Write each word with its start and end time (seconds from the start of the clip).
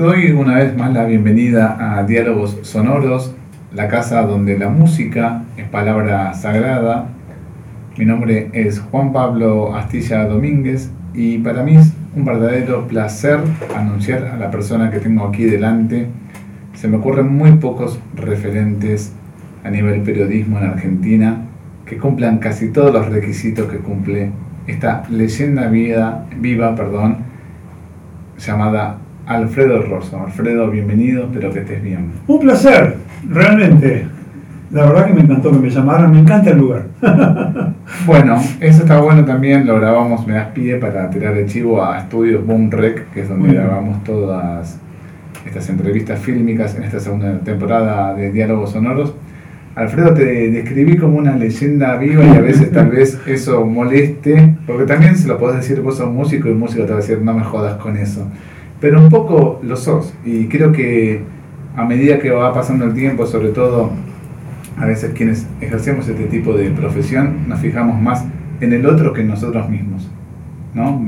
Doy 0.00 0.30
una 0.30 0.54
vez 0.54 0.74
más 0.78 0.94
la 0.94 1.04
bienvenida 1.04 1.76
a 1.78 2.04
Diálogos 2.04 2.56
Sonoros, 2.62 3.34
la 3.74 3.86
casa 3.88 4.22
donde 4.22 4.56
la 4.56 4.70
música 4.70 5.42
es 5.58 5.68
palabra 5.68 6.32
sagrada. 6.32 7.08
Mi 7.98 8.06
nombre 8.06 8.48
es 8.54 8.80
Juan 8.80 9.12
Pablo 9.12 9.76
Astilla 9.76 10.24
Domínguez 10.24 10.90
y 11.12 11.36
para 11.40 11.62
mí 11.64 11.76
es 11.76 11.92
un 12.16 12.24
verdadero 12.24 12.88
placer 12.88 13.40
anunciar 13.76 14.24
a 14.24 14.38
la 14.38 14.50
persona 14.50 14.90
que 14.90 15.00
tengo 15.00 15.26
aquí 15.26 15.44
delante. 15.44 16.06
Se 16.72 16.88
me 16.88 16.96
ocurren 16.96 17.36
muy 17.36 17.52
pocos 17.52 18.00
referentes 18.14 19.12
a 19.62 19.68
nivel 19.68 20.00
periodismo 20.00 20.60
en 20.60 20.64
Argentina 20.64 21.42
que 21.84 21.98
cumplan 21.98 22.38
casi 22.38 22.70
todos 22.70 22.90
los 22.90 23.06
requisitos 23.10 23.70
que 23.70 23.76
cumple 23.76 24.30
esta 24.66 25.02
leyenda 25.10 25.68
vida, 25.68 26.24
viva 26.40 26.74
perdón, 26.74 27.18
llamada 28.38 28.96
Alfredo 29.30 29.80
Rosso. 29.82 30.20
Alfredo, 30.20 30.68
bienvenido, 30.72 31.22
espero 31.26 31.52
que 31.52 31.60
estés 31.60 31.80
bien. 31.80 32.10
Un 32.26 32.40
placer, 32.40 32.96
realmente. 33.28 34.04
La 34.72 34.86
verdad 34.86 35.06
que 35.06 35.12
me 35.12 35.20
encantó 35.20 35.52
que 35.52 35.58
me 35.58 35.70
llamaran, 35.70 36.10
me 36.10 36.18
encanta 36.18 36.50
el 36.50 36.58
lugar. 36.58 36.86
bueno, 38.06 38.42
eso 38.58 38.82
está 38.82 39.00
bueno 39.00 39.24
también, 39.24 39.68
lo 39.68 39.76
grabamos, 39.76 40.26
me 40.26 40.34
das 40.34 40.48
pie 40.48 40.78
para 40.78 41.08
tirar 41.10 41.36
el 41.36 41.46
chivo 41.46 41.80
a 41.80 42.00
Estudios 42.00 42.44
Boom 42.44 42.72
Rec, 42.72 43.12
que 43.12 43.20
es 43.20 43.28
donde 43.28 43.54
grabamos 43.54 44.02
todas 44.02 44.80
estas 45.46 45.68
entrevistas 45.68 46.18
fílmicas 46.18 46.74
en 46.74 46.82
esta 46.82 46.98
segunda 46.98 47.38
temporada 47.38 48.14
de 48.14 48.32
Diálogos 48.32 48.72
Sonoros. 48.72 49.14
Alfredo, 49.76 50.12
te 50.12 50.50
describí 50.50 50.96
como 50.96 51.18
una 51.18 51.36
leyenda 51.36 51.96
viva 51.98 52.24
y 52.24 52.30
a 52.30 52.40
veces 52.40 52.72
tal 52.72 52.88
vez 52.90 53.16
eso 53.28 53.64
moleste, 53.64 54.56
porque 54.66 54.86
también 54.86 55.16
se 55.16 55.28
lo 55.28 55.38
podés 55.38 55.58
decir, 55.58 55.80
vos 55.82 55.98
sos 55.98 56.10
músico 56.10 56.48
y 56.48 56.54
músico 56.54 56.82
te 56.82 56.90
va 56.90 56.98
a 56.98 57.00
decir, 57.00 57.20
no 57.22 57.32
me 57.32 57.44
jodas 57.44 57.76
con 57.76 57.96
eso 57.96 58.26
pero 58.80 59.00
un 59.00 59.08
poco 59.08 59.60
lo 59.62 59.76
sos. 59.76 60.14
Y 60.24 60.46
creo 60.46 60.72
que 60.72 61.22
a 61.76 61.84
medida 61.84 62.18
que 62.18 62.30
va 62.30 62.52
pasando 62.52 62.84
el 62.84 62.94
tiempo, 62.94 63.26
sobre 63.26 63.50
todo 63.50 63.90
a 64.78 64.86
veces 64.86 65.12
quienes 65.14 65.46
ejercemos 65.60 66.08
este 66.08 66.24
tipo 66.24 66.54
de 66.54 66.70
profesión, 66.70 67.48
nos 67.48 67.60
fijamos 67.60 68.00
más 68.00 68.24
en 68.60 68.72
el 68.72 68.86
otro 68.86 69.12
que 69.12 69.20
en 69.20 69.28
nosotros 69.28 69.68
mismos. 69.68 70.10
¿no? 70.74 71.00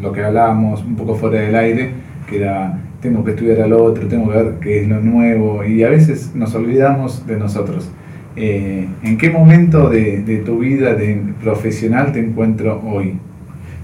Lo 0.00 0.12
que 0.12 0.22
hablábamos 0.22 0.84
un 0.84 0.96
poco 0.96 1.14
fuera 1.14 1.40
del 1.40 1.54
aire, 1.54 1.92
que 2.28 2.36
era 2.38 2.78
tengo 3.00 3.24
que 3.24 3.32
estudiar 3.32 3.60
al 3.60 3.72
otro, 3.72 4.08
tengo 4.08 4.30
que 4.30 4.36
ver 4.36 4.54
qué 4.60 4.82
es 4.82 4.88
lo 4.88 5.00
nuevo, 5.00 5.64
y 5.64 5.82
a 5.84 5.90
veces 5.90 6.34
nos 6.34 6.54
olvidamos 6.54 7.26
de 7.26 7.36
nosotros. 7.36 7.90
Eh, 8.34 8.88
¿En 9.02 9.16
qué 9.16 9.30
momento 9.30 9.88
de, 9.88 10.22
de 10.22 10.38
tu 10.38 10.58
vida 10.58 10.94
de 10.94 11.22
profesional 11.40 12.12
te 12.12 12.20
encuentro 12.20 12.82
hoy? 12.84 13.18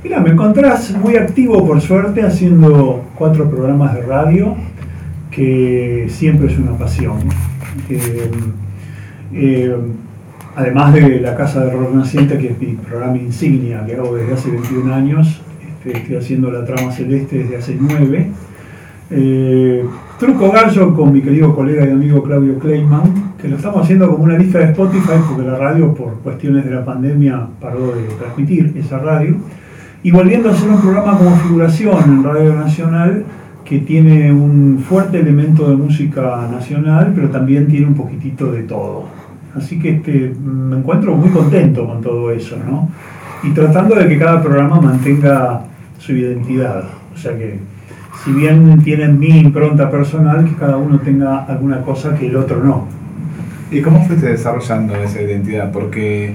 Mira, 0.05 0.19
me 0.19 0.31
encontrás 0.31 0.97
muy 0.99 1.15
activo 1.15 1.65
por 1.65 1.81
suerte 1.81 2.23
haciendo 2.23 3.05
cuatro 3.15 3.49
programas 3.49 3.95
de 3.95 4.03
radio, 4.03 4.57
que 5.31 6.07
siempre 6.09 6.49
es 6.49 6.59
una 6.59 6.77
pasión. 6.77 7.19
Eh, 9.35 9.77
además 10.57 10.93
de 10.93 11.21
La 11.21 11.37
Casa 11.37 11.65
de 11.65 11.75
Naciente, 11.95 12.37
que 12.37 12.49
es 12.49 12.61
mi 12.61 12.75
programa 12.75 13.17
insignia 13.17 13.87
que 13.87 13.95
hago 13.95 14.17
desde 14.17 14.33
hace 14.35 14.51
21 14.51 14.93
años, 14.93 15.41
este, 15.69 15.97
estoy 15.97 16.17
haciendo 16.17 16.51
La 16.51 16.65
Trama 16.65 16.91
Celeste 16.91 17.39
desde 17.39 17.57
hace 17.59 17.77
9. 17.81 18.27
Eh, 19.13 19.85
Truco 20.19 20.51
Gallo 20.51 20.95
con 20.95 21.13
mi 21.13 21.21
querido 21.23 21.55
colega 21.55 21.87
y 21.87 21.91
amigo 21.93 22.25
Claudio 22.25 22.59
Kleiman, 22.59 23.35
que 23.41 23.47
lo 23.47 23.55
estamos 23.55 23.85
haciendo 23.85 24.11
como 24.11 24.25
una 24.25 24.37
lista 24.37 24.59
de 24.59 24.65
Spotify, 24.65 25.21
porque 25.29 25.49
la 25.49 25.57
radio, 25.57 25.95
por 25.95 26.15
cuestiones 26.23 26.65
de 26.65 26.73
la 26.73 26.85
pandemia, 26.85 27.47
paró 27.61 27.95
de 27.95 28.03
transmitir 28.19 28.75
esa 28.77 28.99
radio 28.99 29.37
y 30.03 30.11
volviendo 30.11 30.49
a 30.49 30.53
hacer 30.53 30.69
un 30.69 30.81
programa 30.81 31.17
como 31.17 31.37
figuración 31.37 32.05
en 32.05 32.25
Radio 32.25 32.55
Nacional 32.55 33.25
que 33.65 33.79
tiene 33.79 34.33
un 34.33 34.85
fuerte 34.87 35.21
elemento 35.21 35.69
de 35.71 35.77
música 35.77 36.49
nacional, 36.51 37.13
pero 37.15 37.31
también 37.31 37.69
tiene 37.69 37.87
un 37.87 37.95
poquitito 37.95 38.51
de 38.51 38.65
todo. 38.65 39.05
Así 39.55 39.79
que 39.79 39.91
este, 39.91 40.35
me 40.45 40.79
encuentro 40.79 41.15
muy 41.15 41.31
contento 41.31 41.87
con 41.87 42.01
todo 42.01 42.33
eso, 42.33 42.57
¿no? 42.69 42.89
Y 43.45 43.51
tratando 43.51 43.95
de 43.95 44.09
que 44.09 44.19
cada 44.19 44.43
programa 44.43 44.81
mantenga 44.81 45.63
su 45.99 46.13
identidad. 46.13 46.85
O 47.15 47.17
sea 47.17 47.37
que, 47.37 47.59
si 48.25 48.33
bien 48.33 48.83
tienen 48.83 49.19
mi 49.19 49.39
impronta 49.39 49.91
personal, 49.91 50.45
que 50.45 50.55
cada 50.55 50.77
uno 50.77 50.99
tenga 50.99 51.45
alguna 51.45 51.83
cosa 51.83 52.17
que 52.17 52.27
el 52.27 52.37
otro 52.37 52.63
no. 52.63 52.87
¿Y 53.71 53.81
cómo 53.81 54.05
fuiste 54.05 54.27
desarrollando 54.27 54.95
esa 54.97 55.23
identidad? 55.23 55.71
Porque 55.71 56.35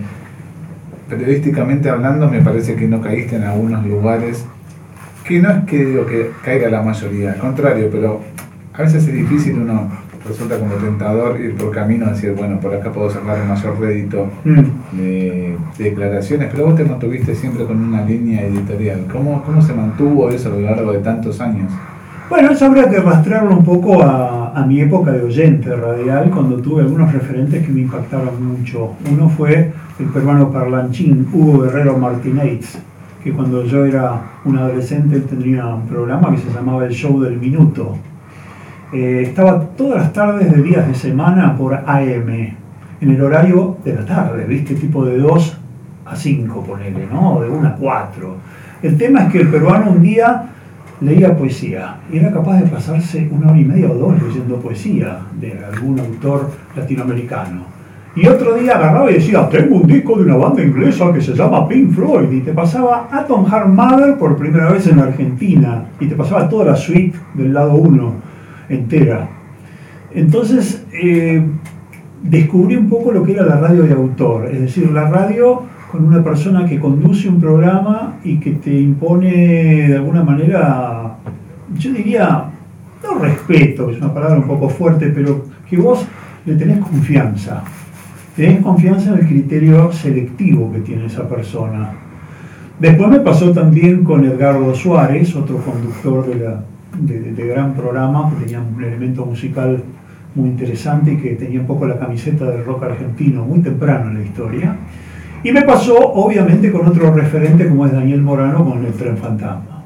periodísticamente 1.09 1.90
hablando, 1.90 2.29
me 2.29 2.41
parece 2.41 2.75
que 2.75 2.88
no 2.88 3.01
caíste 3.01 3.38
en 3.38 3.44
algunos 3.44 3.85
lugares, 3.85 4.45
que 5.23 5.40
no 5.41 5.50
es 5.51 5.63
que 5.66 5.85
digo 5.85 6.06
que 6.06 6.31
caiga 6.44 6.69
la 6.69 6.81
mayoría, 6.81 7.34
al 7.34 7.40
contrario, 7.40 7.90
pero 7.91 8.22
a 8.73 8.81
veces 8.81 9.07
es 9.07 9.13
difícil, 9.13 9.59
uno 9.59 9.90
resulta 10.28 10.59
como 10.59 10.73
tentador 10.75 11.40
ir 11.40 11.56
por 11.56 11.72
camino 11.72 12.06
a 12.06 12.12
decir, 12.12 12.34
bueno, 12.34 12.59
por 12.59 12.73
acá 12.73 12.91
puedo 12.91 13.09
sacar 13.09 13.41
un 13.41 13.47
mayor 13.47 13.79
rédito 13.79 14.29
mm. 14.44 14.97
de, 14.97 15.57
declaraciones, 15.78 16.50
pero 16.51 16.66
vos 16.66 16.75
te 16.75 16.84
mantuviste 16.84 17.34
siempre 17.35 17.66
con 17.66 17.81
una 17.81 18.03
línea 18.03 18.41
editorial. 18.41 19.06
¿Cómo, 19.12 19.44
¿Cómo 19.44 19.62
se 19.62 19.73
mantuvo 19.73 20.29
eso 20.29 20.50
a 20.50 20.51
lo 20.53 20.62
largo 20.62 20.91
de 20.91 21.00
tantos 21.00 21.40
años? 21.40 21.72
Bueno, 22.30 22.52
eso 22.52 22.66
habría 22.66 22.90
que 22.90 23.00
rastrearlo 23.00 23.56
un 23.56 23.64
poco 23.64 24.04
a, 24.04 24.52
a, 24.52 24.66
mi 24.66 24.82
época 24.82 25.12
de 25.14 25.24
oyente 25.24 25.74
radial, 25.74 26.30
cuando 26.30 26.58
tuve 26.58 26.82
algunos 26.82 27.14
referentes 27.14 27.66
que 27.66 27.72
me 27.72 27.80
impactaron 27.82 28.46
mucho. 28.46 28.96
Uno 29.10 29.30
fue 29.30 29.72
el 29.97 30.06
peruano 30.08 30.52
parlanchín 30.52 31.26
Hugo 31.32 31.62
Guerrero 31.62 31.97
Martínez, 31.97 32.79
que 33.24 33.32
cuando 33.32 33.64
yo 33.64 33.85
era 33.85 34.20
un 34.44 34.58
adolescente 34.58 35.22
tenía 35.22 35.68
un 35.68 35.88
programa 35.88 36.32
que 36.32 36.40
se 36.40 36.52
llamaba 36.52 36.85
El 36.85 36.91
Show 36.91 37.18
del 37.22 37.38
Minuto. 37.38 37.96
Eh, 38.91 39.23
estaba 39.28 39.62
todas 39.62 40.02
las 40.02 40.12
tardes 40.12 40.52
de 40.52 40.62
días 40.62 40.85
de 40.85 40.96
semana 40.96 41.56
por 41.56 41.76
AM, 41.76 42.30
en 43.00 43.09
el 43.09 43.22
horario 43.22 43.78
de 43.85 43.94
la 43.94 44.06
tarde, 44.06 44.44
¿viste? 44.44 44.76
Tipo 44.76 45.06
de 45.06 45.18
2 45.18 45.58
a 46.08 46.16
5, 46.16 46.62
ponele, 46.62 47.08
¿no? 47.09 47.40
De 47.40 47.50
1 47.50 47.68
a 47.70 47.72
4. 47.73 48.35
El 48.84 48.97
tema 48.97 49.23
es 49.23 49.32
que 49.32 49.40
el 49.40 49.47
peruano 49.47 49.91
un 49.91 50.02
día 50.02 50.50
leía 51.02 51.35
poesía 51.35 51.97
y 52.11 52.17
era 52.17 52.32
capaz 52.32 52.61
de 52.61 52.67
pasarse 52.67 53.29
una 53.32 53.52
hora 53.52 53.59
y 53.59 53.66
media 53.66 53.90
o 53.90 53.94
dos 53.94 54.22
leyendo 54.22 54.58
poesía 54.58 55.20
de 55.40 55.53
algún 55.64 55.99
autor 55.99 56.49
latinoamericano. 56.76 57.78
Y 58.16 58.28
otro 58.28 58.55
día 58.55 58.76
agarraba 58.78 59.11
y 59.11 59.16
decía, 59.16 59.47
tengo 59.47 59.76
un 59.76 59.85
disco 59.85 60.17
de 60.17 60.23
una 60.23 60.38
banda 60.38 60.64
inglesa 60.64 61.14
que 61.14 61.22
se 61.22 61.35
llama 61.35 61.67
Pink 61.67 61.91
Floyd. 61.91 62.32
Y 62.32 62.41
te 62.41 62.52
pasaba 62.52 63.08
Atom 63.11 63.46
Heart 63.46 63.67
Mother 63.67 64.17
por 64.17 64.35
primera 64.35 64.72
vez 64.72 64.88
en 64.88 64.97
Argentina. 64.97 65.85
Y 65.99 66.08
te 66.08 66.16
pasaba 66.16 66.49
toda 66.49 66.66
la 66.66 66.76
suite 66.76 67.16
del 67.35 67.53
lado 67.53 67.76
1 67.76 68.14
entera. 68.70 69.29
Entonces 70.16 70.84
eh, 70.91 71.44
descubrí 72.23 72.76
un 72.76 72.90
poco 72.90 73.11
lo 73.11 73.23
que 73.23 73.34
era 73.34 73.46
la 73.46 73.59
radio 73.59 73.84
de 73.84 73.94
autor. 73.94 74.47
Es 74.47 74.61
decir, 74.61 74.90
la 74.90 75.08
radio 75.08 75.61
con 75.91 76.05
una 76.05 76.23
persona 76.23 76.66
que 76.66 76.79
conduce 76.79 77.29
un 77.29 77.39
programa 77.39 78.17
y 78.23 78.39
que 78.39 78.51
te 78.51 78.73
impone 78.73 79.87
de 79.87 79.95
alguna 79.95 80.23
manera, 80.23 81.17
yo 81.78 81.93
diría, 81.93 82.45
no 83.03 83.19
respeto, 83.19 83.89
es 83.89 83.97
una 83.97 84.13
palabra 84.13 84.37
un 84.37 84.47
poco 84.47 84.69
fuerte, 84.69 85.07
pero 85.07 85.45
que 85.69 85.78
vos 85.78 86.05
le 86.45 86.55
tenés 86.55 86.79
confianza 86.79 87.63
tenés 88.37 88.61
confianza 88.61 89.13
en 89.13 89.19
el 89.19 89.28
criterio 89.28 89.91
selectivo 89.91 90.72
que 90.72 90.79
tiene 90.81 91.07
esa 91.07 91.28
persona. 91.28 91.91
Después 92.79 93.09
me 93.09 93.19
pasó 93.19 93.51
también 93.51 94.03
con 94.03 94.23
Edgardo 94.23 94.75
Suárez, 94.75 95.35
otro 95.35 95.57
conductor 95.57 96.28
de, 96.99 97.34
de, 97.34 97.47
gran 97.47 97.73
programa, 97.73 98.29
que 98.29 98.45
tenía 98.45 98.61
un 98.61 98.81
elemento 98.81 99.25
musical 99.25 99.84
muy 100.35 100.49
interesante 100.49 101.13
y 101.13 101.17
que 101.17 101.31
tenía 101.31 101.59
un 101.59 101.66
poco 101.66 101.87
la 101.87 101.97
camiseta 101.97 102.45
del 102.45 102.63
rock 102.63 102.84
argentino 102.84 103.43
muy 103.43 103.59
temprano 103.59 104.11
en 104.11 104.19
la 104.19 104.23
historia. 104.23 104.75
Y 105.47 105.52
me 105.53 105.61
pasó, 105.61 105.97
obviamente, 105.97 106.70
con 106.73 106.85
otro 106.85 107.09
referente 107.14 107.70
como 107.70 107.85
es 107.85 107.94
Daniel 107.94 108.22
Morano 108.22 108.66
con 108.66 108.85
el 108.85 108.91
Tren 108.91 109.16
Fantasma. 109.16 109.85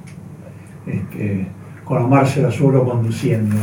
Este, 0.87 1.45
con 1.83 2.01
Omar 2.01 2.25
Serazuelo 2.25 2.83
conduciendo. 2.83 3.55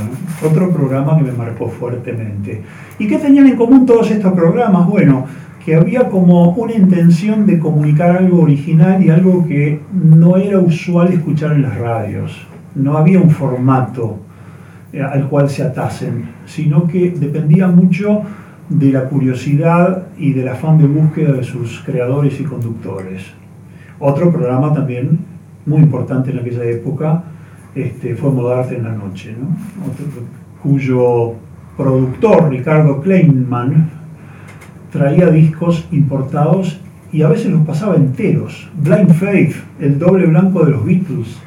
Otro 0.48 0.70
programa 0.70 1.18
que 1.18 1.24
me 1.24 1.32
marcó 1.32 1.68
fuertemente. 1.68 2.62
¿Y 3.00 3.08
qué 3.08 3.18
tenían 3.18 3.48
en 3.48 3.56
común 3.56 3.84
todos 3.84 4.12
estos 4.12 4.32
programas? 4.32 4.86
Bueno, 4.86 5.24
que 5.64 5.74
había 5.74 6.08
como 6.08 6.50
una 6.50 6.74
intención 6.74 7.44
de 7.46 7.58
comunicar 7.58 8.16
algo 8.16 8.42
original 8.42 9.02
y 9.02 9.10
algo 9.10 9.44
que 9.44 9.80
no 9.92 10.36
era 10.36 10.60
usual 10.60 11.12
escuchar 11.12 11.54
en 11.54 11.62
las 11.62 11.76
radios. 11.78 12.46
No 12.76 12.96
había 12.96 13.18
un 13.18 13.30
formato 13.30 14.18
eh, 14.92 15.02
al 15.02 15.26
cual 15.28 15.50
se 15.50 15.64
atasen, 15.64 16.26
sino 16.46 16.86
que 16.86 17.10
dependía 17.10 17.66
mucho 17.66 18.22
de 18.68 18.92
la 18.92 19.04
curiosidad 19.04 20.08
y 20.18 20.32
del 20.32 20.48
afán 20.48 20.78
de 20.78 20.86
búsqueda 20.86 21.32
de 21.32 21.44
sus 21.44 21.80
creadores 21.80 22.40
y 22.40 22.44
conductores. 22.44 23.22
Otro 23.98 24.30
programa 24.30 24.72
también 24.72 25.18
muy 25.66 25.80
importante 25.80 26.30
en 26.30 26.38
aquella 26.38 26.64
época 26.64 27.24
este, 27.74 28.14
fue 28.14 28.30
Modarte 28.30 28.76
en 28.76 28.84
la 28.84 28.92
Noche, 28.92 29.34
cuyo 30.62 31.34
productor, 31.76 32.50
Ricardo 32.50 33.00
Kleinman, 33.00 33.90
traía 34.90 35.30
discos 35.30 35.86
importados 35.92 36.80
y 37.12 37.22
a 37.22 37.28
veces 37.28 37.50
los 37.50 37.66
pasaba 37.66 37.96
enteros. 37.96 38.68
Blind 38.82 39.12
Faith, 39.12 39.54
el 39.80 39.98
doble 39.98 40.26
blanco 40.26 40.64
de 40.64 40.72
los 40.72 40.84
Beatles, 40.84 41.38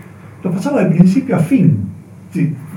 los 0.44 0.54
pasaba 0.54 0.84
de 0.84 0.96
principio 0.96 1.36
a 1.36 1.40
fin. 1.40 1.91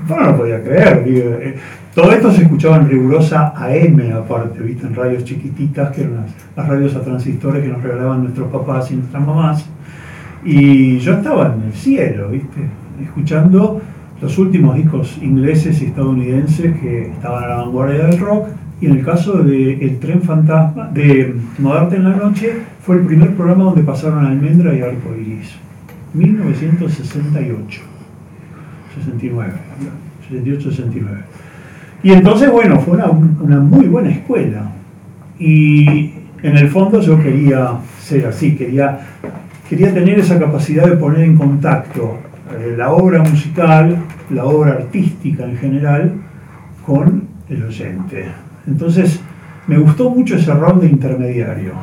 No 0.07 0.19
lo 0.19 0.37
podía 0.37 0.61
creer. 0.61 1.03
Eh, 1.07 1.55
todo 1.93 2.11
esto 2.11 2.31
se 2.31 2.43
escuchaba 2.43 2.77
en 2.77 2.89
rigurosa 2.89 3.53
AM, 3.55 4.11
aparte, 4.13 4.61
¿viste? 4.61 4.85
en 4.85 4.95
radios 4.95 5.23
chiquititas, 5.23 5.95
que 5.95 6.01
eran 6.01 6.25
las, 6.55 6.67
radios 6.67 6.95
a 6.95 7.01
transistores 7.01 7.63
que 7.63 7.69
nos 7.69 7.81
regalaban 7.81 8.23
nuestros 8.23 8.51
papás 8.51 8.91
y 8.91 8.95
nuestras 8.95 9.25
mamás. 9.25 9.65
Y 10.43 10.99
yo 10.99 11.13
estaba 11.13 11.55
en 11.55 11.63
el 11.63 11.73
cielo, 11.73 12.29
¿viste? 12.29 12.61
escuchando 13.01 13.81
los 14.21 14.37
últimos 14.37 14.75
discos 14.75 15.17
ingleses 15.21 15.81
y 15.81 15.85
estadounidenses 15.85 16.79
que 16.79 17.11
estaban 17.11 17.43
a 17.45 17.47
la 17.47 17.55
vanguardia 17.57 18.07
del 18.07 18.19
rock. 18.19 18.47
Y 18.81 18.87
en 18.87 18.97
el 18.97 19.05
caso 19.05 19.41
de 19.41 19.73
El 19.75 19.99
Tren 19.99 20.21
Fantasma, 20.21 20.89
de 20.93 21.33
Modarte 21.59 21.95
en 21.95 22.03
la 22.03 22.15
Noche, 22.17 22.57
fue 22.81 22.97
el 22.97 23.05
primer 23.05 23.33
programa 23.35 23.63
donde 23.63 23.83
pasaron 23.83 24.25
Almendra 24.25 24.75
y 24.75 24.81
Arco 24.81 25.15
Iris. 25.15 25.55
1968. 26.13 27.94
69. 28.95 29.53
68, 30.27 30.71
69. 30.71 31.17
Y 32.03 32.11
entonces, 32.11 32.51
bueno, 32.51 32.79
fue 32.79 32.97
una, 32.97 33.59
muy 33.59 33.87
buena 33.87 34.11
escuela. 34.11 34.71
Y 35.39 36.11
en 36.43 36.57
el 36.57 36.69
fondo 36.69 37.01
yo 37.01 37.21
quería 37.21 37.79
ser 37.99 38.27
así, 38.27 38.55
quería, 38.55 38.99
quería 39.67 39.93
tener 39.93 40.19
esa 40.19 40.39
capacidad 40.39 40.85
de 40.87 40.97
poner 40.97 41.21
en 41.21 41.35
contacto 41.35 42.19
eh, 42.59 42.75
la 42.77 42.91
obra 42.91 43.23
musical, 43.23 43.97
la 44.29 44.45
obra 44.45 44.73
artística 44.73 45.45
en 45.45 45.57
general, 45.57 46.13
con 46.85 47.23
el 47.49 47.63
oyente. 47.63 48.25
Entonces, 48.67 49.19
me 49.67 49.77
gustó 49.79 50.09
mucho 50.09 50.35
ese 50.35 50.53
rol 50.53 50.79
de 50.79 50.87
intermediario. 50.87 51.73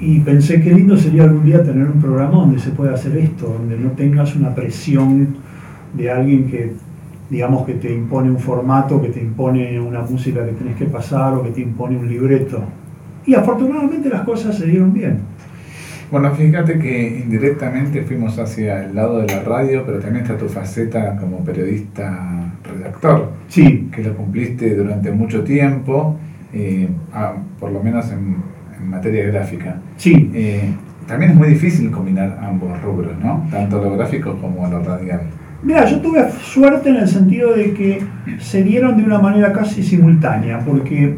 Y 0.00 0.20
pensé 0.20 0.60
qué 0.60 0.72
lindo 0.72 0.96
sería 0.96 1.24
algún 1.24 1.44
día 1.44 1.64
tener 1.64 1.88
un 1.88 2.00
programa 2.00 2.36
donde 2.36 2.60
se 2.60 2.70
pueda 2.70 2.94
hacer 2.94 3.16
esto, 3.16 3.56
donde 3.58 3.76
no 3.76 3.90
tengas 3.90 4.36
una 4.36 4.54
presión 4.54 5.47
de 5.94 6.10
alguien 6.10 6.46
que, 6.48 6.72
digamos, 7.30 7.66
que 7.66 7.74
te 7.74 7.92
impone 7.92 8.30
un 8.30 8.38
formato, 8.38 9.00
que 9.00 9.08
te 9.08 9.20
impone 9.20 9.80
una 9.80 10.02
música 10.02 10.44
que 10.44 10.52
tenés 10.52 10.76
que 10.76 10.86
pasar 10.86 11.34
o 11.34 11.42
que 11.42 11.50
te 11.50 11.60
impone 11.60 11.96
un 11.96 12.08
libreto. 12.08 12.62
Y 13.26 13.34
afortunadamente 13.34 14.08
las 14.08 14.22
cosas 14.22 14.56
se 14.56 14.66
dieron 14.66 14.92
bien. 14.92 15.18
Bueno, 16.10 16.34
fíjate 16.34 16.78
que 16.78 17.22
indirectamente 17.22 18.02
fuimos 18.02 18.38
hacia 18.38 18.84
el 18.84 18.94
lado 18.94 19.18
de 19.18 19.26
la 19.26 19.42
radio, 19.42 19.84
pero 19.84 19.98
también 19.98 20.24
está 20.24 20.38
tu 20.38 20.48
faceta 20.48 21.16
como 21.16 21.44
periodista 21.44 22.50
redactor. 22.64 23.32
Sí. 23.48 23.90
Que 23.94 24.02
lo 24.02 24.16
cumpliste 24.16 24.74
durante 24.74 25.12
mucho 25.12 25.44
tiempo, 25.44 26.16
eh, 26.54 26.88
por 27.60 27.72
lo 27.72 27.82
menos 27.82 28.10
en, 28.10 28.58
materia 28.88 29.26
gráfica. 29.26 29.76
Sí. 29.96 30.30
Eh, 30.32 30.72
también 31.06 31.32
es 31.32 31.36
muy 31.36 31.48
difícil 31.48 31.90
combinar 31.90 32.38
ambos 32.40 32.80
rubros, 32.80 33.12
¿no? 33.18 33.46
Tanto 33.50 33.82
lo 33.82 33.96
gráfico 33.96 34.36
como 34.40 34.66
lo 34.68 34.82
radial. 34.82 35.22
Mira, 35.62 35.84
yo 35.86 36.00
tuve 36.00 36.30
suerte 36.42 36.90
en 36.90 36.96
el 36.96 37.08
sentido 37.08 37.52
de 37.52 37.72
que 37.72 38.02
se 38.38 38.62
dieron 38.62 38.96
de 38.96 39.04
una 39.04 39.18
manera 39.18 39.52
casi 39.52 39.82
simultánea, 39.82 40.60
porque 40.60 41.16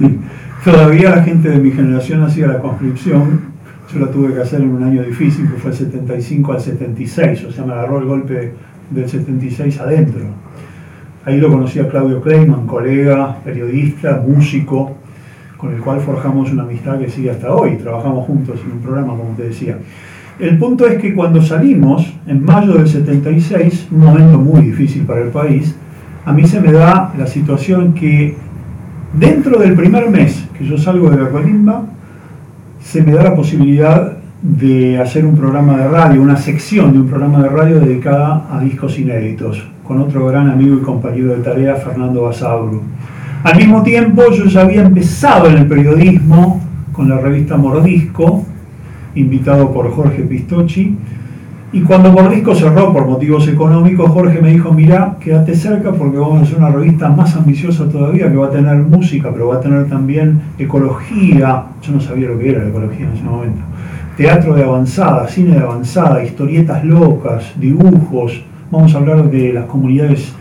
todavía 0.64 1.16
la 1.16 1.22
gente 1.22 1.48
de 1.48 1.58
mi 1.58 1.72
generación 1.72 2.22
hacía 2.22 2.46
la 2.46 2.58
conscripción 2.58 3.56
yo 3.92 4.00
la 4.00 4.10
tuve 4.10 4.34
que 4.34 4.40
hacer 4.40 4.60
en 4.60 4.70
un 4.70 4.82
año 4.82 5.02
difícil, 5.02 5.48
que 5.48 5.56
fue 5.58 5.70
el 5.70 5.76
75 5.76 6.52
al 6.52 6.60
76, 6.60 7.44
o 7.44 7.52
sea, 7.52 7.64
me 7.64 7.72
agarró 7.72 7.98
el 7.98 8.06
golpe 8.06 8.52
del 8.90 9.08
76 9.08 9.80
adentro. 9.80 10.22
Ahí 11.24 11.38
lo 11.38 11.50
conocí 11.50 11.78
a 11.78 11.88
Claudio 11.88 12.20
Kleiman, 12.20 12.66
colega, 12.66 13.36
periodista, 13.44 14.22
músico, 14.26 14.96
con 15.56 15.72
el 15.72 15.80
cual 15.80 16.00
forjamos 16.00 16.50
una 16.50 16.64
amistad 16.64 16.98
que 16.98 17.08
sigue 17.08 17.30
hasta 17.30 17.52
hoy. 17.52 17.76
Trabajamos 17.76 18.26
juntos 18.26 18.60
en 18.64 18.72
un 18.72 18.78
programa, 18.80 19.16
como 19.16 19.34
te 19.36 19.44
decía. 19.44 19.78
El 20.38 20.58
punto 20.58 20.86
es 20.86 21.00
que 21.00 21.14
cuando 21.14 21.40
salimos, 21.40 22.12
en 22.26 22.44
mayo 22.44 22.74
del 22.74 22.86
76, 22.86 23.88
un 23.90 24.00
momento 24.00 24.38
muy 24.38 24.66
difícil 24.66 25.04
para 25.04 25.22
el 25.22 25.28
país, 25.28 25.74
a 26.26 26.32
mí 26.32 26.46
se 26.46 26.60
me 26.60 26.72
da 26.72 27.14
la 27.16 27.26
situación 27.26 27.94
que 27.94 28.36
dentro 29.14 29.58
del 29.58 29.74
primer 29.74 30.10
mes 30.10 30.46
que 30.58 30.66
yo 30.66 30.76
salgo 30.76 31.08
de 31.08 31.22
la 31.22 31.30
colimba, 31.30 31.84
se 32.80 33.02
me 33.02 33.12
da 33.12 33.22
la 33.22 33.34
posibilidad 33.34 34.18
de 34.42 34.98
hacer 35.00 35.24
un 35.24 35.36
programa 35.36 35.78
de 35.78 35.88
radio, 35.88 36.20
una 36.20 36.36
sección 36.36 36.92
de 36.92 37.00
un 37.00 37.08
programa 37.08 37.42
de 37.42 37.48
radio 37.48 37.80
dedicada 37.80 38.46
a 38.50 38.60
discos 38.60 38.98
inéditos, 38.98 39.66
con 39.84 40.02
otro 40.02 40.26
gran 40.26 40.50
amigo 40.50 40.76
y 40.76 40.82
compañero 40.82 41.34
de 41.34 41.42
tarea, 41.42 41.76
Fernando 41.76 42.22
Basauro. 42.22 42.82
Al 43.42 43.56
mismo 43.56 43.82
tiempo, 43.82 44.22
yo 44.32 44.44
ya 44.44 44.62
había 44.62 44.82
empezado 44.82 45.48
en 45.48 45.56
el 45.58 45.66
periodismo 45.66 46.60
con 46.92 47.08
la 47.08 47.18
revista 47.18 47.56
Mordisco, 47.56 48.44
invitado 49.16 49.72
por 49.72 49.90
Jorge 49.90 50.22
Pistocchi, 50.22 50.96
y 51.72 51.80
cuando 51.82 52.12
Mordisco 52.12 52.54
cerró 52.54 52.92
por 52.92 53.06
motivos 53.06 53.46
económicos, 53.48 54.10
Jorge 54.10 54.40
me 54.40 54.52
dijo, 54.52 54.72
mira, 54.72 55.16
quédate 55.20 55.54
cerca 55.54 55.92
porque 55.92 56.16
vamos 56.16 56.38
a 56.38 56.42
hacer 56.44 56.58
una 56.58 56.70
revista 56.70 57.08
más 57.10 57.36
ambiciosa 57.36 57.88
todavía, 57.88 58.30
que 58.30 58.36
va 58.36 58.46
a 58.46 58.50
tener 58.50 58.76
música, 58.76 59.30
pero 59.32 59.48
va 59.48 59.56
a 59.56 59.60
tener 59.60 59.86
también 59.86 60.40
ecología. 60.58 61.64
Yo 61.82 61.92
no 61.92 62.00
sabía 62.00 62.28
lo 62.28 62.38
que 62.38 62.50
era 62.50 62.62
la 62.62 62.68
ecología 62.68 63.06
en 63.06 63.12
ese 63.12 63.24
momento. 63.24 63.60
Teatro 64.16 64.54
de 64.54 64.62
avanzada, 64.62 65.26
cine 65.28 65.56
de 65.56 65.60
avanzada, 65.60 66.24
historietas 66.24 66.84
locas, 66.84 67.52
dibujos. 67.56 68.42
Vamos 68.70 68.94
a 68.94 68.98
hablar 68.98 69.28
de 69.28 69.52
las 69.52 69.66
comunidades, 69.66 70.32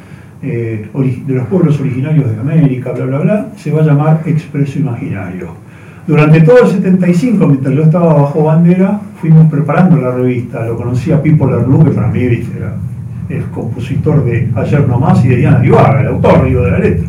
eh, 0.44 0.88
de 1.27 1.34
los 1.34 1.48
pueblos 1.48 1.79
originarios 1.82 2.32
de 2.32 2.39
América, 2.39 2.91
bla, 2.91 3.05
bla, 3.08 3.20
bla. 3.20 3.48
Se 3.58 3.72
va 3.72 3.82
a 3.82 3.84
llamar 3.84 4.22
Expreso 4.25 4.79
Imaginario. 4.79 5.64
Durante 6.07 6.41
todo 6.41 6.62
el 6.62 6.67
75, 6.67 7.47
mientras 7.47 7.74
yo 7.74 7.81
estaba 7.81 8.13
bajo 8.13 8.43
bandera, 8.43 9.00
fuimos 9.19 9.50
preparando 9.50 9.97
la 9.97 10.12
revista. 10.12 10.63
Lo 10.63 10.77
conocía 10.77 11.21
Pipo 11.21 11.50
Lerlú, 11.50 11.83
que 11.83 11.91
para 11.91 12.07
mí 12.09 12.19
era 12.19 12.75
el 13.29 13.43
compositor 13.45 14.24
de 14.24 14.50
Ayer 14.55 14.88
No 14.88 15.00
Más 15.00 15.25
y 15.25 15.29
de 15.29 15.38
Diana 15.38 15.65
Ibarra, 15.65 16.01
el 16.01 16.07
autor 16.07 16.45
digo, 16.45 16.62
de 16.62 16.71
la 16.71 16.79
letra. 16.79 17.07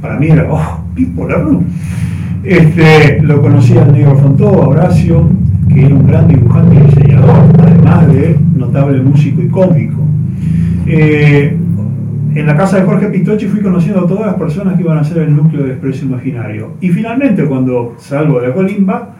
Para 0.00 0.18
mí 0.18 0.28
era, 0.28 0.46
oh, 0.50 0.84
Pipo 0.94 1.28
Lerlú. 1.28 1.64
Este, 2.44 3.20
lo 3.22 3.42
conocía 3.42 3.82
el 3.82 3.92
negro 3.92 4.16
Fontó, 4.16 4.50
Horacio, 4.52 5.28
que 5.68 5.84
era 5.84 5.94
un 5.94 6.06
gran 6.06 6.26
dibujante 6.26 6.76
y 6.76 6.80
diseñador, 6.80 7.36
además 7.58 8.12
de 8.12 8.38
notable 8.56 9.02
músico 9.02 9.42
y 9.42 9.48
cómico. 9.48 10.00
Eh, 10.86 11.58
en 12.34 12.46
la 12.46 12.56
casa 12.56 12.78
de 12.78 12.84
Jorge 12.84 13.08
Pitochi 13.08 13.46
fui 13.46 13.60
conociendo 13.60 14.04
a 14.04 14.06
todas 14.06 14.26
las 14.26 14.34
personas 14.34 14.74
que 14.74 14.82
iban 14.82 14.98
a 14.98 15.04
ser 15.04 15.18
el 15.18 15.34
núcleo 15.34 15.64
de 15.64 15.72
Expreso 15.72 16.04
Imaginario. 16.04 16.72
Y 16.80 16.88
finalmente, 16.88 17.44
cuando 17.44 17.94
salgo 17.98 18.40
de 18.40 18.48
la 18.48 18.54
colimba, 18.54 19.14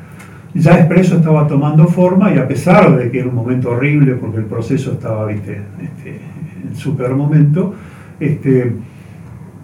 ya 0.54 0.78
Expreso 0.78 1.16
estaba 1.16 1.46
tomando 1.46 1.86
forma 1.86 2.32
y 2.32 2.38
a 2.38 2.46
pesar 2.46 2.96
de 2.96 3.10
que 3.10 3.20
era 3.20 3.28
un 3.28 3.34
momento 3.34 3.70
horrible 3.70 4.14
porque 4.14 4.38
el 4.38 4.44
proceso 4.44 4.92
estaba 4.92 5.26
¿viste? 5.26 5.60
Este, 5.82 6.20
en 6.68 6.76
super 6.76 7.10
momento, 7.14 7.74
este, 8.20 8.72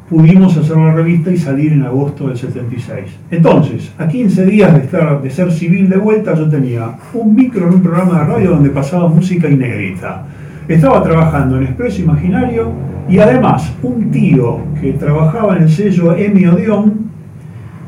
pudimos 0.09 0.57
hacer 0.57 0.77
la 0.77 0.93
revista 0.93 1.31
y 1.31 1.39
salir 1.39 1.73
en 1.73 1.83
agosto 1.83 2.27
del 2.27 2.37
76. 2.37 3.05
Entonces, 3.31 3.93
a 3.97 4.09
15 4.09 4.47
días 4.47 4.75
de, 4.75 4.81
estar, 4.81 5.23
de 5.23 5.31
ser 5.31 5.53
civil 5.53 5.89
de 5.89 5.97
vuelta, 5.97 6.35
yo 6.35 6.49
tenía 6.49 6.97
un 7.15 7.35
micro 7.35 7.69
en 7.69 7.75
un 7.75 7.83
programa 7.83 8.19
de 8.19 8.25
radio 8.25 8.51
donde 8.51 8.71
pasaba 8.71 9.09
música 9.09 9.49
inédita. 9.49 10.27
Estaba 10.71 11.03
trabajando 11.03 11.57
en 11.57 11.65
Expreso 11.65 12.03
Imaginario 12.03 12.71
y 13.09 13.19
además, 13.19 13.75
un 13.83 14.09
tío 14.13 14.61
que 14.81 14.93
trabajaba 14.93 15.57
en 15.57 15.65
el 15.65 15.69
sello 15.69 16.15
Emi 16.17 16.47
Odeon, 16.47 17.11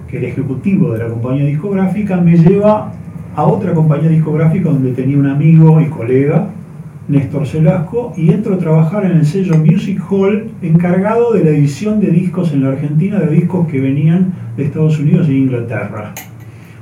que 0.09 0.19
era 0.19 0.27
ejecutivo 0.27 0.93
de 0.93 1.05
la 1.05 1.09
compañía 1.09 1.45
discográfica, 1.45 2.17
me 2.17 2.37
lleva 2.37 2.91
a 3.37 3.45
otra 3.45 3.73
compañía 3.73 4.09
discográfica 4.09 4.69
donde 4.69 4.91
tenía 4.95 5.17
un 5.17 5.29
amigo 5.29 5.81
y 5.81 5.85
colega, 5.85 6.49
Néstor 7.07 7.47
Celasco, 7.47 8.15
y 8.17 8.33
entro 8.33 8.57
a 8.57 8.59
trabajar 8.59 9.05
en 9.05 9.13
el 9.13 9.27
sello 9.27 9.57
Music 9.59 10.03
Hall, 10.11 10.51
encargado 10.61 11.35
de 11.35 11.45
la 11.45 11.51
edición 11.51 12.01
de 12.01 12.09
discos 12.09 12.53
en 12.53 12.65
la 12.65 12.71
Argentina, 12.71 13.21
de 13.21 13.29
discos 13.29 13.69
que 13.69 13.81
venían 13.81 14.33
de 14.57 14.65
Estados 14.65 14.99
Unidos 14.99 15.29
e 15.29 15.35
Inglaterra. 15.35 16.15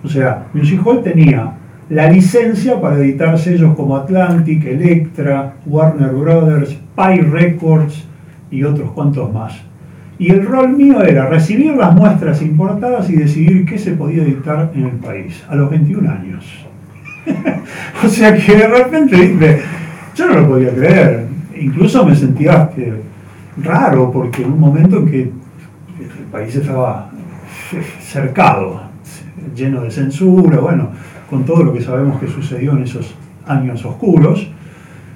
O 0.02 0.09
sea, 0.09 0.47
Music 0.54 0.80
Hall 0.83 1.02
tenía 1.02 1.59
la 1.90 2.09
licencia 2.09 2.80
para 2.80 2.97
editar 2.99 3.38
sellos 3.38 3.75
como 3.75 3.97
Atlantic, 3.97 4.64
Electra, 4.64 5.54
Warner 5.66 6.12
Brothers, 6.12 6.78
Pi 6.97 7.20
Records, 7.20 8.06
y 8.50 8.64
otros 8.64 8.90
cuantos 8.92 9.32
más. 9.32 9.54
Y 10.18 10.30
el 10.30 10.44
rol 10.44 10.76
mío 10.76 11.02
era 11.02 11.26
recibir 11.26 11.75
las 11.75 11.94
muestras 11.94 12.42
importadas 12.42 13.09
y 13.09 13.16
decidir 13.16 13.64
qué 13.64 13.78
se 13.78 13.92
podía 13.92 14.23
editar 14.23 14.70
en 14.75 14.85
el 14.85 14.97
país, 14.97 15.42
a 15.49 15.54
los 15.54 15.70
21 15.70 16.11
años. 16.11 16.44
o 18.04 18.09
sea 18.09 18.37
que 18.37 18.54
de 18.54 18.66
repente 18.66 19.62
yo 20.14 20.26
no 20.26 20.40
lo 20.40 20.49
podía 20.49 20.75
creer. 20.75 21.26
Incluso 21.59 22.04
me 22.04 22.14
sentía 22.14 22.70
raro, 23.62 24.11
porque 24.11 24.42
en 24.42 24.52
un 24.52 24.61
momento 24.61 24.99
en 24.99 25.06
que 25.06 25.23
el 25.23 26.26
país 26.30 26.54
estaba 26.54 27.11
cercado, 28.00 28.82
lleno 29.54 29.82
de 29.82 29.90
censura, 29.90 30.59
bueno, 30.59 30.90
con 31.30 31.44
todo 31.44 31.62
lo 31.62 31.72
que 31.72 31.80
sabemos 31.80 32.20
que 32.20 32.26
sucedió 32.26 32.72
en 32.72 32.82
esos 32.82 33.14
años 33.46 33.84
oscuros, 33.84 34.50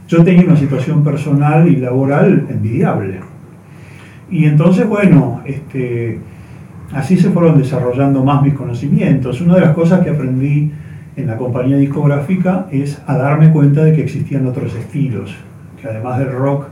yo 0.06 0.22
tenía 0.22 0.44
una 0.44 0.56
situación 0.56 1.02
personal 1.02 1.68
y 1.68 1.76
laboral 1.76 2.46
envidiable. 2.48 3.20
Y 4.30 4.44
entonces, 4.46 4.88
bueno, 4.88 5.42
este, 5.44 6.20
así 6.92 7.16
se 7.16 7.30
fueron 7.30 7.58
desarrollando 7.58 8.24
más 8.24 8.42
mis 8.42 8.54
conocimientos. 8.54 9.40
Una 9.40 9.56
de 9.56 9.62
las 9.62 9.74
cosas 9.74 10.00
que 10.02 10.10
aprendí 10.10 10.70
en 11.16 11.26
la 11.26 11.36
compañía 11.36 11.76
discográfica 11.76 12.66
es 12.70 13.00
a 13.06 13.16
darme 13.16 13.50
cuenta 13.50 13.84
de 13.84 13.94
que 13.94 14.02
existían 14.02 14.46
otros 14.46 14.74
estilos, 14.74 15.34
que 15.80 15.88
además 15.88 16.18
del 16.18 16.32
rock 16.32 16.66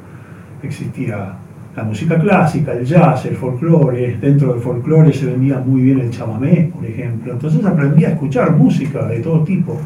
existía 0.62 1.34
la 1.74 1.84
música 1.84 2.18
clásica, 2.18 2.72
el 2.72 2.84
jazz, 2.84 3.24
el 3.26 3.36
folclore. 3.36 4.18
Dentro 4.20 4.52
del 4.52 4.60
folclore 4.60 5.12
se 5.12 5.26
vendía 5.26 5.58
muy 5.58 5.82
bien 5.82 6.00
el 6.00 6.10
chamamé, 6.10 6.70
por 6.74 6.84
ejemplo. 6.84 7.32
Entonces 7.32 7.64
aprendí 7.64 8.04
a 8.04 8.10
escuchar 8.10 8.52
música 8.52 9.06
de 9.06 9.20
todo 9.20 9.42
tipo. 9.42 9.78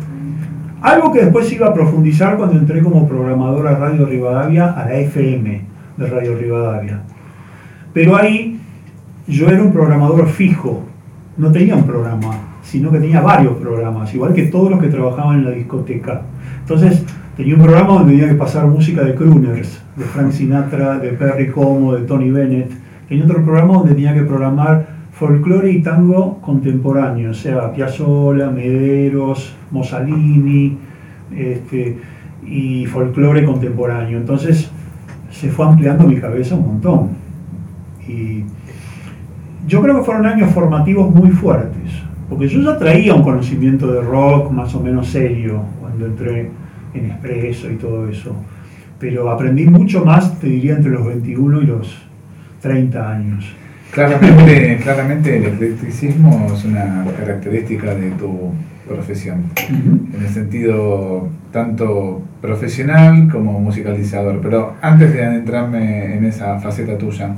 Algo 0.82 1.12
que 1.12 1.24
después 1.24 1.50
iba 1.52 1.68
a 1.68 1.74
profundizar 1.74 2.36
cuando 2.36 2.58
entré 2.58 2.82
como 2.82 3.08
programador 3.08 3.66
a 3.68 3.76
Radio 3.76 4.06
Rivadavia, 4.06 4.72
a 4.72 4.84
la 4.84 4.94
FM 4.94 5.62
de 5.96 6.06
Radio 6.06 6.36
Rivadavia. 6.36 7.02
Pero 7.92 8.16
ahí 8.16 8.60
yo 9.26 9.48
era 9.48 9.62
un 9.62 9.72
programador 9.72 10.28
fijo, 10.28 10.84
no 11.36 11.50
tenía 11.50 11.76
un 11.76 11.86
programa, 11.86 12.45
sino 12.66 12.90
que 12.90 12.98
tenía 12.98 13.20
varios 13.20 13.56
programas, 13.58 14.12
igual 14.12 14.34
que 14.34 14.46
todos 14.46 14.70
los 14.70 14.80
que 14.80 14.88
trabajaban 14.88 15.38
en 15.38 15.44
la 15.44 15.50
discoteca. 15.52 16.22
Entonces 16.60 17.04
tenía 17.36 17.54
un 17.54 17.62
programa 17.62 17.94
donde 17.94 18.14
tenía 18.14 18.28
que 18.28 18.34
pasar 18.34 18.66
música 18.66 19.04
de 19.04 19.14
crooners, 19.14 19.80
de 19.94 20.04
Frank 20.04 20.32
Sinatra, 20.32 20.98
de 20.98 21.10
Perry 21.10 21.48
Como, 21.48 21.94
de 21.94 22.02
Tony 22.02 22.30
Bennett. 22.30 22.72
Tenía 23.08 23.24
otro 23.24 23.44
programa 23.44 23.74
donde 23.74 23.94
tenía 23.94 24.12
que 24.14 24.22
programar 24.22 24.88
folclore 25.12 25.70
y 25.70 25.80
tango 25.80 26.40
contemporáneo, 26.40 27.30
o 27.30 27.34
sea, 27.34 27.72
Piazzolla, 27.72 28.50
Mederos, 28.50 29.54
Mussolini, 29.70 30.76
este, 31.34 31.98
y 32.44 32.84
folclore 32.86 33.44
contemporáneo. 33.44 34.18
Entonces 34.18 34.68
se 35.30 35.50
fue 35.50 35.66
ampliando 35.66 36.04
mi 36.04 36.16
cabeza 36.16 36.56
un 36.56 36.66
montón. 36.66 37.10
Y 38.08 38.42
yo 39.68 39.80
creo 39.82 39.98
que 39.98 40.02
fueron 40.02 40.26
años 40.26 40.52
formativos 40.52 41.14
muy 41.14 41.30
fuertes, 41.30 42.05
porque 42.28 42.48
yo 42.48 42.60
ya 42.60 42.78
traía 42.78 43.14
un 43.14 43.22
conocimiento 43.22 43.92
de 43.92 44.00
rock 44.00 44.50
más 44.50 44.74
o 44.74 44.80
menos 44.80 45.08
serio 45.08 45.62
cuando 45.80 46.06
entré 46.06 46.50
en 46.94 47.06
Expreso 47.06 47.70
y 47.70 47.76
todo 47.76 48.08
eso. 48.08 48.34
Pero 48.98 49.30
aprendí 49.30 49.66
mucho 49.66 50.04
más, 50.04 50.38
te 50.40 50.48
diría, 50.48 50.74
entre 50.74 50.90
los 50.92 51.06
21 51.06 51.62
y 51.62 51.66
los 51.66 52.02
30 52.62 53.10
años. 53.10 53.44
Claramente, 53.90 54.80
claramente 54.82 55.36
el 55.36 55.44
eclecticismo 55.44 56.46
es 56.52 56.64
una 56.64 57.04
característica 57.18 57.94
de 57.94 58.10
tu 58.12 58.52
profesión, 58.88 59.44
en 59.68 60.22
el 60.22 60.28
sentido 60.28 61.28
tanto 61.52 62.22
profesional 62.40 63.28
como 63.30 63.60
musicalizador. 63.60 64.40
Pero 64.40 64.74
antes 64.80 65.12
de 65.12 65.24
adentrarme 65.24 66.16
en 66.16 66.24
esa 66.24 66.58
faceta 66.60 66.96
tuya, 66.96 67.36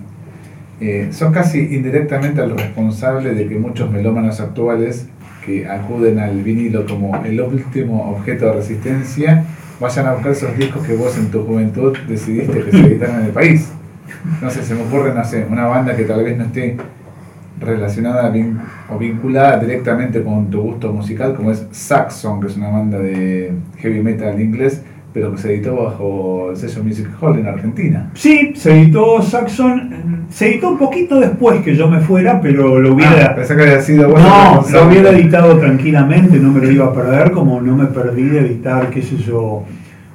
eh, 0.80 1.08
sos 1.10 1.32
casi 1.32 1.58
indirectamente 1.74 2.42
el 2.42 2.56
responsable 2.56 3.34
de 3.34 3.48
que 3.48 3.56
muchos 3.56 3.90
melómanos 3.90 4.40
actuales 4.40 5.08
que 5.44 5.66
acuden 5.66 6.18
al 6.18 6.42
vinilo 6.42 6.86
como 6.86 7.16
el 7.24 7.40
último 7.40 8.10
objeto 8.10 8.46
de 8.46 8.52
resistencia 8.52 9.44
vayan 9.80 10.06
a 10.06 10.12
buscar 10.12 10.32
esos 10.32 10.56
discos 10.56 10.86
que 10.86 10.94
vos 10.94 11.16
en 11.16 11.30
tu 11.30 11.44
juventud 11.44 11.96
decidiste 12.06 12.64
que 12.64 12.70
se 12.70 12.80
editaran 12.80 13.20
en 13.20 13.26
el 13.26 13.32
país. 13.32 13.72
No 14.42 14.50
sé, 14.50 14.62
se 14.62 14.74
me 14.74 14.82
ocurre, 14.82 15.14
no 15.14 15.24
sé, 15.24 15.46
una 15.48 15.66
banda 15.66 15.96
que 15.96 16.04
tal 16.04 16.24
vez 16.24 16.36
no 16.36 16.44
esté 16.44 16.76
relacionada 17.60 18.32
o 18.88 18.98
vinculada 18.98 19.58
directamente 19.58 20.22
con 20.22 20.50
tu 20.50 20.62
gusto 20.62 20.92
musical, 20.92 21.34
como 21.34 21.50
es 21.50 21.66
Saxon, 21.70 22.40
que 22.40 22.46
es 22.46 22.56
una 22.56 22.68
banda 22.68 22.98
de 22.98 23.52
heavy 23.78 24.00
metal 24.00 24.40
inglés, 24.40 24.82
pero 25.18 25.32
que 25.32 25.38
se 25.38 25.54
editó 25.54 25.74
bajo 25.74 26.50
el 26.52 26.56
sello 26.56 26.84
Music 26.84 27.08
Hall 27.20 27.40
en 27.40 27.48
Argentina. 27.48 28.08
Sí, 28.14 28.52
se 28.54 28.70
editó 28.70 29.20
Saxon, 29.20 30.26
se 30.30 30.50
editó 30.50 30.68
un 30.70 30.78
poquito 30.78 31.18
después 31.18 31.60
que 31.62 31.74
yo 31.74 31.90
me 31.90 31.98
fuera, 31.98 32.40
pero 32.40 32.78
lo 32.78 32.94
hubiera... 32.94 33.32
Ah, 33.32 33.34
pensé 33.34 33.56
que 33.56 33.62
había 33.62 33.80
sido 33.80 34.06
No, 34.06 34.64
lo 34.72 34.86
hubiera 34.86 35.10
editado 35.10 35.58
tranquilamente, 35.58 36.38
no 36.38 36.52
me 36.52 36.60
lo 36.60 36.70
iba 36.70 36.86
a 36.86 36.92
perder, 36.92 37.32
como 37.32 37.60
no 37.60 37.76
me 37.76 37.86
perdí 37.86 38.22
de 38.28 38.38
editar, 38.38 38.90
qué 38.90 39.02
sé 39.02 39.16
yo, 39.16 39.64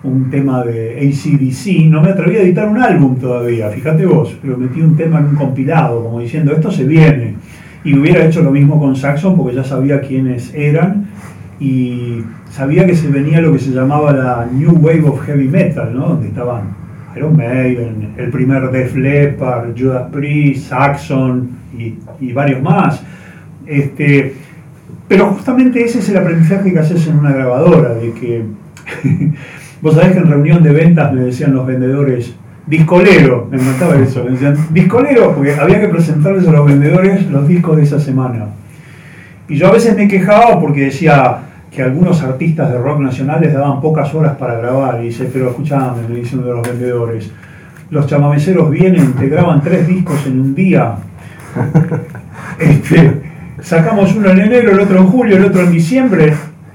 un 0.03 0.29
tema 0.29 0.63
de 0.63 0.97
ACDC, 0.99 1.89
no 1.89 2.01
me 2.01 2.11
atreví 2.11 2.37
a 2.37 2.43
editar 2.43 2.69
un 2.69 2.81
álbum 2.81 3.17
todavía, 3.17 3.67
fíjate 3.67 4.05
vos, 4.05 4.37
pero 4.41 4.57
metí 4.57 4.79
un 4.79 4.95
tema 4.95 5.19
en 5.19 5.25
un 5.25 5.35
compilado, 5.35 6.01
como 6.01 6.21
diciendo, 6.21 6.53
esto 6.53 6.71
se 6.71 6.85
viene. 6.85 7.35
Y 7.83 7.97
hubiera 7.97 8.25
hecho 8.25 8.41
lo 8.41 8.51
mismo 8.51 8.79
con 8.79 8.95
Saxon 8.95 9.35
porque 9.35 9.53
ya 9.53 9.65
sabía 9.65 9.99
quiénes 9.99 10.53
eran 10.53 11.02
y 11.63 12.21
sabía 12.51 12.85
que 12.85 12.93
se 12.93 13.07
venía 13.07 13.39
lo 13.39 13.53
que 13.53 13.59
se 13.59 13.71
llamaba 13.71 14.11
la 14.11 14.47
New 14.51 14.79
Wave 14.81 15.03
of 15.05 15.21
Heavy 15.25 15.47
Metal, 15.47 15.93
¿no? 15.93 16.09
donde 16.09 16.27
estaban 16.27 16.75
Iron 17.15 17.37
Maiden, 17.37 18.09
el 18.17 18.29
primer 18.31 18.69
Def 18.69 18.93
Leppard, 18.93 19.69
Judas 19.77 20.09
Priest, 20.11 20.67
Saxon 20.67 21.49
y, 21.77 21.95
y 22.19 22.33
varios 22.33 22.61
más. 22.61 23.01
Este, 23.65 24.33
pero 25.07 25.27
justamente 25.27 25.85
ese 25.85 25.99
es 25.99 26.09
el 26.09 26.17
aprendizaje 26.17 26.73
que 26.73 26.79
haces 26.79 27.07
en 27.07 27.19
una 27.19 27.31
grabadora, 27.31 27.93
de 27.93 28.11
que 28.11 28.43
vos 29.81 29.95
sabés 29.95 30.11
que 30.11 30.19
en 30.19 30.27
reunión 30.27 30.63
de 30.63 30.73
ventas 30.73 31.13
me 31.13 31.21
decían 31.21 31.53
los 31.53 31.65
vendedores, 31.65 32.35
discolero, 32.67 33.47
me 33.49 33.57
encantaba 33.57 33.95
eso, 33.95 34.25
me 34.25 34.31
decían, 34.31 34.57
discolero, 34.71 35.33
porque 35.33 35.53
había 35.53 35.79
que 35.79 35.87
presentarles 35.87 36.45
a 36.45 36.51
los 36.51 36.65
vendedores 36.65 37.25
los 37.29 37.47
discos 37.47 37.77
de 37.77 37.83
esa 37.83 38.01
semana. 38.01 38.47
Y 39.47 39.55
yo 39.55 39.67
a 39.67 39.71
veces 39.71 39.95
me 39.95 40.09
quejaba 40.09 40.59
porque 40.59 40.85
decía 40.85 41.43
que 41.73 41.81
algunos 41.81 42.21
artistas 42.21 42.71
de 42.71 42.77
rock 42.77 42.99
nacional 42.99 43.41
les 43.41 43.53
daban 43.53 43.81
pocas 43.81 44.13
horas 44.13 44.35
para 44.37 44.55
grabar. 44.55 45.01
Y 45.01 45.07
dice, 45.07 45.29
pero 45.31 45.49
escuchame, 45.49 46.07
me 46.07 46.15
dicen 46.15 46.43
de 46.43 46.51
los 46.51 46.67
vendedores, 46.67 47.31
los 47.89 48.07
chamameceros 48.07 48.69
vienen, 48.69 49.13
te 49.13 49.27
graban 49.27 49.61
tres 49.61 49.87
discos 49.87 50.25
en 50.27 50.39
un 50.39 50.55
día. 50.55 50.95
Este, 52.59 53.21
sacamos 53.61 54.13
uno 54.15 54.29
en 54.29 54.41
enero, 54.41 54.71
el 54.71 54.79
otro 54.79 54.99
en 54.99 55.07
julio, 55.07 55.37
el 55.37 55.45
otro 55.45 55.61
en 55.61 55.71
diciembre 55.71 56.33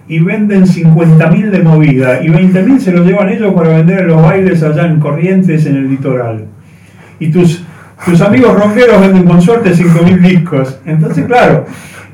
y 0.09 0.19
venden 0.21 0.65
50.000 0.65 1.51
de 1.51 1.63
movida 1.63 2.23
y 2.23 2.29
20.000 2.29 2.79
se 2.79 2.93
los 2.93 3.07
llevan 3.07 3.29
ellos 3.29 3.55
para 3.55 3.69
vender 3.77 4.01
en 4.01 4.09
los 4.09 4.23
bailes 4.23 4.63
allá 4.63 4.87
en 4.87 4.99
Corrientes, 4.99 5.67
en 5.67 5.77
el 5.77 5.89
litoral. 5.89 6.47
Y 7.21 7.29
tus, 7.29 7.63
tus 8.05 8.21
amigos 8.23 8.55
rockeros 8.55 9.01
venden 9.01 9.25
con 9.25 9.41
suerte 9.41 9.73
5.000 9.73 10.21
discos. 10.21 10.81
Entonces, 10.87 11.27
claro, 11.27 11.67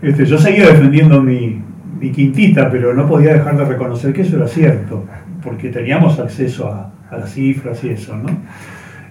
este, 0.03 0.27
yo 0.27 0.37
seguía 0.37 0.67
defendiendo 0.67 1.23
mi, 1.23 1.63
mi, 2.05 2.11
quintita, 2.11 2.71
pero 2.71 2.95
no 2.95 3.07
podía 3.07 3.35
dejar 3.35 3.57
de 3.57 3.65
reconocer 3.65 4.13
que 4.13 4.23
eso 4.23 4.37
era 4.37 4.49
cierto, 4.49 5.05
porque 5.43 5.71
teníamos 5.71 6.19
acceso 6.19 6.69
a, 6.69 6.91
las 7.11 7.33
cifras 7.33 7.83
y 7.85 7.91
eso, 7.91 8.17
¿no? 8.17 8.29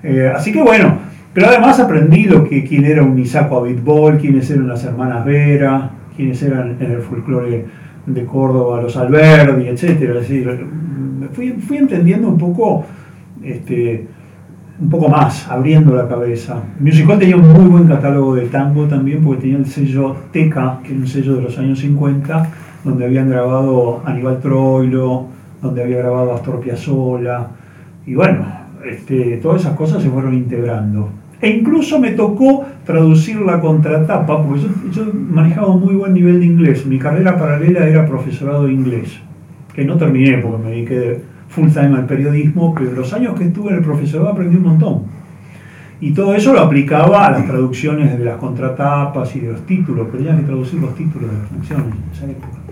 Eh, 0.04 0.30
así 0.36 0.52
que 0.52 0.62
bueno, 0.62 0.98
pero 1.34 1.48
además 1.48 1.80
aprendí 1.80 2.26
lo 2.26 2.44
que, 2.44 2.66
quién 2.66 2.84
era 2.84 3.02
un 3.02 3.18
Isaco 3.18 3.60
Abitbol, 3.60 4.18
quiénes 4.18 4.52
eran 4.52 4.68
las 4.68 4.84
hermanas 4.84 5.24
Vera, 5.24 5.92
quiénes 6.16 6.44
eran 6.44 6.76
en 6.82 6.92
el 6.92 7.00
folclore 7.00 7.66
de 8.06 8.26
Córdoba, 8.26 8.82
los 8.82 8.98
Alberdi, 8.98 9.70
etc. 9.70 10.22
fui, 11.32 11.54
fui 11.54 11.78
entendiendo 11.78 12.28
un 12.28 12.38
poco 12.38 12.86
este, 13.42 14.06
un 14.80 14.90
poco 14.90 15.08
más, 15.08 15.48
abriendo 15.50 15.96
la 15.96 16.08
cabeza. 16.08 16.62
Music 16.80 17.08
Hall 17.08 17.20
tenía 17.20 17.36
un 17.36 17.48
muy 17.54 17.66
buen 17.66 17.88
catálogo 17.88 18.36
de 18.36 18.48
tango 18.48 18.86
también, 18.86 19.24
porque 19.24 19.42
tenía 19.42 19.58
el 19.58 19.66
sello 19.66 20.16
Teca, 20.32 20.80
que 20.84 20.94
es 20.94 21.00
un 21.00 21.08
sello 21.08 21.36
de 21.36 21.44
los 21.44 21.58
años 21.58 21.80
50, 21.80 22.50
donde 22.84 23.06
habían 23.06 23.30
grabado 23.30 24.02
Aníbal 24.06 24.40
Troilo, 24.40 25.28
donde 25.62 25.84
había 25.84 25.98
grabado 25.98 26.34
Astor 26.34 26.60
Piazzolla, 26.60 27.48
y 28.06 28.16
bueno, 28.16 28.46
este, 28.86 29.38
todas 29.38 29.62
esas 29.62 29.76
cosas 29.76 30.04
se 30.04 30.10
fueron 30.10 30.34
integrando. 30.34 31.10
E 31.42 31.50
incluso 31.50 32.00
me 32.00 32.12
tocó 32.12 32.66
traducir 32.86 33.42
la 33.42 33.60
contratapa, 33.60 34.42
porque 34.42 34.62
yo, 34.92 35.06
manejaba 35.14 35.68
un 35.68 35.84
muy 35.84 35.96
buen 35.96 36.14
nivel 36.14 36.40
de 36.40 36.46
inglés. 36.46 36.86
Mi 36.86 36.98
carrera 36.98 37.38
paralela 37.38 37.88
era 37.88 38.06
profesorado 38.06 38.66
de 38.66 38.74
inglés, 38.74 39.20
que 39.74 39.84
no 39.84 39.98
terminé 39.98 40.38
porque 40.38 40.64
me 40.64 40.72
dediqué 40.72 41.22
full 41.50 41.70
time 41.70 41.98
al 41.98 42.06
periodismo, 42.06 42.74
pero 42.74 42.92
los 42.94 43.12
años 43.14 43.38
que 43.38 43.46
estuve 43.46 43.72
en 43.72 43.78
el 43.78 43.84
profesorado 43.84 44.30
aprendí 44.30 44.56
un 44.56 44.64
montón. 44.64 45.04
Y 46.00 46.14
todo 46.14 46.34
eso 46.34 46.54
lo 46.54 46.62
aplicaba 46.62 47.28
a 47.28 47.32
las 47.32 47.46
traducciones 47.46 48.18
de 48.18 48.26
las 48.26 48.38
contratapas 48.38 49.36
y 49.36 49.42
de 49.42 49.52
los 49.52 49.66
títulos, 49.66 50.08
pero 50.12 50.24
que 50.36 50.44
traducir 50.44 50.80
los 50.82 50.96
títulos 50.96 51.32
de 51.32 51.38
las 51.38 51.48
canciones 51.48 51.86
en 51.88 52.12
esa 52.12 52.26
época. 52.32 52.63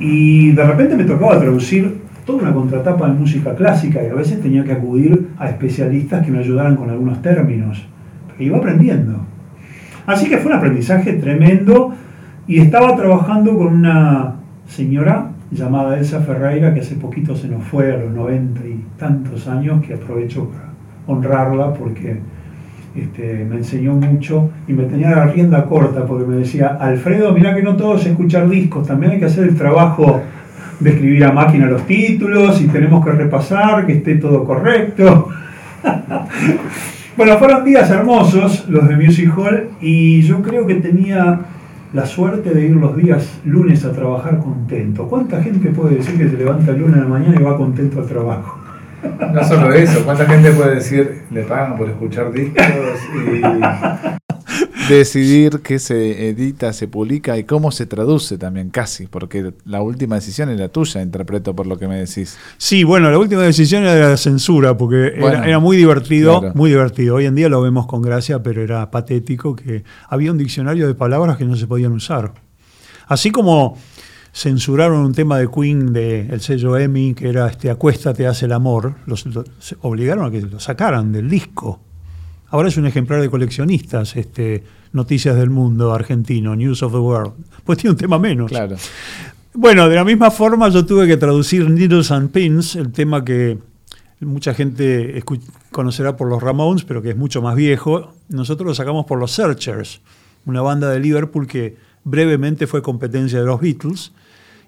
Y 0.00 0.52
de 0.52 0.64
repente 0.64 0.96
me 0.96 1.04
tocaba 1.04 1.38
traducir 1.38 2.02
toda 2.24 2.42
una 2.42 2.52
contratapa 2.52 3.06
de 3.06 3.14
música 3.14 3.54
clásica 3.54 4.02
y 4.02 4.08
a 4.08 4.14
veces 4.14 4.40
tenía 4.40 4.64
que 4.64 4.72
acudir 4.72 5.28
a 5.38 5.48
especialistas 5.48 6.24
que 6.24 6.32
me 6.32 6.38
ayudaran 6.38 6.76
con 6.76 6.90
algunos 6.90 7.20
términos. 7.22 7.86
E 8.38 8.44
iba 8.44 8.58
aprendiendo. 8.58 9.20
Así 10.06 10.28
que 10.28 10.38
fue 10.38 10.52
un 10.52 10.58
aprendizaje 10.58 11.14
tremendo 11.14 11.94
y 12.46 12.60
estaba 12.60 12.96
trabajando 12.96 13.56
con 13.56 13.68
una 13.68 14.36
señora 14.66 15.30
llamada 15.50 15.98
Elsa 15.98 16.20
Ferreira, 16.20 16.74
que 16.74 16.80
hace 16.80 16.96
poquito 16.96 17.36
se 17.36 17.48
nos 17.48 17.62
fue 17.64 17.92
a 17.92 17.96
los 17.98 18.12
noventa 18.12 18.60
y 18.66 18.84
tantos 18.98 19.46
años, 19.46 19.84
que 19.84 19.94
aprovecho 19.94 20.48
para 20.48 20.72
honrarla 21.06 21.72
porque 21.72 22.18
este, 22.96 23.44
me 23.44 23.56
enseñó 23.56 23.94
mucho 23.94 24.50
y 24.68 24.72
me 24.72 24.84
tenía 24.84 25.10
la 25.10 25.26
rienda 25.26 25.64
corta 25.64 26.06
porque 26.06 26.26
me 26.26 26.36
decía, 26.36 26.78
Alfredo, 26.80 27.32
mira 27.32 27.54
que 27.54 27.62
no 27.62 27.76
todo 27.76 27.96
es 27.96 28.06
escuchar 28.06 28.48
discos, 28.48 28.86
también 28.86 29.12
hay 29.12 29.18
que 29.18 29.24
hacer 29.24 29.48
el 29.48 29.56
trabajo 29.56 30.22
de 30.78 30.90
escribir 30.90 31.24
a 31.24 31.32
máquina 31.32 31.66
los 31.66 31.86
títulos 31.86 32.60
y 32.60 32.68
tenemos 32.68 33.04
que 33.04 33.12
repasar, 33.12 33.86
que 33.86 33.94
esté 33.94 34.16
todo 34.16 34.44
correcto. 34.44 35.28
bueno, 37.16 37.38
fueron 37.38 37.64
días 37.64 37.90
hermosos 37.90 38.68
los 38.68 38.88
de 38.88 38.96
Music 38.96 39.32
Hall 39.36 39.70
y 39.80 40.22
yo 40.22 40.40
creo 40.42 40.66
que 40.66 40.76
tenía 40.76 41.40
la 41.92 42.06
suerte 42.06 42.50
de 42.50 42.66
ir 42.66 42.76
los 42.76 42.96
días 42.96 43.40
lunes 43.44 43.84
a 43.84 43.92
trabajar 43.92 44.38
contento. 44.38 45.06
¿Cuánta 45.08 45.42
gente 45.42 45.70
puede 45.70 45.96
decir 45.96 46.18
que 46.18 46.28
se 46.28 46.36
levanta 46.36 46.72
el 46.72 46.80
lunes 46.80 46.96
de 46.96 47.02
la 47.02 47.08
mañana 47.08 47.36
y 47.38 47.42
va 47.42 47.56
contento 47.56 48.00
al 48.00 48.06
trabajo? 48.06 48.63
No 49.32 49.44
solo 49.44 49.72
eso, 49.72 50.04
¿cuánta 50.04 50.26
gente 50.26 50.50
puede 50.52 50.76
decir 50.76 51.22
le 51.30 51.42
pagan 51.42 51.76
por 51.76 51.88
escuchar 51.88 52.32
discos 52.32 52.64
y 53.14 54.88
decidir 54.88 55.60
qué 55.62 55.78
se 55.78 56.28
edita, 56.28 56.72
se 56.72 56.88
publica 56.88 57.36
y 57.38 57.44
cómo 57.44 57.70
se 57.70 57.86
traduce 57.86 58.38
también 58.38 58.70
casi? 58.70 59.06
Porque 59.06 59.52
la 59.64 59.82
última 59.82 60.16
decisión 60.16 60.50
es 60.50 60.58
la 60.58 60.68
tuya, 60.68 61.02
interpreto 61.02 61.54
por 61.54 61.66
lo 61.66 61.76
que 61.78 61.88
me 61.88 61.98
decís. 61.98 62.38
Sí, 62.58 62.84
bueno, 62.84 63.10
la 63.10 63.18
última 63.18 63.42
decisión 63.42 63.82
era 63.82 63.94
de 63.94 64.00
la 64.00 64.16
censura, 64.16 64.76
porque 64.76 65.14
era, 65.16 65.58
muy 65.58 65.76
divertido, 65.76 66.52
muy 66.54 66.70
divertido. 66.70 67.16
Hoy 67.16 67.26
en 67.26 67.34
día 67.34 67.48
lo 67.48 67.60
vemos 67.60 67.86
con 67.86 68.02
gracia, 68.02 68.42
pero 68.42 68.62
era 68.62 68.90
patético 68.90 69.56
que 69.56 69.84
había 70.08 70.30
un 70.30 70.38
diccionario 70.38 70.86
de 70.86 70.94
palabras 70.94 71.36
que 71.36 71.44
no 71.44 71.56
se 71.56 71.66
podían 71.66 71.92
usar. 71.92 72.32
Así 73.06 73.30
como 73.30 73.76
censuraron 74.34 75.04
un 75.04 75.14
tema 75.14 75.38
de 75.38 75.48
Queen 75.48 75.92
del 75.92 76.40
sello 76.40 76.76
Emmy 76.76 77.14
que 77.14 77.28
era 77.28 77.46
este 77.46 77.70
Acuéstate, 77.70 78.26
hace 78.26 78.46
el 78.46 78.52
amor, 78.52 78.96
los, 79.06 79.24
obligaron 79.80 80.26
a 80.26 80.30
que 80.30 80.42
lo 80.42 80.58
sacaran 80.58 81.12
del 81.12 81.30
disco. 81.30 81.80
Ahora 82.48 82.68
es 82.68 82.76
un 82.76 82.86
ejemplar 82.86 83.20
de 83.20 83.30
coleccionistas, 83.30 84.16
este, 84.16 84.64
Noticias 84.92 85.36
del 85.36 85.50
Mundo 85.50 85.92
argentino, 85.92 86.54
News 86.56 86.82
of 86.82 86.92
the 86.92 86.98
World. 86.98 87.32
Pues 87.64 87.78
tiene 87.78 87.92
un 87.92 87.96
tema 87.96 88.18
menos. 88.18 88.50
Claro. 88.50 88.76
Bueno, 89.54 89.88
de 89.88 89.94
la 89.94 90.04
misma 90.04 90.32
forma 90.32 90.68
yo 90.68 90.84
tuve 90.84 91.06
que 91.06 91.16
traducir 91.16 91.70
Needles 91.70 92.10
and 92.10 92.30
Pins, 92.30 92.74
el 92.74 92.90
tema 92.90 93.24
que 93.24 93.58
mucha 94.18 94.52
gente 94.52 95.22
conocerá 95.70 96.16
por 96.16 96.28
los 96.28 96.42
Ramones, 96.42 96.84
pero 96.84 97.02
que 97.02 97.10
es 97.10 97.16
mucho 97.16 97.40
más 97.40 97.54
viejo. 97.54 98.12
Nosotros 98.28 98.66
lo 98.66 98.74
sacamos 98.74 99.06
por 99.06 99.18
los 99.18 99.30
Searchers, 99.30 100.00
una 100.44 100.60
banda 100.60 100.90
de 100.90 100.98
Liverpool 100.98 101.46
que 101.46 101.76
brevemente 102.02 102.66
fue 102.66 102.82
competencia 102.82 103.38
de 103.38 103.46
los 103.46 103.60
Beatles 103.60 104.12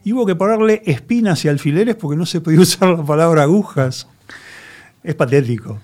y 0.07 0.13
hubo 0.13 0.25
que 0.25 0.37
ponerle 0.37 0.83
espinas 0.87 1.45
y 1.45 1.49
alfileres 1.49 1.97
porque 1.97 2.17
no 2.17 2.27
se 2.27 2.41
podía 2.41 2.61
usar 2.63 2.97
la 2.97 3.05
palabra 3.05 3.43
agujas. 3.43 4.07
Es 5.03 5.17
patético. 5.17 5.81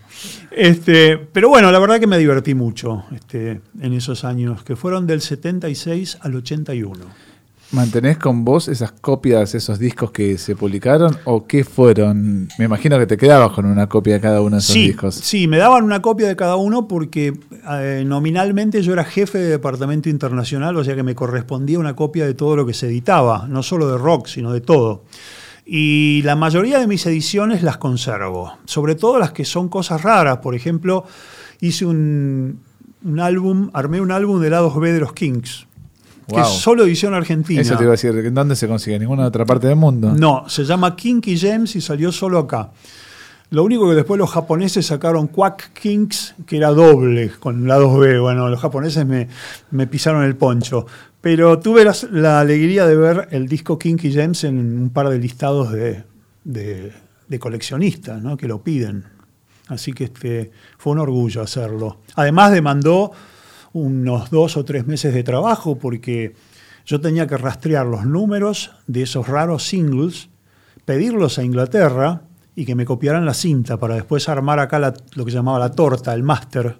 Este, 0.52 1.18
pero 1.18 1.48
bueno, 1.48 1.72
la 1.72 1.80
verdad 1.80 1.98
que 1.98 2.06
me 2.06 2.18
divertí 2.18 2.54
mucho 2.54 3.04
este, 3.12 3.60
en 3.80 3.92
esos 3.92 4.22
años, 4.22 4.62
que 4.62 4.76
fueron 4.76 5.08
del 5.08 5.22
76 5.22 6.18
al 6.20 6.36
81. 6.36 7.04
¿Mantenés 7.72 8.18
con 8.18 8.44
vos 8.44 8.68
esas 8.68 8.92
copias, 8.92 9.54
esos 9.54 9.78
discos 9.78 10.10
que 10.10 10.36
se 10.36 10.54
publicaron 10.54 11.16
o 11.24 11.46
qué 11.46 11.64
fueron? 11.64 12.46
Me 12.58 12.66
imagino 12.66 12.98
que 12.98 13.06
te 13.06 13.16
quedabas 13.16 13.52
con 13.52 13.64
una 13.64 13.88
copia 13.88 14.12
de 14.12 14.20
cada 14.20 14.42
uno 14.42 14.56
de 14.56 14.60
esos 14.60 14.74
discos. 14.74 15.14
Sí, 15.14 15.48
me 15.48 15.56
daban 15.56 15.82
una 15.82 16.02
copia 16.02 16.28
de 16.28 16.36
cada 16.36 16.56
uno 16.56 16.86
porque 16.86 17.32
eh, 17.70 18.04
nominalmente 18.06 18.82
yo 18.82 18.92
era 18.92 19.04
jefe 19.04 19.38
de 19.38 19.48
departamento 19.48 20.10
internacional, 20.10 20.76
o 20.76 20.84
sea 20.84 20.94
que 20.94 21.02
me 21.02 21.14
correspondía 21.14 21.78
una 21.78 21.96
copia 21.96 22.26
de 22.26 22.34
todo 22.34 22.56
lo 22.56 22.66
que 22.66 22.74
se 22.74 22.88
editaba, 22.88 23.46
no 23.48 23.62
solo 23.62 23.90
de 23.90 23.96
rock, 23.96 24.26
sino 24.26 24.52
de 24.52 24.60
todo. 24.60 25.04
Y 25.64 26.20
la 26.24 26.36
mayoría 26.36 26.78
de 26.78 26.86
mis 26.86 27.06
ediciones 27.06 27.62
las 27.62 27.78
conservo, 27.78 28.52
sobre 28.66 28.96
todo 28.96 29.18
las 29.18 29.32
que 29.32 29.46
son 29.46 29.70
cosas 29.70 30.02
raras. 30.02 30.38
Por 30.38 30.54
ejemplo, 30.54 31.06
hice 31.62 31.86
un, 31.86 32.60
un 33.02 33.18
álbum, 33.18 33.70
armé 33.72 34.02
un 34.02 34.12
álbum 34.12 34.42
de 34.42 34.50
lados 34.50 34.78
B 34.78 34.92
de 34.92 35.00
los 35.00 35.14
Kings 35.14 35.68
que 36.26 36.40
es 36.40 36.48
solo 36.48 36.84
edición 36.84 37.14
argentina. 37.14 37.60
Eso 37.60 37.76
te 37.76 37.84
iba 37.84 37.92
a 37.92 37.96
decir, 37.96 38.10
¿en 38.10 38.34
dónde 38.34 38.56
se 38.56 38.68
consigue? 38.68 38.96
¿En 38.96 39.02
ninguna 39.02 39.26
otra 39.26 39.44
parte 39.44 39.66
del 39.66 39.76
mundo? 39.76 40.12
No, 40.12 40.48
se 40.48 40.64
llama 40.64 40.96
Kinky 40.96 41.36
Gems 41.36 41.76
y 41.76 41.80
salió 41.80 42.12
solo 42.12 42.38
acá. 42.38 42.70
Lo 43.52 43.64
único 43.64 43.86
que 43.86 43.94
después 43.94 44.18
los 44.18 44.30
japoneses 44.30 44.86
sacaron 44.86 45.26
Quack 45.26 45.74
Kinks, 45.74 46.36
que 46.46 46.56
era 46.56 46.70
doble, 46.70 47.30
con 47.38 47.68
lados 47.68 48.00
B. 48.00 48.18
Bueno, 48.18 48.48
los 48.48 48.58
japoneses 48.58 49.04
me, 49.04 49.86
pisaron 49.88 50.24
el 50.24 50.36
poncho. 50.36 50.86
Pero 51.20 51.58
tuve 51.58 51.84
la, 52.12 52.40
alegría 52.40 52.86
de 52.86 52.96
ver 52.96 53.28
el 53.30 53.48
disco 53.48 53.78
Kinky 53.78 54.10
Gems 54.10 54.44
en 54.44 54.56
un 54.58 54.88
par 54.88 55.10
de 55.10 55.18
listados 55.18 55.70
de, 55.70 56.02
de, 56.44 57.38
coleccionistas 57.38 58.22
¿no? 58.22 58.38
que 58.38 58.48
lo 58.48 58.62
piden. 58.62 59.04
Así 59.68 59.92
que 59.92 60.04
este, 60.04 60.50
fue 60.78 60.94
un 60.94 61.00
orgullo 61.00 61.42
hacerlo. 61.42 61.98
Además 62.14 62.52
demandó 62.52 63.12
unos 63.72 64.30
dos 64.30 64.56
o 64.56 64.64
tres 64.64 64.86
meses 64.86 65.14
de 65.14 65.22
trabajo 65.22 65.78
porque 65.78 66.34
yo 66.84 67.00
tenía 67.00 67.26
que 67.26 67.36
rastrear 67.36 67.86
los 67.86 68.04
números 68.04 68.72
de 68.86 69.02
esos 69.02 69.28
raros 69.28 69.64
singles, 69.64 70.28
pedirlos 70.84 71.38
a 71.38 71.44
Inglaterra 71.44 72.22
y 72.54 72.64
que 72.64 72.74
me 72.74 72.84
copiaran 72.84 73.24
la 73.24 73.34
cinta 73.34 73.78
para 73.78 73.94
después 73.94 74.28
armar 74.28 74.58
acá 74.58 74.92
lo 75.14 75.24
que 75.24 75.30
llamaba 75.30 75.58
la 75.58 75.70
torta, 75.70 76.12
el 76.12 76.22
máster, 76.22 76.78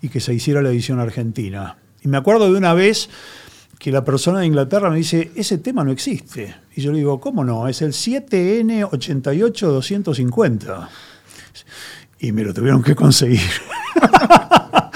y 0.00 0.10
que 0.10 0.20
se 0.20 0.32
hiciera 0.32 0.62
la 0.62 0.70
edición 0.70 1.00
argentina. 1.00 1.76
Y 2.02 2.08
me 2.08 2.16
acuerdo 2.16 2.52
de 2.52 2.56
una 2.56 2.72
vez 2.74 3.10
que 3.78 3.90
la 3.90 4.04
persona 4.04 4.38
de 4.40 4.46
Inglaterra 4.46 4.90
me 4.90 4.98
dice, 4.98 5.32
ese 5.34 5.58
tema 5.58 5.82
no 5.84 5.92
existe. 5.92 6.54
Y 6.74 6.82
yo 6.82 6.92
le 6.92 6.98
digo, 6.98 7.18
¿cómo 7.20 7.44
no? 7.44 7.68
Es 7.68 7.80
el 7.82 7.92
7N88250. 7.92 10.88
Y 12.20 12.32
me 12.32 12.42
lo 12.42 12.52
tuvieron 12.52 12.82
que 12.82 12.96
conseguir. 12.96 13.40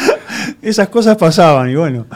esas 0.62 0.88
cosas 0.88 1.16
pasaban 1.16 1.70
y 1.70 1.75
bueno. 1.75 2.07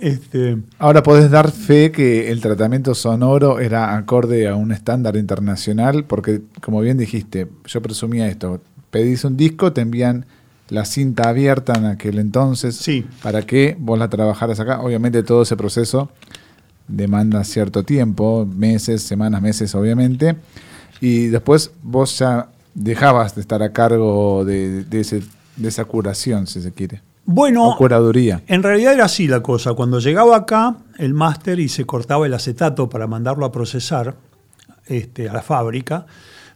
Este... 0.00 0.56
Ahora 0.78 1.02
podés 1.02 1.30
dar 1.30 1.50
fe 1.50 1.90
que 1.90 2.30
el 2.30 2.40
tratamiento 2.40 2.94
sonoro 2.94 3.58
era 3.58 3.96
acorde 3.96 4.48
a 4.48 4.54
un 4.54 4.72
estándar 4.72 5.16
internacional, 5.16 6.04
porque 6.04 6.42
como 6.60 6.80
bien 6.80 6.96
dijiste, 6.96 7.48
yo 7.66 7.82
presumía 7.82 8.28
esto, 8.28 8.60
pedís 8.90 9.24
un 9.24 9.36
disco, 9.36 9.72
te 9.72 9.80
envían 9.80 10.26
la 10.68 10.84
cinta 10.84 11.28
abierta 11.28 11.72
en 11.76 11.86
aquel 11.86 12.20
entonces 12.20 12.76
sí. 12.76 13.04
para 13.22 13.42
que 13.42 13.76
vos 13.78 13.98
la 13.98 14.08
trabajaras 14.08 14.60
acá. 14.60 14.80
Obviamente 14.80 15.22
todo 15.24 15.42
ese 15.42 15.56
proceso 15.56 16.10
demanda 16.86 17.42
cierto 17.44 17.82
tiempo, 17.84 18.46
meses, 18.46 19.02
semanas, 19.02 19.42
meses 19.42 19.74
obviamente, 19.74 20.36
y 21.00 21.26
después 21.26 21.72
vos 21.82 22.18
ya 22.18 22.48
dejabas 22.74 23.34
de 23.34 23.40
estar 23.40 23.62
a 23.62 23.72
cargo 23.72 24.44
de, 24.44 24.84
ese, 24.92 25.22
de 25.56 25.68
esa 25.68 25.84
curación, 25.84 26.46
si 26.46 26.60
se 26.60 26.72
quiere. 26.72 27.02
Bueno, 27.32 27.76
curaduría. 27.78 28.42
en 28.48 28.64
realidad 28.64 28.94
era 28.94 29.04
así 29.04 29.28
la 29.28 29.40
cosa. 29.40 29.74
Cuando 29.74 30.00
llegaba 30.00 30.36
acá 30.36 30.78
el 30.98 31.14
máster 31.14 31.60
y 31.60 31.68
se 31.68 31.84
cortaba 31.84 32.26
el 32.26 32.34
acetato 32.34 32.88
para 32.88 33.06
mandarlo 33.06 33.46
a 33.46 33.52
procesar 33.52 34.16
este, 34.86 35.28
a 35.28 35.32
la 35.32 35.40
fábrica, 35.40 36.06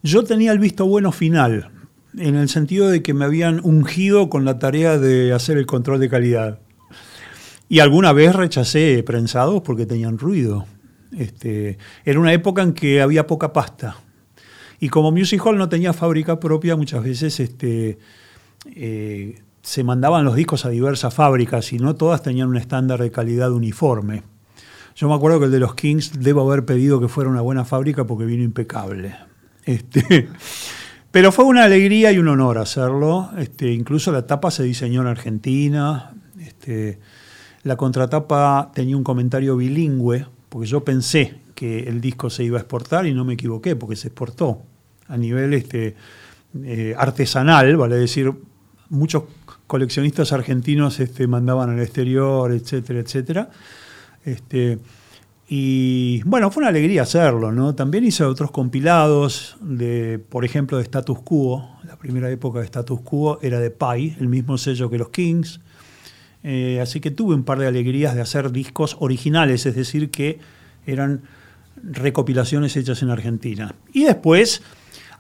yo 0.03 0.25
tenía 0.25 0.51
el 0.51 0.59
visto 0.59 0.85
bueno 0.85 1.13
final, 1.13 1.71
en 2.19 2.35
el 2.35 2.49
sentido 2.49 2.89
de 2.89 3.05
que 3.05 3.15
me 3.15 3.25
habían 3.25 3.61
ungido 3.63 4.29
con 4.29 4.45
la 4.45 4.59
tarea 4.59 4.99
de 4.99 5.33
hacer 5.33 5.59
el 5.59 5.67
control 5.67 6.01
de 6.01 6.09
calidad. 6.09 6.59
Y 7.69 7.79
alguna 7.79 8.13
vez 8.13 8.35
rechacé 8.35 9.01
prensados 9.05 9.63
porque 9.63 9.87
tenían 9.87 10.19
ruido. 10.19 10.67
Este, 11.17 11.79
era 12.05 12.19
una 12.19 12.33
época 12.33 12.63
en 12.63 12.73
que 12.73 13.01
había 13.01 13.29
poca 13.29 13.53
pasta. 13.53 13.99
Y 14.81 14.89
como 14.89 15.13
Music 15.13 15.41
Hall 15.47 15.57
no 15.57 15.69
tenía 15.69 15.93
fábrica 15.93 16.41
propia, 16.41 16.75
muchas 16.75 17.05
veces 17.05 17.39
este, 17.39 17.97
eh, 18.75 19.37
se 19.65 19.83
mandaban 19.83 20.27
los 20.27 20.37
discos 20.37 20.67
a 20.67 20.69
diversas 20.69 21.15
fábricas 21.15 21.73
y 21.73 21.79
no 21.79 21.97
todas 21.97 22.23
tenían 22.23 22.49
un 22.49 22.59
estándar 22.59 23.01
de 23.01 23.11
calidad 23.11 23.51
uniforme. 23.51 24.23
Yo 24.95 25.09
me 25.09 25.15
acuerdo 25.15 25.41
que 25.41 25.47
el 25.47 25.53
de 25.53 25.59
los 25.59 25.75
Kings 25.75 26.21
debo 26.21 26.43
haber 26.43 26.67
pedido 26.67 27.01
que 27.01 27.09
fuera 27.09 27.31
una 27.31 27.41
buena 27.41 27.65
fábrica 27.65 28.07
porque 28.07 28.27
vino 28.27 28.45
impecable. 28.45 29.17
Este, 29.65 30.29
pero 31.11 31.33
fue 31.33 31.47
una 31.47 31.65
alegría 31.65 32.13
y 32.13 32.19
un 32.19 32.29
honor 32.29 32.59
hacerlo. 32.59 33.31
Este, 33.39 33.73
incluso 33.73 34.13
la 34.13 34.27
tapa 34.27 34.51
se 34.51 34.65
diseñó 34.65 35.01
en 35.01 35.07
Argentina. 35.07 36.13
Este, 36.39 36.99
la 37.63 37.77
contratapa 37.77 38.71
tenía 38.75 38.99
un 38.99 39.03
comentario 39.03 39.57
bilingüe, 39.57 40.27
porque 40.51 40.67
yo 40.69 40.85
pensé 40.85 41.39
que 41.55 41.85
el 41.85 42.03
disco 42.03 42.29
se 42.29 42.45
iba 42.45 42.59
a 42.59 42.61
exportar 42.61 43.07
y 43.07 43.15
no 43.15 43.25
me 43.25 43.33
equivoqué, 43.33 43.77
porque 43.77 43.97
se 43.97 44.09
exportó 44.09 44.61
a 45.09 45.17
nivel 45.17 45.55
este, 45.55 45.97
eh, 46.63 46.95
artesanal, 46.99 47.79
vale 47.79 47.97
decir, 47.97 48.31
muchos 48.91 49.25
coleccionistas 49.67 50.33
argentinos 50.33 51.01
este, 51.01 51.27
mandaban 51.27 51.71
al 51.71 51.81
exterior, 51.81 52.53
etcétera, 52.53 53.01
etcétera. 53.01 53.51
Este, 54.25 54.79
y 55.49 56.23
bueno, 56.23 56.51
fue 56.51 56.63
una 56.63 56.71
alegría 56.71 57.03
hacerlo, 57.03 57.53
¿no? 57.53 57.75
También 57.75 58.05
hice 58.05 58.25
otros 58.25 58.51
compilados, 58.51 59.57
de, 59.61 60.19
por 60.19 60.45
ejemplo, 60.45 60.79
de 60.79 60.85
Status 60.85 61.19
Quo. 61.21 61.79
La 61.85 61.97
primera 61.97 62.31
época 62.31 62.61
de 62.61 62.65
Status 62.65 63.01
Quo 63.03 63.39
era 63.43 63.61
de 63.61 63.71
Pi, 63.71 64.17
el 64.19 64.29
mismo 64.29 64.57
sello 64.57 64.89
que 64.89 64.99
los 64.99 65.11
Kings. 65.11 65.61
Eh, 66.43 66.81
así 66.81 67.01
que 67.01 67.11
tuve 67.11 67.35
un 67.35 67.45
par 67.45 67.59
de 67.59 67.67
alegrías 67.67 68.15
de 68.15 68.21
hacer 68.21 68.53
discos 68.53 68.97
originales, 69.01 69.67
es 69.67 69.75
decir, 69.75 70.11
que 70.11 70.39
eran 70.87 71.23
recopilaciones 71.83 72.77
hechas 72.77 73.03
en 73.03 73.11
Argentina. 73.11 73.75
Y 73.93 74.05
después, 74.05 74.63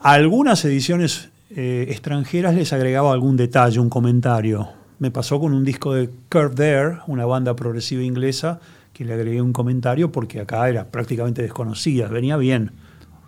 algunas 0.01 0.65
ediciones 0.65 1.31
eh, 1.51 1.87
extranjeras 1.89 2.55
les 2.55 2.73
agregaba 2.73 3.13
algún 3.13 3.37
detalle, 3.37 3.81
un 3.81 3.91
comentario. 3.91 4.69
Me 4.99 5.11
pasó 5.11 5.41
con 5.41 5.53
un 5.53 5.65
disco 5.65 5.95
de 5.95 6.11
Curve 6.31 6.55
There, 6.55 6.97
una 7.07 7.27
banda 7.27 7.55
progresiva 7.57 8.03
inglesa, 8.03 8.61
que 8.93 9.05
le 9.05 9.15
agregué 9.15 9.43
un 9.43 9.53
comentario 9.53 10.13
porque 10.13 10.41
acá 10.41 10.69
era 10.69 10.87
prácticamente 10.87 11.43
desconocida, 11.43 12.09
venía 12.09 12.37
bien. 12.37 12.73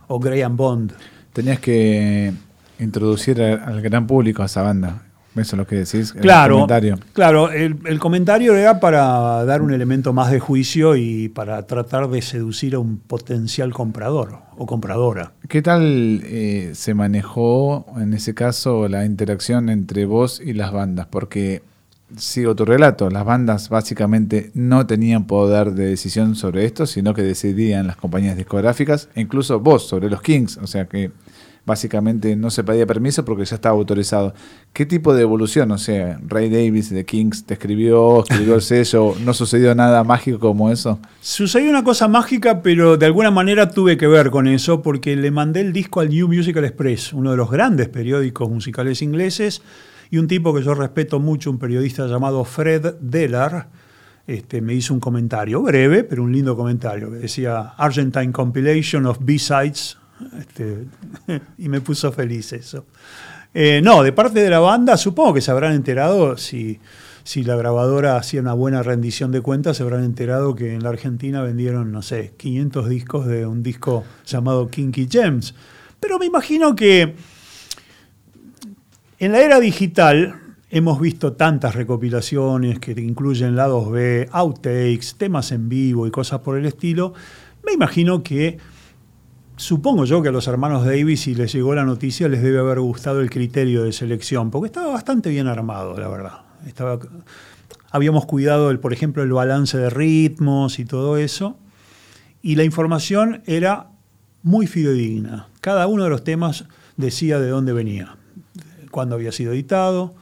O 0.09 0.21
Graham 0.21 0.57
Bond. 0.57 0.93
Tenías 1.33 1.59
que 1.59 2.33
introducir 2.79 3.43
al 3.43 3.83
gran 3.83 4.07
público 4.07 4.43
a 4.43 4.47
esa 4.47 4.63
banda. 4.63 5.06
Eso 5.37 5.55
es 5.55 5.59
lo 5.59 5.67
que 5.67 5.77
decís. 5.77 6.13
Claro, 6.13 6.55
el 6.55 6.61
comentario. 6.61 6.99
claro 7.13 7.51
el, 7.51 7.99
comentario 7.99 8.57
era 8.57 8.81
para 8.81 9.45
dar 9.45 9.63
un 9.63 9.73
elemento 9.73 10.13
más 10.13 10.31
de 10.31 10.41
juicio 10.41 10.97
y 10.97 11.29
para 11.29 11.67
tratar 11.67 12.09
de 12.09 12.23
seducir 12.23 12.75
a 12.75 12.79
un 12.79 12.99
potencial 12.99 13.73
comprador 13.73 14.39
o 14.57 14.67
compradora. 14.67 15.33
¿Qué 15.49 15.63
tal 15.63 16.23
eh, 16.25 16.71
se 16.75 16.95
manejó 16.95 17.87
en 17.99 18.15
ese 18.15 18.35
caso 18.35 18.89
la 18.89 19.05
interacción 19.05 19.69
entre 19.69 20.07
vos 20.07 20.41
y 20.45 20.55
las 20.55 20.73
bandas? 20.73 21.07
Porque 21.07 21.63
sigo 22.17 22.55
tu 22.55 22.65
relato, 22.65 23.11
las 23.11 23.25
bandas 23.25 23.69
básicamente 23.69 24.51
no 24.55 24.87
tenían 24.87 25.27
poder 25.27 25.73
de 25.73 25.87
decisión 25.87 26.37
sobre 26.37 26.65
esto, 26.65 26.87
sino 26.87 27.15
que 27.15 27.23
decidían 27.23 27.87
las 27.87 27.97
compañías 27.97 28.37
discográficas, 28.37 29.09
incluso 29.17 29.59
vos 29.59 29.89
sobre 29.89 30.09
los 30.09 30.23
Kings, 30.23 30.59
o 30.59 30.67
sea 30.67 30.87
que 30.87 31.11
básicamente 31.67 32.37
no 32.37 32.49
se 32.51 32.63
pedía 32.63 32.87
permiso 32.87 33.25
porque 33.25 33.45
ya 33.45 33.57
estaba 33.57 33.75
autorizado. 33.75 34.33
¿Qué 34.73 34.87
tipo 34.87 35.15
de 35.15 35.23
evolución? 35.23 35.71
O 35.73 35.79
sea, 35.79 36.19
Ray 36.27 36.49
Davis 36.49 36.91
de 36.91 37.05
Kings 37.05 37.45
te 37.45 37.55
escribió, 37.55 38.21
escribió 38.21 38.55
el 38.55 38.63
sello, 38.63 39.15
¿no 39.25 39.35
sucedió 39.35 39.75
nada 39.75 40.05
mágico 40.05 40.39
como 40.39 40.71
eso? 40.71 41.01
Sucedió 41.21 41.69
una 41.69 41.83
cosa 41.83 42.07
mágica, 42.07 42.63
pero 42.63 42.97
de 42.97 43.07
alguna 43.07 43.33
manera 43.33 43.69
tuve 43.69 43.97
que 43.97 44.07
ver 44.07 44.31
con 44.31 44.47
eso 44.47 44.81
porque 44.81 45.17
le 45.17 45.33
mandé 45.33 45.61
el 45.61 45.73
disco 45.73 46.01
al 46.01 46.09
New 46.09 46.29
Musical 46.29 46.65
Express, 46.65 47.13
uno 47.13 47.33
de 47.33 47.37
los 47.37 47.51
grandes 47.51 47.89
periódicos 47.89 48.49
musicales 48.49 49.03
ingleses, 49.03 49.61
y 50.09 50.19
un 50.19 50.29
tipo 50.29 50.55
que 50.55 50.63
yo 50.63 50.73
respeto 50.75 51.19
mucho, 51.19 51.51
un 51.51 51.59
periodista 51.59 52.07
llamado 52.07 52.45
Fred 52.45 52.95
Dellar, 53.01 53.69
este, 54.29 54.61
me 54.61 54.75
hizo 54.75 54.95
un 54.95 55.01
comentario 55.01 55.63
breve, 55.63 56.05
pero 56.05 56.23
un 56.23 56.33
lindo 56.33 56.57
comentario, 56.57 57.11
que 57.11 57.17
decía 57.17 57.75
Argentine 57.77 58.33
Compilation 58.33 59.07
of 59.07 59.19
B-Sides 59.21 59.99
este, 60.39 60.87
y 61.59 61.69
me 61.69 61.81
puso 61.81 62.13
feliz 62.13 62.53
eso. 62.53 62.87
Eh, 63.55 63.81
no, 63.83 64.03
de 64.03 64.13
parte 64.13 64.41
de 64.41 64.51
la 64.51 64.59
banda, 64.59 64.97
supongo 64.97 65.35
que 65.35 65.41
se 65.41 65.51
habrán 65.51 65.73
enterado, 65.73 66.37
si, 66.37 66.79
si 67.25 67.43
la 67.43 67.57
grabadora 67.57 68.17
hacía 68.17 68.41
una 68.41 68.53
buena 68.53 68.83
rendición 68.83 69.33
de 69.33 69.41
cuentas, 69.41 69.79
se 69.79 69.83
habrán 69.83 70.05
enterado 70.05 70.55
que 70.55 70.75
en 70.75 70.83
la 70.83 70.91
Argentina 70.91 71.43
vendieron, 71.43 71.91
no 71.91 72.03
sé, 72.03 72.35
500 72.37 72.89
discos 72.89 73.27
de 73.27 73.47
un 73.47 73.63
disco 73.63 74.05
llamado 74.27 74.69
Kinky 74.69 75.09
Gems. 75.11 75.55
Pero 76.01 76.19
me 76.19 76.27
imagino 76.27 76.77
que 76.77 77.15
en 79.19 79.33
la 79.33 79.41
era 79.41 79.59
digital 79.59 80.39
hemos 80.71 81.01
visto 81.01 81.33
tantas 81.33 81.75
recopilaciones 81.75 82.79
que 82.79 82.93
incluyen 82.93 83.57
lados 83.57 83.91
B, 83.91 84.29
outtakes, 84.31 85.15
temas 85.17 85.53
en 85.53 85.71
vivo 85.71 86.07
y 86.07 86.11
cosas 86.11 86.41
por 86.41 86.59
el 86.59 86.67
estilo. 86.67 87.15
Me 87.65 87.73
imagino 87.73 88.23
que 88.23 88.59
Supongo 89.57 90.05
yo 90.05 90.23
que 90.23 90.29
a 90.29 90.33
los 90.33 90.47
hermanos 90.49 90.85
Davis, 90.85 91.23
si 91.23 91.35
les 91.35 91.53
llegó 91.53 91.75
la 91.75 91.85
noticia, 91.85 92.29
les 92.29 92.43
debe 92.43 92.59
haber 92.59 92.81
gustado 92.81 93.21
el 93.21 93.31
criterio 93.31 93.85
de 93.85 93.93
selección, 93.93 94.51
porque 94.51 94.67
estaba 94.67 94.93
bastante 94.93 95.31
bien 95.31 95.47
armado, 95.47 95.99
la 95.99 96.09
verdad. 96.09 96.41
Estaba, 96.67 96.99
habíamos 97.91 98.27
cuidado, 98.27 98.71
el, 98.71 98.79
por 98.79 98.93
ejemplo, 98.93 99.23
el 99.23 99.33
balance 99.33 99.79
de 99.79 99.89
ritmos 99.89 100.79
y 100.79 100.85
todo 100.85 101.17
eso, 101.17 101.57
y 102.43 102.57
la 102.57 102.65
información 102.65 103.43
era 103.47 103.87
muy 104.43 104.67
fidedigna. 104.67 105.49
Cada 105.61 105.87
uno 105.87 106.05
de 106.05 106.11
los 106.11 106.23
temas 106.23 106.67
decía 106.97 107.41
de 107.41 107.49
dónde 107.49 107.73
venía, 107.73 108.17
cuándo 108.91 109.15
había 109.15 109.33
sido 109.33 109.53
editado, 109.53 110.15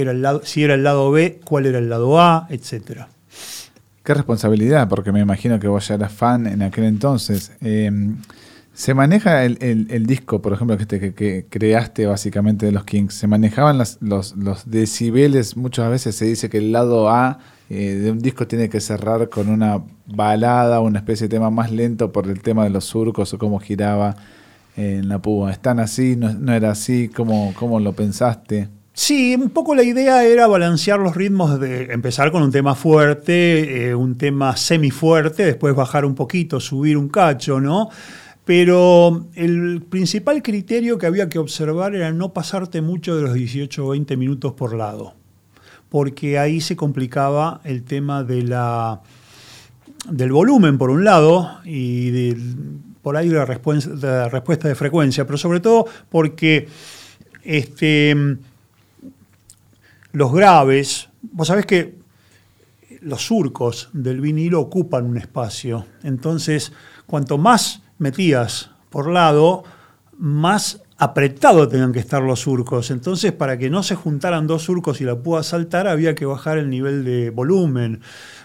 era 0.00 0.12
el 0.12 0.22
lado, 0.22 0.42
si 0.44 0.62
era 0.62 0.74
el 0.74 0.84
lado 0.84 1.10
B, 1.10 1.40
cuál 1.44 1.66
era 1.66 1.78
el 1.78 1.90
lado 1.90 2.20
A, 2.20 2.46
etcétera. 2.50 3.08
Qué 4.04 4.14
responsabilidad, 4.14 4.88
porque 4.88 5.12
me 5.12 5.20
imagino 5.20 5.60
que 5.60 5.68
vos 5.68 5.86
ya 5.88 5.96
eras 5.96 6.12
fan 6.12 6.46
en 6.46 6.62
aquel 6.62 6.84
entonces. 6.84 7.52
Eh, 7.60 7.90
¿Se 8.80 8.94
maneja 8.94 9.44
el, 9.44 10.06
disco, 10.06 10.40
por 10.40 10.54
ejemplo, 10.54 10.78
que, 10.78 11.12
que, 11.12 11.44
creaste 11.50 12.06
básicamente 12.06 12.64
de 12.64 12.72
los 12.72 12.84
Kings? 12.84 13.12
¿Se 13.12 13.26
manejaban 13.26 13.76
los, 13.76 13.98
los, 14.00 14.70
decibeles? 14.70 15.54
Muchas 15.54 15.90
veces 15.90 16.16
se 16.16 16.24
dice 16.24 16.48
que 16.48 16.56
el 16.56 16.72
lado 16.72 17.10
A 17.10 17.40
eh, 17.68 17.96
de 17.96 18.10
un 18.10 18.20
disco 18.20 18.46
tiene 18.46 18.70
que 18.70 18.80
cerrar 18.80 19.28
con 19.28 19.50
una 19.50 19.82
balada, 20.06 20.80
una 20.80 21.00
especie 21.00 21.28
de 21.28 21.36
tema 21.36 21.50
más 21.50 21.70
lento 21.70 22.10
por 22.10 22.26
el 22.26 22.40
tema 22.40 22.64
de 22.64 22.70
los 22.70 22.86
surcos 22.86 23.34
o 23.34 23.38
cómo 23.38 23.58
giraba 23.58 24.16
en 24.78 25.10
la 25.10 25.18
púa. 25.18 25.52
¿Están 25.52 25.78
así? 25.78 26.16
¿No, 26.16 26.50
era 26.50 26.70
así? 26.70 27.10
¿Cómo, 27.14 27.52
¿Cómo 27.58 27.80
lo 27.80 27.92
pensaste? 27.92 28.70
Sí, 28.94 29.34
un 29.34 29.50
poco 29.50 29.74
la 29.74 29.82
idea 29.82 30.24
era 30.24 30.46
balancear 30.46 31.00
los 31.00 31.14
ritmos 31.14 31.60
de 31.60 31.92
empezar 31.92 32.32
con 32.32 32.42
un 32.42 32.50
tema 32.50 32.74
fuerte, 32.74 33.88
eh, 33.88 33.94
un 33.94 34.16
tema 34.16 34.56
semifuerte, 34.56 35.44
después 35.44 35.74
bajar 35.74 36.06
un 36.06 36.14
poquito, 36.14 36.60
subir 36.60 36.96
un 36.96 37.10
cacho, 37.10 37.60
¿no? 37.60 37.90
Pero 38.50 39.28
el 39.36 39.80
principal 39.80 40.42
criterio 40.42 40.98
que 40.98 41.06
había 41.06 41.28
que 41.28 41.38
observar 41.38 41.94
era 41.94 42.10
no 42.10 42.32
pasarte 42.32 42.82
mucho 42.82 43.14
de 43.14 43.22
los 43.22 43.32
18 43.32 43.86
o 43.86 43.90
20 43.90 44.16
minutos 44.16 44.54
por 44.54 44.74
lado, 44.74 45.14
porque 45.88 46.36
ahí 46.36 46.60
se 46.60 46.74
complicaba 46.74 47.60
el 47.62 47.84
tema 47.84 48.24
de 48.24 48.42
la, 48.42 49.02
del 50.10 50.32
volumen 50.32 50.78
por 50.78 50.90
un 50.90 51.04
lado 51.04 51.60
y 51.64 52.34
por 53.02 53.16
ahí 53.16 53.28
la 53.28 53.44
respuesta, 53.44 53.90
la 53.94 54.28
respuesta 54.28 54.66
de 54.66 54.74
frecuencia, 54.74 55.24
pero 55.24 55.38
sobre 55.38 55.60
todo 55.60 55.86
porque 56.08 56.66
este, 57.44 58.16
los 60.10 60.32
graves, 60.32 61.08
vos 61.22 61.46
sabés 61.46 61.66
que 61.66 61.94
los 63.00 63.24
surcos 63.24 63.90
del 63.92 64.20
vinilo 64.20 64.60
ocupan 64.60 65.06
un 65.06 65.18
espacio, 65.18 65.86
entonces 66.02 66.72
cuanto 67.06 67.38
más 67.38 67.82
metías 68.00 68.70
por 68.88 69.08
lado, 69.08 69.62
más 70.18 70.82
apretado 70.98 71.68
tenían 71.68 71.92
que 71.92 72.00
estar 72.00 72.22
los 72.22 72.40
surcos. 72.40 72.90
Entonces, 72.90 73.32
para 73.32 73.56
que 73.56 73.70
no 73.70 73.82
se 73.82 73.94
juntaran 73.94 74.46
dos 74.46 74.62
surcos 74.62 75.00
y 75.00 75.04
la 75.04 75.16
pueda 75.16 75.42
saltar, 75.42 75.86
había 75.86 76.14
que 76.14 76.26
bajar 76.26 76.58
el 76.58 76.68
nivel 76.68 77.04
de 77.04 77.30
volumen. 77.30 78.00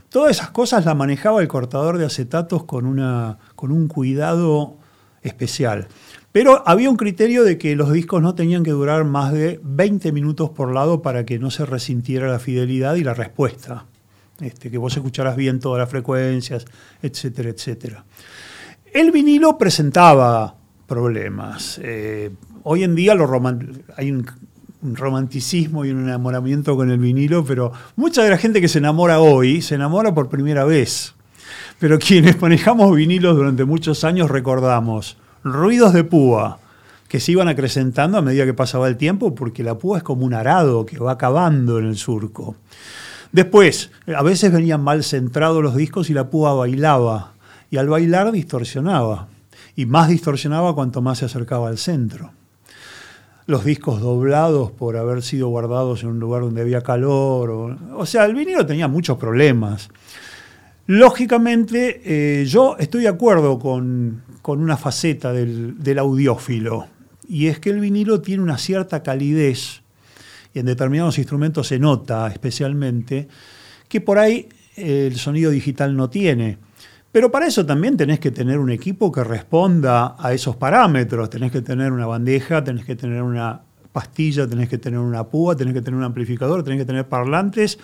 Todas 0.10 0.32
esas 0.32 0.52
cosas 0.52 0.86
las 0.86 0.96
manejaba 0.96 1.42
el 1.42 1.48
cortador 1.48 1.98
de 1.98 2.06
acetatos 2.06 2.64
con, 2.64 2.86
una, 2.86 3.40
con 3.56 3.72
un 3.72 3.88
cuidado 3.88 4.78
especial. 5.24 5.88
Pero 6.32 6.64
había 6.68 6.90
un 6.90 6.98
criterio 6.98 7.44
de 7.44 7.58
que 7.58 7.76
los 7.76 7.92
discos 7.92 8.22
no 8.22 8.36
tenían 8.36 8.64
que 8.64 8.72
durar 8.72 9.04
más 9.06 9.34
de 9.34 9.60
20 9.64 10.12
minutos 10.12 10.50
por 10.50 10.74
lado 10.74 11.02
para 11.02 11.26
que 11.26 11.40
no 11.40 11.50
se 11.50 11.66
resintiera 11.66 12.30
la 12.30 12.40
fidelidad 12.40 12.96
y 12.96 13.04
la 13.04 13.14
respuesta. 13.14 13.86
Este, 14.42 14.70
que 14.70 14.78
vos 14.78 14.96
escucharas 14.96 15.38
bien 15.38 15.60
todas 15.60 15.80
las 15.80 15.90
frecuencias, 15.90 16.66
etcétera, 17.02 17.50
etcétera. 17.50 18.04
El 18.96 19.12
vinilo 19.12 19.58
presentaba 19.58 20.56
problemas. 20.88 21.82
Eh, 21.84 22.32
hoy 22.64 22.86
en 22.86 22.96
día 22.96 23.14
hay 23.98 24.10
un, 24.10 24.26
romanticismo 24.82 25.84
y 25.84 25.92
un 25.92 26.06
enamoramiento 26.06 26.78
con 26.78 26.90
el 26.90 26.98
vinilo, 26.98 27.44
pero 27.44 27.74
mucha 27.98 28.24
de 28.24 28.30
la 28.30 28.38
gente 28.38 28.62
que 28.62 28.70
se 28.70 28.78
enamora 28.78 29.20
hoy 29.20 29.62
se 29.62 29.76
enamora 29.76 30.14
por 30.14 30.30
primera 30.30 30.64
vez. 30.64 31.14
Pero 31.78 32.00
quienes 32.00 32.42
manejamos 32.42 32.96
vinilos 32.96 33.36
durante 33.36 33.66
muchos 33.66 34.06
años 34.06 34.32
recordamos 34.32 35.18
ruidos 35.44 35.92
de 35.92 36.06
púa 36.06 36.60
que 37.10 37.20
se 37.20 37.34
iban 37.34 37.50
acrecentando 37.50 38.18
a 38.18 38.22
medida 38.22 38.46
que 38.46 38.54
pasaba 38.54 38.88
el 38.88 38.96
tiempo, 38.96 39.36
porque 39.36 39.62
la 39.62 39.76
púa 39.76 39.98
es 39.98 40.06
como 40.06 40.26
un 40.26 40.34
arado 40.34 40.86
que 40.86 41.00
va 41.00 41.12
acabando 41.12 41.80
en 41.80 41.86
el 41.88 41.98
surco. 41.98 42.56
Después, 43.34 43.92
a 44.16 44.24
veces 44.24 44.54
venían 44.54 44.82
mal 44.82 45.04
centrados 45.04 45.62
los 45.62 45.76
discos 45.76 46.10
y 46.10 46.14
la 46.14 46.30
púa 46.30 46.54
bailaba 46.54 47.35
y 47.70 47.78
al 47.78 47.90
bailar 47.90 48.32
distorsionaba, 48.32 49.28
y 49.76 49.86
más 49.86 50.08
distorsionaba 50.10 50.76
cuanto 50.76 51.02
más 51.02 51.20
se 51.20 51.26
acercaba 51.26 51.68
al 51.68 51.78
centro. 51.78 52.32
Los 53.48 53.64
discos 53.64 54.02
doblados 54.02 54.72
por 54.72 54.98
haber 54.98 55.22
sido 55.22 55.50
guardados 55.50 56.04
en 56.04 56.10
un 56.10 56.20
lugar 56.20 56.42
donde 56.42 56.62
había 56.62 56.82
calor, 56.82 57.78
o, 57.94 58.06
sea, 58.06 58.26
el 58.26 58.34
vinilo 58.34 58.66
tenía 58.66 58.88
muchos 58.88 59.18
problemas. 59.18 59.90
Lógicamente, 60.88 62.02
eh, 62.04 62.46
yo 62.46 62.76
estoy 62.80 63.04
de 63.04 63.08
acuerdo 63.08 63.60
con, 63.60 64.24
una 64.44 64.78
faceta 64.78 65.34
del, 65.34 65.82
del 65.84 66.00
audiófilo, 66.00 66.88
y 67.28 67.48
es 67.48 67.60
que 67.60 67.72
el 67.72 67.80
vinilo 67.80 68.22
tiene 68.22 68.44
una 68.44 68.58
cierta 68.58 69.04
calidez, 69.04 69.82
y 70.54 70.60
en 70.60 70.66
determinados 70.66 71.18
instrumentos 71.18 71.68
se 71.68 71.80
nota 71.80 72.28
especialmente, 72.28 73.28
que 73.88 74.02
por 74.02 74.18
ahí 74.18 74.48
el 74.76 75.16
sonido 75.18 75.52
digital 75.52 75.96
no 75.96 76.10
tiene. 76.10 76.58
Pero 77.16 77.32
para 77.32 77.48
eso 77.48 77.66
también 77.66 77.96
tenés 77.96 78.20
que 78.20 78.30
tener 78.30 78.60
un 78.60 78.70
equipo 78.70 79.10
que 79.10 79.24
responda 79.24 80.18
a 80.20 80.34
esos 80.34 80.58
parámetros. 80.58 81.30
Tenés 81.30 81.50
que 81.50 81.62
tener 81.62 81.94
una 81.94 82.06
bandeja, 82.06 82.62
tenés 82.62 82.84
que 82.84 82.98
tener 82.98 83.22
una 83.22 83.62
pastilla, 83.94 84.46
tenés 84.46 84.68
que 84.68 84.78
tener 84.80 85.00
una 85.00 85.24
púa, 85.24 85.56
tenés 85.56 85.74
que 85.74 85.82
tener 85.82 85.98
un 85.98 86.04
amplificador, 86.04 86.62
tenés 86.62 86.80
que 86.80 86.86
tener 86.86 87.08
parlantes. 87.08 87.80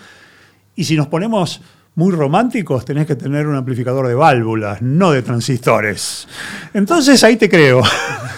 Y 0.75 0.83
si 0.83 0.97
nos 0.97 1.07
ponemos 1.07 1.61
muy 1.95 2.13
románticos, 2.13 2.83
tenés 2.83 3.07
que 3.07 3.15
tener 3.15 3.47
un 3.47 3.55
amplificador 3.55 4.05
de 4.09 4.15
válvulas, 4.15 4.81
no 4.81 5.11
de 5.11 5.21
transistores. 5.21 6.27
Entonces 6.73 7.23
ahí 7.23 7.37
te 7.37 7.47
creo. 7.47 7.81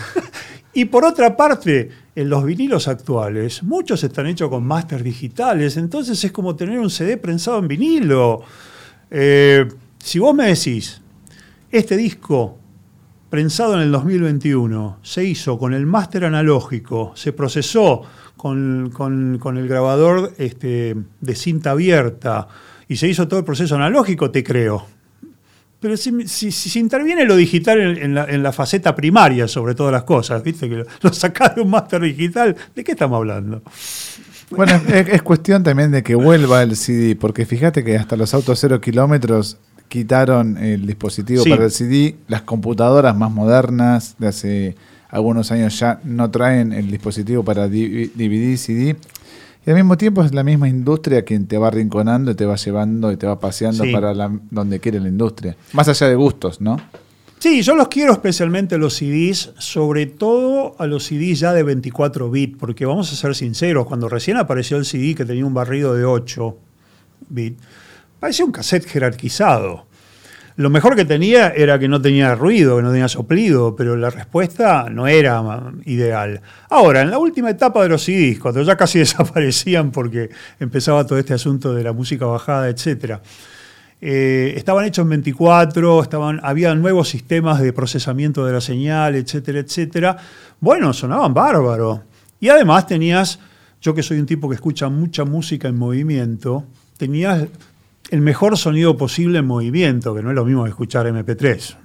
y 0.76 0.86
por 0.86 1.06
otra 1.06 1.36
parte, 1.36 1.90
en 2.16 2.30
los 2.30 2.46
vinilos 2.46 2.88
actuales, 2.88 3.64
muchos 3.64 4.04
están 4.04 4.28
hechos 4.28 4.48
con 4.48 4.64
máster 4.64 5.02
digitales, 5.02 5.76
entonces 5.76 6.24
es 6.24 6.32
como 6.32 6.56
tener 6.56 6.78
un 6.78 6.92
CD 6.92 7.18
prensado 7.18 7.58
en 7.58 7.68
vinilo. 7.68 8.44
Eh, 9.10 9.68
si 10.04 10.20
vos 10.20 10.36
me 10.36 10.48
decís, 10.48 11.02
este 11.72 11.96
disco 11.96 12.58
prensado 13.30 13.76
en 13.76 13.80
el 13.80 13.92
2021, 13.94 15.00
se 15.02 15.24
hizo 15.24 15.58
con 15.58 15.74
el 15.74 15.86
máster 15.86 16.26
analógico, 16.26 17.14
se 17.16 17.32
procesó 17.32 18.02
con, 18.36 18.92
el 19.58 19.68
grabador 19.68 20.34
este, 20.38 20.96
de 21.22 21.36
cinta 21.36 21.72
abierta 21.72 22.50
y 22.90 22.98
se 22.98 23.08
hizo 23.08 23.30
todo 23.30 23.40
el 23.40 23.46
proceso 23.46 23.76
analógico, 23.76 24.30
te 24.30 24.44
creo. 24.44 24.86
Pero 25.80 25.96
si, 25.96 26.28
si, 26.28 26.80
interviene 26.80 27.24
lo 27.24 27.38
digital 27.38 27.80
en, 27.98 28.44
la, 28.44 28.52
faceta 28.52 28.94
primaria 28.94 29.48
sobre 29.48 29.74
todas 29.74 29.94
las 29.94 30.04
cosas, 30.04 30.44
¿viste? 30.44 30.68
Que 30.68 30.76
lo, 30.76 30.86
lo 31.02 31.14
sacás 31.14 31.56
de 31.56 31.62
un 31.62 31.70
máster 31.70 32.02
digital, 32.02 32.56
¿de 32.76 32.84
qué 32.84 32.92
estamos 32.92 33.18
hablando? 33.18 33.64
Bueno, 34.56 34.80
es, 34.94 35.22
cuestión 35.22 35.64
también 35.64 35.92
de 35.92 36.04
que 36.04 36.16
vuelva 36.16 36.62
el 36.62 36.76
CD, 36.76 37.16
porque 37.16 37.46
fíjate 37.46 37.84
que 37.84 37.98
hasta 37.98 38.16
los 38.16 38.34
autos 38.34 38.60
cero 38.60 38.80
kilómetros 38.80 39.58
quitaron 39.94 40.58
el 40.58 40.88
dispositivo 40.88 41.44
para 41.44 41.66
el 41.66 41.70
CD, 41.70 42.16
las 42.28 42.42
computadoras 42.42 43.16
más 43.16 43.30
modernas 43.30 44.16
de 44.18 44.28
hace 44.28 44.76
algunos 45.10 45.52
años 45.52 45.78
ya 45.78 46.00
no 46.04 46.32
traen 46.32 46.74
el 46.74 46.90
dispositivo 46.90 47.44
para 47.44 47.68
DVD, 47.68 48.58
CD. 48.58 48.96
Y 49.64 49.70
al 49.70 49.76
mismo 49.76 49.96
tiempo 49.96 50.24
es 50.24 50.34
la 50.34 50.42
misma 50.42 50.68
industria 50.68 51.24
quien 51.24 51.46
te 51.46 51.60
va 51.60 51.70
rinconando 51.70 52.32
y 52.32 52.34
te 52.34 52.44
va 52.44 52.56
llevando 52.56 53.12
y 53.12 53.18
te 53.18 53.28
va 53.28 53.40
paseando 53.40 53.84
para 53.92 54.16
donde 54.50 54.80
quiere 54.80 55.00
la 55.00 55.10
industria. 55.10 55.56
Más 55.74 55.88
allá 55.88 56.08
de 56.08 56.16
gustos, 56.16 56.60
¿no? 56.60 56.78
Sí, 57.38 57.62
yo 57.62 57.76
los 57.76 57.88
quiero 57.88 58.14
especialmente 58.14 58.80
los 58.80 58.96
CDs, 58.96 59.52
sobre 59.60 60.08
todo 60.08 60.76
a 60.80 60.88
los 60.88 61.04
CDs 61.04 61.40
ya 61.40 61.54
de 61.54 61.62
24 61.62 62.32
bits, 62.32 62.58
porque 62.58 62.88
vamos 62.88 63.14
a 63.14 63.16
ser 63.16 63.36
sinceros, 63.36 63.86
cuando 63.86 64.10
recién 64.10 64.38
apareció 64.38 64.78
el 64.78 64.86
CD 64.86 65.14
que 65.14 65.24
tenía 65.24 65.46
un 65.46 65.54
barrido 65.54 65.94
de 65.94 66.04
8 66.04 66.58
bits, 67.30 67.62
Parecía 68.24 68.46
un 68.46 68.54
cassette 68.54 68.88
jerarquizado. 68.88 69.86
Lo 70.56 70.70
mejor 70.70 70.96
que 70.96 71.04
tenía 71.04 71.50
era 71.50 71.78
que 71.78 71.90
no 71.90 72.02
tenía 72.02 72.36
ruido, 72.36 72.78
que 72.78 72.82
no 72.82 72.90
tenía 72.90 73.10
soplido, 73.10 73.76
pero 73.76 73.98
la 73.98 74.10
respuesta 74.10 74.88
no 74.90 75.08
era 75.08 75.44
ideal. 75.84 76.40
Ahora, 76.70 77.02
en 77.02 77.12
la 77.12 77.18
última 77.18 77.50
etapa 77.50 77.84
de 77.84 77.90
los 77.90 78.02
CDs, 78.02 78.40
cuando 78.40 78.62
ya 78.62 78.78
casi 78.78 79.00
desaparecían 79.00 79.92
porque 79.92 80.30
empezaba 80.58 81.06
todo 81.06 81.20
este 81.20 81.34
asunto 81.34 81.74
de 81.74 81.84
la 81.84 81.92
música 81.92 82.26
bajada, 82.26 82.70
etc., 82.70 83.20
eh, 84.00 84.54
estaban 84.56 84.86
hechos 84.86 85.04
en 85.04 85.10
24, 85.10 86.04
estaban, 86.04 86.40
había 86.44 86.74
nuevos 86.76 87.10
sistemas 87.10 87.60
de 87.60 87.74
procesamiento 87.74 88.46
de 88.46 88.54
la 88.54 88.62
señal, 88.62 89.16
etcétera, 89.16 89.60
etcétera. 89.60 90.16
Bueno, 90.62 90.94
sonaban 90.94 91.34
bárbaro. 91.34 92.04
Y 92.40 92.48
además 92.48 92.88
tenías, 92.88 93.38
yo 93.82 93.94
que 93.94 94.02
soy 94.02 94.18
un 94.20 94.26
tipo 94.26 94.48
que 94.48 94.56
escucha 94.56 94.88
mucha 94.88 95.26
música 95.26 95.68
en 95.68 95.78
movimiento, 95.78 96.64
tenías 96.98 97.48
el 98.14 98.22
mejor 98.22 98.60
sonido 98.60 98.96
posible 98.96 99.40
en 99.40 99.46
movimiento, 99.48 100.14
que 100.14 100.22
no 100.22 100.30
es 100.30 100.36
lo 100.36 100.46
mismo 100.46 100.66
que 100.66 100.70
escuchar 100.70 101.08
MP3. 101.08 101.76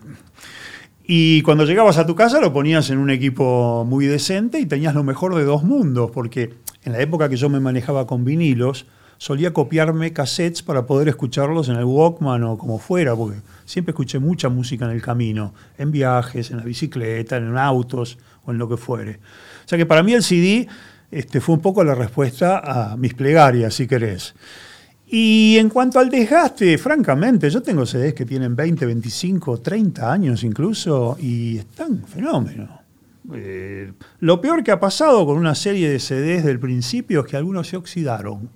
Y 1.02 1.40
cuando 1.40 1.64
llegabas 1.64 1.96
a 1.96 2.04
tu 2.04 2.14
casa 2.14 2.38
lo 2.38 2.52
ponías 2.52 2.90
en 2.90 2.98
un 2.98 3.08
equipo 3.08 3.86
muy 3.88 4.04
decente 4.04 4.60
y 4.60 4.66
tenías 4.66 4.94
lo 4.94 5.04
mejor 5.04 5.34
de 5.34 5.44
dos 5.44 5.62
mundos, 5.62 6.10
porque 6.10 6.52
en 6.84 6.92
la 6.92 7.00
época 7.00 7.30
que 7.30 7.36
yo 7.36 7.48
me 7.48 7.60
manejaba 7.60 8.06
con 8.06 8.26
vinilos, 8.26 8.84
solía 9.16 9.54
copiarme 9.54 10.12
cassettes 10.12 10.62
para 10.62 10.84
poder 10.84 11.08
escucharlos 11.08 11.70
en 11.70 11.76
el 11.76 11.84
Walkman 11.84 12.42
o 12.42 12.58
como 12.58 12.78
fuera, 12.78 13.16
porque 13.16 13.38
siempre 13.64 13.92
escuché 13.92 14.18
mucha 14.18 14.50
música 14.50 14.84
en 14.84 14.90
el 14.90 15.00
camino, 15.00 15.54
en 15.78 15.90
viajes, 15.92 16.50
en 16.50 16.58
la 16.58 16.64
bicicleta, 16.64 17.38
en 17.38 17.56
autos 17.56 18.18
o 18.44 18.50
en 18.50 18.58
lo 18.58 18.68
que 18.68 18.76
fuere. 18.76 19.12
O 19.64 19.68
sea 19.68 19.78
que 19.78 19.86
para 19.86 20.02
mí 20.02 20.12
el 20.12 20.22
CD 20.22 20.68
este, 21.10 21.40
fue 21.40 21.54
un 21.54 21.62
poco 21.62 21.82
la 21.84 21.94
respuesta 21.94 22.58
a 22.58 22.98
mis 22.98 23.14
plegarias, 23.14 23.72
si 23.72 23.86
querés. 23.86 24.34
Y 25.10 25.56
en 25.56 25.70
cuanto 25.70 25.98
al 25.98 26.10
desgaste, 26.10 26.76
francamente, 26.76 27.48
yo 27.48 27.62
tengo 27.62 27.86
CDs 27.86 28.12
que 28.12 28.26
tienen 28.26 28.54
20, 28.54 28.84
25, 28.84 29.60
30 29.60 30.12
años 30.12 30.44
incluso 30.44 31.16
y 31.18 31.56
están 31.56 32.04
fenómenos. 32.06 32.68
Eh, 33.32 33.92
lo 34.20 34.40
peor 34.40 34.62
que 34.62 34.70
ha 34.70 34.78
pasado 34.78 35.24
con 35.24 35.38
una 35.38 35.54
serie 35.54 35.88
de 35.88 35.98
CDs 35.98 36.44
del 36.44 36.60
principio 36.60 37.20
es 37.20 37.26
que 37.26 37.38
algunos 37.38 37.68
se 37.68 37.78
oxidaron. 37.78 38.50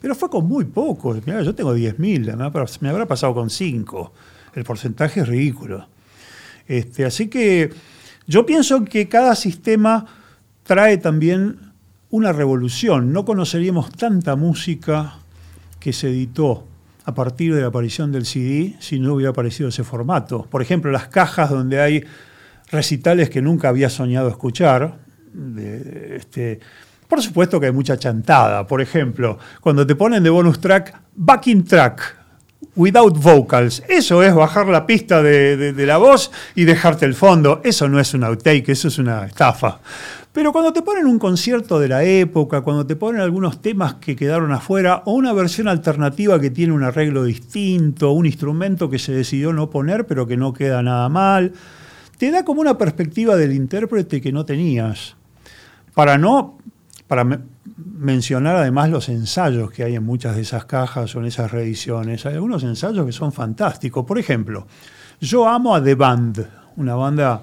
Pero 0.00 0.14
fue 0.14 0.30
con 0.30 0.46
muy 0.46 0.66
pocos. 0.66 1.18
yo 1.24 1.54
tengo 1.54 1.76
10.000, 1.76 2.78
me 2.80 2.88
habrá 2.88 3.06
pasado 3.06 3.34
con 3.34 3.50
5. 3.50 4.12
El 4.54 4.64
porcentaje 4.64 5.20
es 5.20 5.28
ridículo. 5.28 5.88
Este, 6.68 7.04
así 7.04 7.26
que 7.26 7.70
yo 8.28 8.46
pienso 8.46 8.84
que 8.84 9.08
cada 9.08 9.34
sistema 9.34 10.06
trae 10.62 10.98
también 10.98 11.58
una 12.10 12.32
revolución. 12.32 13.12
No 13.12 13.24
conoceríamos 13.24 13.90
tanta 13.92 14.36
música 14.36 15.21
que 15.82 15.92
se 15.92 16.08
editó 16.08 16.64
a 17.04 17.12
partir 17.12 17.54
de 17.54 17.60
la 17.60 17.66
aparición 17.66 18.12
del 18.12 18.24
CD 18.24 18.76
si 18.78 19.00
no 19.00 19.14
hubiera 19.14 19.30
aparecido 19.30 19.68
ese 19.68 19.82
formato. 19.82 20.46
Por 20.48 20.62
ejemplo, 20.62 20.92
las 20.92 21.08
cajas 21.08 21.50
donde 21.50 21.80
hay 21.80 22.04
recitales 22.70 23.28
que 23.28 23.42
nunca 23.42 23.68
había 23.68 23.90
soñado 23.90 24.28
escuchar. 24.28 24.98
este, 26.14 26.60
por 27.08 27.20
supuesto 27.20 27.58
que 27.58 27.66
hay 27.66 27.72
mucha 27.72 27.98
chantada. 27.98 28.64
Por 28.66 28.80
ejemplo, 28.80 29.38
cuando 29.60 29.84
te 29.84 29.96
ponen 29.96 30.22
de 30.22 30.30
bonus 30.30 30.60
track, 30.60 30.94
backing 31.16 31.64
track, 31.64 32.16
without 32.76 33.16
vocals. 33.18 33.82
Eso 33.88 34.22
es 34.22 34.32
bajar 34.32 34.68
la 34.68 34.86
pista 34.86 35.20
de, 35.20 35.72
de, 35.72 35.86
la 35.86 35.98
voz 35.98 36.30
y 36.54 36.64
dejarte 36.64 37.06
el 37.06 37.14
fondo. 37.14 37.60
Eso 37.64 37.88
no 37.88 37.98
es 37.98 38.14
un 38.14 38.22
outtake, 38.24 38.68
eso 38.68 38.88
es 38.88 38.98
una 38.98 39.26
estafa. 39.26 39.80
Pero 40.32 40.50
cuando 40.50 40.72
te 40.72 40.80
ponen 40.80 41.06
un 41.06 41.18
concierto 41.18 41.78
de 41.78 41.88
la 41.88 42.04
época, 42.04 42.62
cuando 42.62 42.86
te 42.86 42.96
ponen 42.96 43.20
algunos 43.20 43.60
temas 43.60 43.94
que 43.94 44.16
quedaron 44.16 44.50
afuera, 44.50 45.02
o 45.04 45.12
una 45.12 45.34
versión 45.34 45.68
alternativa 45.68 46.40
que 46.40 46.50
tiene 46.50 46.72
un 46.72 46.82
arreglo 46.82 47.24
distinto, 47.24 48.12
un 48.12 48.24
instrumento 48.24 48.88
que 48.88 48.98
se 48.98 49.12
decidió 49.12 49.52
no 49.52 49.68
poner 49.68 50.06
pero 50.06 50.26
que 50.26 50.38
no 50.38 50.54
queda 50.54 50.82
nada 50.82 51.10
mal, 51.10 51.52
te 52.16 52.30
da 52.30 52.44
como 52.44 52.62
una 52.62 52.78
perspectiva 52.78 53.36
del 53.36 53.52
intérprete 53.52 54.22
que 54.22 54.32
no 54.32 54.46
tenías. 54.46 55.16
Para 55.92 56.16
no, 56.16 56.56
para 57.06 57.24
mencionar 57.76 58.56
además 58.56 58.88
los 58.88 59.10
ensayos 59.10 59.70
que 59.70 59.84
hay 59.84 59.96
en 59.96 60.04
muchas 60.04 60.36
de 60.36 60.42
esas 60.42 60.64
cajas 60.64 61.14
o 61.14 61.20
en 61.20 61.26
esas 61.26 61.50
reediciones, 61.50 62.24
hay 62.24 62.34
algunos 62.34 62.62
ensayos 62.62 63.04
que 63.04 63.12
son 63.12 63.32
fantásticos. 63.32 64.06
Por 64.06 64.18
ejemplo, 64.18 64.66
yo 65.20 65.46
amo 65.46 65.74
a 65.74 65.84
The 65.84 65.94
Band, 65.94 66.48
una 66.76 66.94
banda 66.94 67.42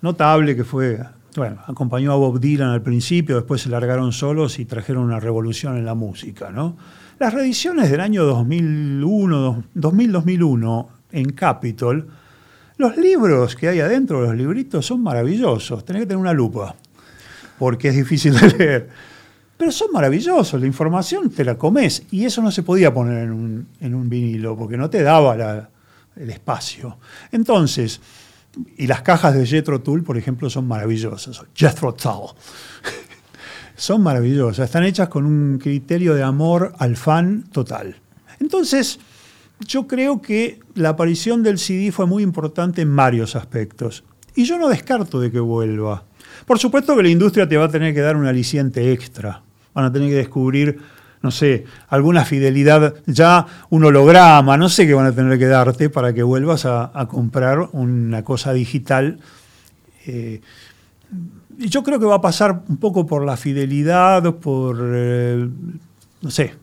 notable 0.00 0.56
que 0.56 0.64
fue 0.64 0.98
bueno, 1.36 1.62
acompañó 1.66 2.12
a 2.12 2.16
Bob 2.16 2.40
Dylan 2.40 2.70
al 2.70 2.82
principio, 2.82 3.36
después 3.36 3.62
se 3.62 3.68
largaron 3.68 4.12
solos 4.12 4.58
y 4.58 4.64
trajeron 4.64 5.04
una 5.04 5.20
revolución 5.20 5.76
en 5.76 5.84
la 5.84 5.94
música. 5.94 6.50
¿no? 6.50 6.76
Las 7.18 7.32
reediciones 7.32 7.90
del 7.90 8.00
año 8.00 8.24
2001, 8.24 9.64
2000-2001 9.74 10.86
en 11.12 11.32
Capitol, 11.32 12.08
los 12.76 12.96
libros 12.96 13.54
que 13.54 13.68
hay 13.68 13.80
adentro, 13.80 14.22
los 14.22 14.34
libritos, 14.34 14.84
son 14.86 15.02
maravillosos. 15.02 15.84
Tenés 15.84 16.02
que 16.02 16.06
tener 16.06 16.20
una 16.20 16.32
lupa, 16.32 16.74
porque 17.58 17.88
es 17.88 17.96
difícil 17.96 18.34
de 18.38 18.48
leer. 18.58 18.88
Pero 19.56 19.70
son 19.70 19.92
maravillosos, 19.92 20.60
la 20.60 20.66
información 20.66 21.30
te 21.30 21.44
la 21.44 21.56
comes. 21.56 22.02
Y 22.10 22.24
eso 22.24 22.42
no 22.42 22.50
se 22.50 22.62
podía 22.62 22.92
poner 22.92 23.22
en 23.22 23.94
un, 23.94 24.08
vinilo, 24.08 24.56
porque 24.56 24.76
no 24.76 24.90
te 24.90 25.02
daba 25.02 25.68
el 26.16 26.30
espacio. 26.30 26.98
Entonces, 27.30 28.00
y 28.76 28.86
las 28.86 29.02
cajas 29.02 29.34
de 29.34 29.46
Jethro 29.46 29.80
Tull, 29.80 30.02
por 30.02 30.18
ejemplo, 30.18 30.50
son 30.50 30.66
maravillosas. 30.66 31.42
Jethro 31.54 31.94
Tull. 31.94 32.30
son 33.76 34.02
maravillosas. 34.02 34.66
Están 34.66 34.84
hechas 34.84 35.08
con 35.08 35.26
un 35.26 35.58
criterio 35.58 36.14
de 36.14 36.22
amor 36.22 36.74
al 36.78 36.96
fan 36.96 37.44
total. 37.50 37.96
Entonces, 38.40 38.98
yo 39.66 39.86
creo 39.86 40.20
que 40.20 40.60
la 40.74 40.90
aparición 40.90 41.42
del 41.42 41.58
CD 41.58 41.92
fue 41.92 42.06
muy 42.06 42.22
importante 42.22 42.82
en 42.82 42.94
varios 42.94 43.36
aspectos. 43.36 44.04
Y 44.34 44.44
yo 44.44 44.58
no 44.58 44.68
descarto 44.68 45.20
de 45.20 45.30
que 45.30 45.40
vuelva. 45.40 46.04
Por 46.46 46.58
supuesto 46.58 46.96
que 46.96 47.02
la 47.02 47.08
industria 47.08 47.48
te 47.48 47.56
va 47.56 47.66
a 47.66 47.70
tener 47.70 47.94
que 47.94 48.00
dar 48.00 48.16
un 48.16 48.26
aliciente 48.26 48.92
extra. 48.92 49.42
Van 49.74 49.84
a 49.84 49.92
tener 49.92 50.08
que 50.08 50.16
descubrir 50.16 50.78
no 51.22 51.30
sé, 51.30 51.64
alguna 51.88 52.24
fidelidad, 52.24 52.94
ya 53.06 53.46
un 53.70 53.84
holograma, 53.84 54.56
no 54.56 54.68
sé 54.68 54.86
qué 54.86 54.94
van 54.94 55.06
a 55.06 55.12
tener 55.12 55.38
que 55.38 55.46
darte 55.46 55.88
para 55.88 56.12
que 56.12 56.22
vuelvas 56.22 56.66
a, 56.66 56.90
comprar 57.08 57.68
una 57.72 58.24
cosa 58.24 58.52
digital. 58.52 59.20
Eh, 60.06 60.40
y 61.58 61.68
yo 61.68 61.84
creo 61.84 62.00
que 62.00 62.06
va 62.06 62.16
a 62.16 62.20
pasar 62.20 62.64
un 62.68 62.76
poco 62.76 63.06
por 63.06 63.24
la 63.24 63.36
fidelidad, 63.36 64.34
por, 64.36 64.78
eh, 64.82 65.48
no 66.22 66.30
sé, 66.30 66.54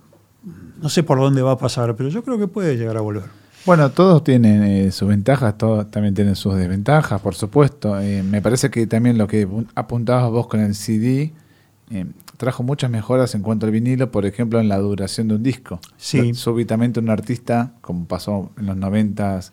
no 0.82 0.90
sé 0.90 1.04
por 1.04 1.20
dónde 1.20 1.42
va 1.42 1.54
a 1.54 1.58
pasar, 1.58 1.96
pero 1.96 2.10
yo 2.10 2.22
creo 2.24 2.38
que 2.38 2.48
puede 2.48 2.76
llegar 2.76 2.98
a 2.98 3.02
volver. 3.02 3.24
Bueno, 3.66 3.92
todos 3.92 4.24
tienen 4.24 4.64
eh, 4.64 4.92
sus 4.92 5.08
ventajas, 5.08 5.58
todos 5.58 5.90
también 5.90 6.16
tienen 6.16 6.36
sus 6.36 6.56
desventajas, 6.56 7.22
por 7.22 7.36
supuesto. 7.36 7.96
me 8.24 8.42
parece 8.42 8.70
que 8.70 8.88
también 8.88 9.18
lo 9.18 9.28
que 9.28 9.48
apuntabas 9.76 10.30
vos 10.32 10.48
con 10.48 10.60
el 10.60 10.76
CD, 10.76 11.32
trajo 12.40 12.64
muchas 12.64 12.90
mejoras 12.90 13.36
en 13.36 13.42
cuanto 13.42 13.66
al 13.66 13.74
vinilo, 13.74 14.12
por 14.12 14.26
ejemplo, 14.26 14.62
en 14.62 14.70
la 14.70 14.78
duración 14.78 15.28
de 15.28 15.36
un 15.36 15.44
disco. 15.44 15.82
Sí. 15.98 16.34
Súbitamente 16.34 17.02
un 17.02 17.10
artista, 17.10 17.74
como 17.82 18.06
pasó 18.06 18.52
en 18.58 18.68
los 18.68 18.78
noventas, 18.78 19.52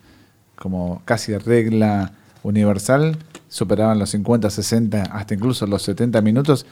como 0.55 1.01
casi 1.03 1.37
regla 1.37 2.13
universal, 2.43 3.17
superaban 3.49 3.99
los 3.99 4.11
50, 4.11 4.49
60, 4.49 5.01
hasta 5.03 5.33
incluso 5.33 5.67
los 5.67 5.81
70 5.81 6.21
minutos, 6.21 6.65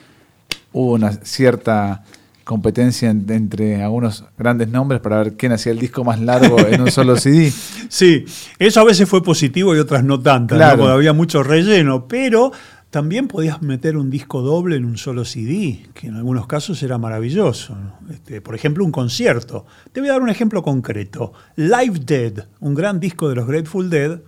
hubo 0.72 0.94
una 0.94 1.12
cierta 1.12 2.06
competencia 2.46 3.10
entre 3.10 3.84
algunos 3.84 4.24
grandes 4.38 4.70
nombres 4.70 5.02
para 5.02 5.18
ver 5.18 5.34
quién 5.34 5.52
hacía 5.52 5.74
el 5.74 5.80
disco 5.80 6.06
más 6.06 6.22
largo 6.22 6.60
en 6.60 6.80
un 6.80 6.92
solo 6.92 7.18
CD. 7.18 7.52
Sí, 7.90 8.26
eso 8.58 8.80
a 8.80 8.84
veces 8.84 9.08
fue 9.08 9.22
positivo 9.22 9.76
y 9.76 9.80
otras 9.80 10.04
no 10.04 10.20
tantas, 10.20 10.76
porque 10.76 10.92
había 10.92 11.14
mucho 11.14 11.44
relleno, 11.44 12.08
pero 12.08 12.52
también 12.96 13.28
podías 13.28 13.62
meter 13.62 13.98
un 13.98 14.10
disco 14.10 14.42
doble 14.42 14.78
en 14.78 14.86
un 14.86 14.96
solo 14.96 15.26
CD, 15.26 15.86
que 15.94 16.08
en 16.08 16.16
algunos 16.16 16.48
casos 16.48 16.82
era 16.82 16.98
maravilloso. 16.98 17.76
Este, 18.10 18.40
por 18.40 18.56
ejemplo, 18.56 18.86
un 18.86 18.94
concierto. 18.94 19.66
Te 19.92 20.00
voy 20.00 20.08
a 20.08 20.14
dar 20.14 20.22
un 20.22 20.30
ejemplo 20.30 20.64
concreto. 20.64 21.34
Live 21.58 22.00
Dead, 22.06 22.46
un 22.62 22.74
gran 22.74 23.02
disco 23.02 23.28
de 23.28 23.36
los 23.36 23.48
Grateful 23.48 23.90
Dead, 23.90 24.22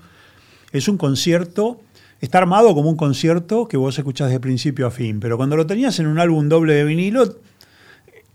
es 0.74 0.90
un 0.90 0.98
concierto, 0.98 1.80
está 2.20 2.40
armado 2.40 2.76
como 2.76 2.90
un 2.90 2.98
concierto 2.98 3.70
que 3.70 3.78
vos 3.78 3.98
escuchás 3.98 4.32
de 4.32 4.42
principio 4.42 4.86
a 4.86 4.92
fin, 4.92 5.22
pero 5.22 5.38
cuando 5.38 5.56
lo 5.56 5.66
tenías 5.66 5.98
en 6.00 6.08
un 6.08 6.20
álbum 6.20 6.50
doble 6.50 6.74
de 6.74 6.84
vinilo, 6.84 7.38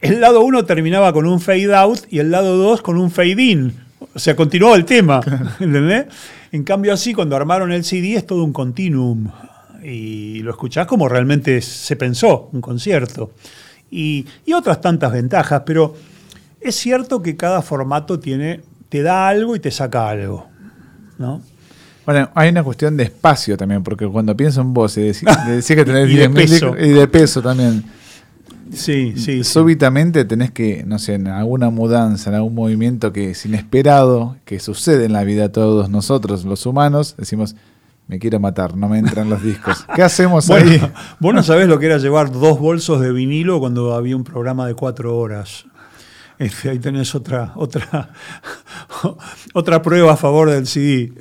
el 0.00 0.18
lado 0.18 0.40
1 0.40 0.64
terminaba 0.64 1.12
con 1.12 1.26
un 1.26 1.42
fade 1.42 1.74
out 1.74 2.06
y 2.08 2.20
el 2.20 2.30
lado 2.30 2.56
2 2.56 2.80
con 2.80 2.96
un 2.96 3.10
fade 3.10 3.42
in. 3.42 3.74
O 4.14 4.18
sea, 4.18 4.34
continuaba 4.34 4.76
el 4.76 4.86
tema. 4.86 5.20
¿Entendés? 5.60 6.06
En 6.52 6.64
cambio, 6.64 6.94
así, 6.94 7.12
cuando 7.12 7.36
armaron 7.36 7.70
el 7.70 7.84
CD 7.84 8.14
es 8.14 8.26
todo 8.26 8.44
un 8.44 8.54
continuum 8.54 9.28
y 9.82 10.40
lo 10.40 10.50
escuchás 10.50 10.86
como 10.86 11.08
realmente 11.08 11.60
se 11.60 11.96
pensó, 11.96 12.48
un 12.52 12.60
concierto. 12.60 13.32
Y, 13.90 14.26
otras 14.54 14.80
tantas 14.80 15.12
ventajas, 15.12 15.62
pero 15.66 15.94
es 16.60 16.74
cierto 16.74 17.22
que 17.22 17.36
cada 17.36 17.62
formato 17.62 18.18
tiene, 18.18 18.60
te 18.88 19.02
da 19.02 19.28
algo 19.28 19.54
y 19.56 19.60
te 19.60 19.70
saca 19.70 20.08
algo. 20.08 20.48
¿no? 21.18 21.42
Bueno, 22.06 22.30
hay 22.34 22.50
una 22.50 22.62
cuestión 22.62 22.96
de 22.96 23.04
espacio 23.04 23.56
también, 23.56 23.82
porque 23.82 24.06
cuando 24.06 24.36
pienso 24.36 24.60
en 24.60 24.72
vos 24.72 24.96
y 24.96 25.02
decís, 25.02 25.66
que 25.66 25.84
tenés 25.84 26.08
10 26.08 26.28
peso. 26.30 26.74
y 26.78 26.88
de 26.88 27.08
peso 27.08 27.42
también. 27.42 27.84
Sí, 28.72 29.14
sí. 29.16 29.44
Súbitamente 29.44 30.24
tenés 30.24 30.50
que, 30.50 30.84
no 30.86 30.98
sé, 30.98 31.14
en 31.14 31.28
alguna 31.28 31.70
mudanza, 31.70 32.30
en 32.30 32.36
algún 32.36 32.54
movimiento 32.54 33.12
que 33.12 33.30
es 33.30 33.44
inesperado, 33.44 34.36
que 34.46 34.60
sucede 34.60 35.04
en 35.04 35.12
la 35.12 35.24
vida 35.24 35.42
de 35.42 35.48
todos 35.50 35.90
nosotros, 35.90 36.44
los 36.44 36.64
humanos, 36.64 37.14
decimos, 37.18 37.54
me 38.12 38.18
quiero 38.18 38.38
matar, 38.38 38.76
no 38.76 38.90
me 38.90 38.98
entran 38.98 39.30
los 39.30 39.42
discos. 39.42 39.86
¿Qué 39.96 40.02
hacemos 40.02 40.50
ahí? 40.50 40.78
Vos 41.18 41.32
no 41.32 41.42
sabés 41.42 41.66
lo 41.66 41.78
que 41.78 41.86
era 41.86 41.96
llevar 41.96 42.30
dos 42.30 42.60
bolsos 42.60 43.00
de 43.00 43.10
vinilo 43.10 43.58
cuando 43.58 43.94
había 43.94 44.14
un 44.14 44.22
programa 44.22 44.66
de 44.66 44.74
cuatro 44.74 45.16
horas. 45.16 45.64
Este, 46.38 46.68
ahí 46.68 46.78
tenés 46.78 47.14
otra, 47.14 47.52
otra, 47.56 48.10
otra 49.54 49.80
prueba 49.80 50.12
a 50.12 50.16
favor 50.18 50.50
del 50.50 50.66
CD. 50.66 51.14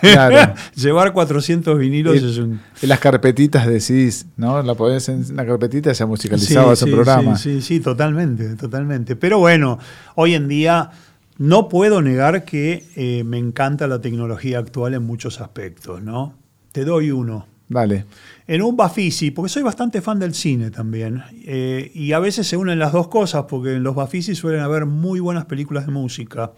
Claro. 0.00 0.54
Llevar 0.76 1.12
400 1.12 1.76
vinilos 1.76 2.14
es 2.14 2.38
un... 2.38 2.60
las 2.82 3.00
carpetitas 3.00 3.66
de 3.66 3.80
CDs, 3.80 4.26
¿no? 4.36 4.62
La 4.62 4.76
podés 4.76 5.08
en 5.08 5.34
la 5.34 5.44
carpetita 5.44 5.92
se 5.94 6.06
musicalizaba 6.06 6.74
ese 6.74 6.86
programa. 6.86 7.36
Sí, 7.36 7.54
sí, 7.54 7.62
sí, 7.62 7.80
totalmente, 7.80 8.54
totalmente. 8.54 9.16
Pero 9.16 9.40
bueno, 9.40 9.80
hoy 10.14 10.34
en 10.34 10.46
día 10.46 10.92
no 11.38 11.68
puedo 11.68 12.02
negar 12.02 12.44
que 12.44 12.84
eh, 12.96 13.24
me 13.24 13.38
encanta 13.38 13.86
la 13.86 14.00
tecnología 14.00 14.58
actual 14.58 14.94
en 14.94 15.04
muchos 15.04 15.40
aspectos, 15.40 16.02
¿no? 16.02 16.34
Te 16.72 16.84
doy 16.84 17.10
uno. 17.10 17.46
Vale. 17.68 18.04
En 18.46 18.62
un 18.62 18.76
Bafisi, 18.76 19.32
porque 19.32 19.48
soy 19.48 19.62
bastante 19.62 20.00
fan 20.00 20.18
del 20.18 20.34
cine 20.34 20.70
también, 20.70 21.22
eh, 21.44 21.90
y 21.94 22.12
a 22.12 22.20
veces 22.20 22.46
se 22.46 22.56
unen 22.56 22.78
las 22.78 22.92
dos 22.92 23.08
cosas, 23.08 23.46
porque 23.48 23.74
en 23.74 23.82
los 23.82 23.94
Bafisi 23.94 24.34
suelen 24.34 24.60
haber 24.60 24.86
muy 24.86 25.18
buenas 25.18 25.46
películas 25.46 25.86
de 25.86 25.92
música. 25.92 26.52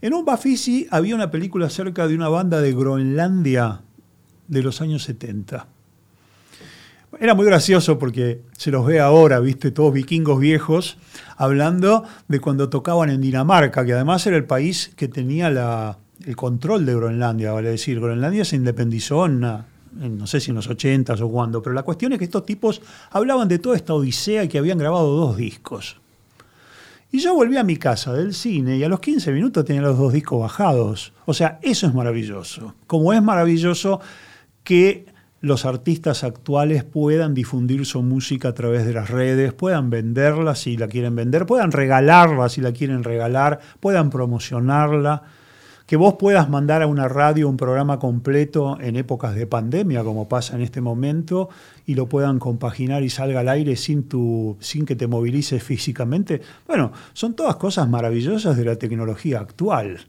En 0.00 0.14
un 0.14 0.24
Bafisi 0.24 0.86
había 0.90 1.14
una 1.14 1.30
película 1.30 1.66
acerca 1.66 2.08
de 2.08 2.14
una 2.14 2.28
banda 2.28 2.60
de 2.60 2.72
Groenlandia 2.72 3.82
de 4.48 4.62
los 4.62 4.80
años 4.80 5.02
70. 5.02 5.66
Era 7.18 7.34
muy 7.34 7.46
gracioso 7.46 7.98
porque 7.98 8.42
se 8.56 8.70
los 8.70 8.84
ve 8.84 9.00
ahora, 9.00 9.40
viste, 9.40 9.70
todos 9.70 9.92
vikingos 9.92 10.38
viejos, 10.38 10.98
hablando 11.36 12.04
de 12.28 12.40
cuando 12.40 12.68
tocaban 12.68 13.08
en 13.08 13.20
Dinamarca, 13.20 13.84
que 13.86 13.94
además 13.94 14.26
era 14.26 14.36
el 14.36 14.44
país 14.44 14.92
que 14.96 15.08
tenía 15.08 15.48
la, 15.50 15.98
el 16.26 16.36
control 16.36 16.84
de 16.84 16.94
Groenlandia, 16.94 17.52
vale 17.52 17.70
decir. 17.70 18.00
Groenlandia 18.00 18.44
se 18.44 18.56
independizó 18.56 19.24
en, 19.26 19.40
no 19.40 20.26
sé 20.26 20.40
si 20.40 20.50
en 20.50 20.56
los 20.56 20.68
80 20.68 21.14
o 21.14 21.30
cuándo, 21.30 21.62
pero 21.62 21.74
la 21.74 21.84
cuestión 21.84 22.12
es 22.12 22.18
que 22.18 22.24
estos 22.24 22.44
tipos 22.44 22.82
hablaban 23.10 23.48
de 23.48 23.58
toda 23.58 23.76
esta 23.76 23.94
odisea 23.94 24.44
y 24.44 24.48
que 24.48 24.58
habían 24.58 24.78
grabado 24.78 25.16
dos 25.16 25.36
discos. 25.36 25.96
Y 27.12 27.20
yo 27.20 27.34
volví 27.34 27.56
a 27.56 27.62
mi 27.62 27.76
casa 27.76 28.12
del 28.12 28.34
cine 28.34 28.76
y 28.76 28.84
a 28.84 28.88
los 28.88 29.00
15 29.00 29.32
minutos 29.32 29.64
tenía 29.64 29.80
los 29.80 29.96
dos 29.96 30.12
discos 30.12 30.40
bajados. 30.40 31.12
O 31.24 31.32
sea, 31.32 31.58
eso 31.62 31.86
es 31.86 31.94
maravilloso. 31.94 32.74
Como 32.86 33.12
es 33.12 33.22
maravilloso 33.22 34.00
que 34.64 35.06
los 35.46 35.64
artistas 35.64 36.24
actuales 36.24 36.84
puedan 36.84 37.32
difundir 37.32 37.86
su 37.86 38.02
música 38.02 38.48
a 38.48 38.54
través 38.54 38.84
de 38.84 38.92
las 38.92 39.08
redes, 39.08 39.52
puedan 39.52 39.90
venderla 39.90 40.54
si 40.54 40.76
la 40.76 40.88
quieren 40.88 41.14
vender, 41.14 41.46
puedan 41.46 41.72
regalarla 41.72 42.48
si 42.48 42.60
la 42.60 42.72
quieren 42.72 43.04
regalar, 43.04 43.60
puedan 43.80 44.10
promocionarla, 44.10 45.22
que 45.86 45.96
vos 45.96 46.14
puedas 46.18 46.50
mandar 46.50 46.82
a 46.82 46.88
una 46.88 47.06
radio 47.06 47.48
un 47.48 47.56
programa 47.56 48.00
completo 48.00 48.76
en 48.80 48.96
épocas 48.96 49.36
de 49.36 49.46
pandemia, 49.46 50.02
como 50.02 50.28
pasa 50.28 50.56
en 50.56 50.62
este 50.62 50.80
momento, 50.80 51.48
y 51.86 51.94
lo 51.94 52.08
puedan 52.08 52.40
compaginar 52.40 53.04
y 53.04 53.10
salga 53.10 53.40
al 53.40 53.48
aire 53.48 53.76
sin, 53.76 54.08
tu, 54.08 54.56
sin 54.60 54.84
que 54.84 54.96
te 54.96 55.06
movilices 55.06 55.62
físicamente. 55.62 56.42
Bueno, 56.66 56.90
son 57.12 57.34
todas 57.34 57.54
cosas 57.56 57.88
maravillosas 57.88 58.56
de 58.56 58.64
la 58.64 58.76
tecnología 58.76 59.38
actual. 59.38 60.08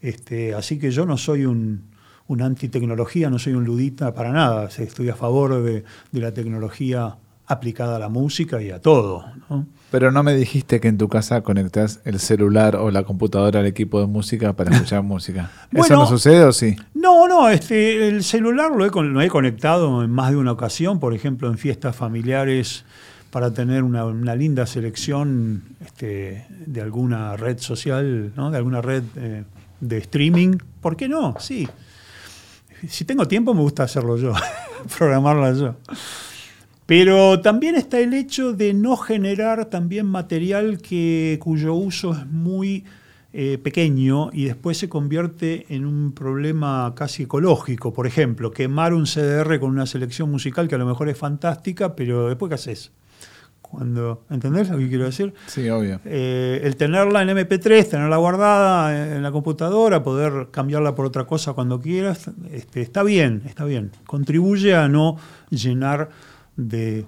Este, 0.00 0.54
así 0.54 0.78
que 0.78 0.92
yo 0.92 1.06
no 1.06 1.16
soy 1.16 1.44
un, 1.44 1.95
una 2.28 2.46
antitecnología, 2.46 3.30
no 3.30 3.38
soy 3.38 3.54
un 3.54 3.64
ludita 3.64 4.14
para 4.14 4.32
nada, 4.32 4.68
estoy 4.78 5.08
a 5.08 5.14
favor 5.14 5.62
de, 5.62 5.84
la 6.12 6.32
tecnología 6.32 7.16
aplicada 7.46 7.96
a 7.96 7.98
la 8.00 8.08
música 8.08 8.60
y 8.60 8.70
a 8.70 8.80
todo. 8.80 9.24
Pero 9.92 10.10
no 10.10 10.24
me 10.24 10.34
dijiste 10.34 10.80
que 10.80 10.88
en 10.88 10.98
tu 10.98 11.08
casa 11.08 11.42
conectas 11.42 12.00
el 12.04 12.18
celular 12.18 12.74
o 12.74 12.90
la 12.90 13.04
computadora 13.04 13.60
al 13.60 13.66
equipo 13.66 14.00
de 14.00 14.06
música 14.06 14.54
para 14.54 14.72
escuchar 14.72 15.02
música. 15.04 15.52
¿Eso 15.72 15.94
no 15.94 16.06
sucede 16.06 16.42
o 16.42 16.52
sí? 16.52 16.74
No, 16.94 17.28
no, 17.28 17.48
este, 17.48 18.08
el 18.08 18.24
celular 18.24 18.72
lo 18.72 18.84
he, 18.84 18.90
lo 18.90 19.20
he 19.20 19.28
conectado 19.28 20.02
en 20.02 20.10
más 20.10 20.32
de 20.32 20.36
una 20.38 20.52
ocasión, 20.52 20.98
por 20.98 21.14
ejemplo 21.14 21.48
en 21.48 21.58
fiestas 21.58 21.94
familiares 21.94 22.84
para 23.30 23.52
tener 23.52 23.84
una, 23.84 24.34
linda 24.34 24.66
selección 24.66 25.62
este, 25.84 26.46
de 26.66 26.80
alguna 26.80 27.36
red 27.36 27.58
social, 27.58 28.32
¿no? 28.34 28.50
de 28.50 28.56
alguna 28.56 28.80
red 28.80 29.04
eh, 29.16 29.44
de 29.80 29.98
streaming. 29.98 30.56
¿Por 30.80 30.96
qué 30.96 31.08
no? 31.08 31.36
Sí 31.38 31.68
si 32.88 33.04
tengo 33.04 33.26
tiempo 33.28 33.54
me 33.54 33.60
gusta 33.60 33.84
hacerlo 33.84 34.16
yo, 34.16 34.32
programarlo 34.98 35.54
yo. 35.54 35.76
Pero 36.86 37.40
también 37.40 37.74
está 37.74 37.98
el 37.98 38.14
hecho 38.14 38.52
de 38.52 38.72
no 38.72 38.96
generar 38.96 39.64
también 39.66 40.06
material 40.06 40.78
que, 40.78 41.38
cuyo 41.42 41.74
uso 41.74 42.12
es 42.12 42.26
muy 42.26 42.84
eh, 43.32 43.58
pequeño 43.58 44.30
y 44.32 44.44
después 44.44 44.78
se 44.78 44.88
convierte 44.88 45.66
en 45.68 45.84
un 45.84 46.12
problema 46.12 46.94
casi 46.96 47.24
ecológico. 47.24 47.92
Por 47.92 48.06
ejemplo, 48.06 48.52
quemar 48.52 48.94
un 48.94 49.04
CDR 49.04 49.58
con 49.58 49.70
una 49.70 49.84
selección 49.84 50.30
musical 50.30 50.68
que 50.68 50.76
a 50.76 50.78
lo 50.78 50.86
mejor 50.86 51.08
es 51.08 51.18
fantástica, 51.18 51.96
pero 51.96 52.28
después 52.28 52.48
¿qué 52.48 52.54
haces? 52.54 52.92
Cuando, 53.70 54.24
¿Entendés 54.30 54.70
lo 54.70 54.78
que 54.78 54.88
quiero 54.88 55.04
decir? 55.04 55.34
Sí, 55.46 55.68
obvio. 55.68 56.00
Eh, 56.04 56.60
el 56.62 56.76
tenerla 56.76 57.22
en 57.22 57.28
MP3, 57.28 57.88
tenerla 57.88 58.16
guardada 58.16 59.16
en 59.16 59.22
la 59.22 59.32
computadora, 59.32 60.02
poder 60.02 60.48
cambiarla 60.50 60.94
por 60.94 61.06
otra 61.06 61.26
cosa 61.26 61.52
cuando 61.52 61.80
quieras, 61.80 62.30
este, 62.50 62.80
está 62.80 63.02
bien, 63.02 63.42
está 63.46 63.64
bien. 63.64 63.90
Contribuye 64.06 64.74
a 64.74 64.88
no 64.88 65.16
llenar 65.50 66.10
de 66.56 67.04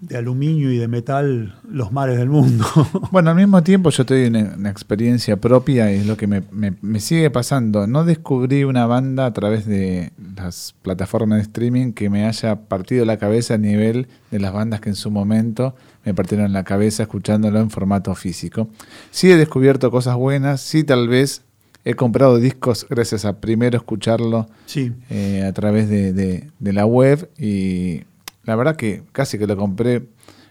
de 0.00 0.16
aluminio 0.16 0.72
y 0.72 0.78
de 0.78 0.88
metal 0.88 1.58
los 1.68 1.92
mares 1.92 2.18
del 2.18 2.28
mundo. 2.28 2.64
Bueno, 3.10 3.30
al 3.30 3.36
mismo 3.36 3.62
tiempo 3.62 3.90
yo 3.90 4.06
tengo 4.06 4.28
una, 4.28 4.54
una 4.56 4.70
experiencia 4.70 5.36
propia 5.36 5.92
y 5.92 5.96
es 5.98 6.06
lo 6.06 6.16
que 6.16 6.26
me, 6.26 6.42
me, 6.52 7.00
sigue 7.00 7.30
pasando. 7.30 7.86
No 7.86 8.04
descubrí 8.04 8.64
una 8.64 8.86
banda 8.86 9.26
a 9.26 9.32
través 9.32 9.66
de 9.66 10.12
las 10.36 10.74
plataformas 10.82 11.38
de 11.38 11.42
streaming 11.42 11.92
que 11.92 12.08
me 12.08 12.24
haya 12.24 12.56
partido 12.68 13.04
la 13.04 13.18
cabeza 13.18 13.54
a 13.54 13.58
nivel 13.58 14.06
de 14.30 14.38
las 14.38 14.52
bandas 14.52 14.80
que 14.80 14.90
en 14.90 14.94
su 14.94 15.10
momento 15.10 15.74
me 16.04 16.14
partieron 16.14 16.52
la 16.52 16.64
cabeza 16.64 17.02
escuchándolo 17.02 17.58
en 17.58 17.70
formato 17.70 18.14
físico. 18.14 18.68
Sí 19.10 19.30
he 19.30 19.36
descubierto 19.36 19.90
cosas 19.90 20.16
buenas, 20.16 20.60
sí 20.60 20.84
tal 20.84 21.08
vez 21.08 21.42
he 21.84 21.94
comprado 21.94 22.38
discos 22.38 22.86
gracias 22.88 23.24
a 23.24 23.40
primero 23.40 23.76
escucharlo 23.78 24.46
sí. 24.66 24.92
Eh, 25.08 25.44
a 25.46 25.52
través 25.52 25.88
de, 25.88 26.12
de 26.12 26.72
la 26.72 26.86
web 26.86 27.30
y 27.38 28.02
la 28.44 28.56
verdad 28.56 28.76
que 28.76 29.02
casi 29.12 29.38
que 29.38 29.46
lo 29.46 29.56
compré 29.56 30.08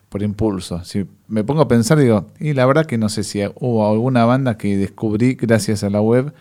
por 0.10 0.24
impulso. 0.24 0.84
Si 0.84 1.06
me 1.28 1.44
pongo 1.44 1.62
a 1.62 1.68
pensar, 1.68 1.98
digo, 2.00 2.28
y 2.40 2.54
la 2.54 2.66
verdad 2.66 2.86
que 2.86 2.98
no 2.98 3.10
sé 3.10 3.24
si 3.24 3.42
hubo 3.60 3.88
alguna 3.88 4.26
banda 4.26 4.58
que 4.58 4.76
descubrí 4.78 5.36
gracias 5.36 5.84
a 5.84 5.90
la 5.90 6.02
web 6.02 6.34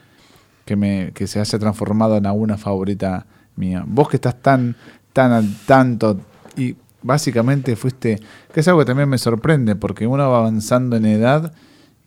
que, 0.64 0.76
me, 0.76 1.12
que 1.14 1.26
se 1.26 1.40
haya 1.40 1.58
transformado 1.58 2.16
en 2.16 2.26
alguna 2.26 2.56
favorita 2.56 3.26
mía. 3.56 3.84
Vos 3.86 4.08
que 4.08 4.16
estás 4.16 4.40
tan, 4.40 4.76
tan 5.12 5.32
al 5.32 5.54
tanto 5.66 6.20
y 6.56 6.76
básicamente 7.02 7.76
fuiste, 7.76 8.20
que 8.52 8.60
es 8.60 8.68
algo 8.68 8.80
que 8.80 8.86
también 8.86 9.08
me 9.08 9.18
sorprende, 9.18 9.76
porque 9.76 10.06
uno 10.06 10.28
va 10.30 10.38
avanzando 10.38 10.96
en 10.96 11.06
edad 11.06 11.52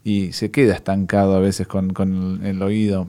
y 0.04 0.34
se 0.34 0.52
queda 0.52 0.74
estancado 0.74 1.36
a 1.36 1.39
veces 1.39 1.68
con, 1.68 2.42
el 2.44 2.62
oído. 2.62 3.08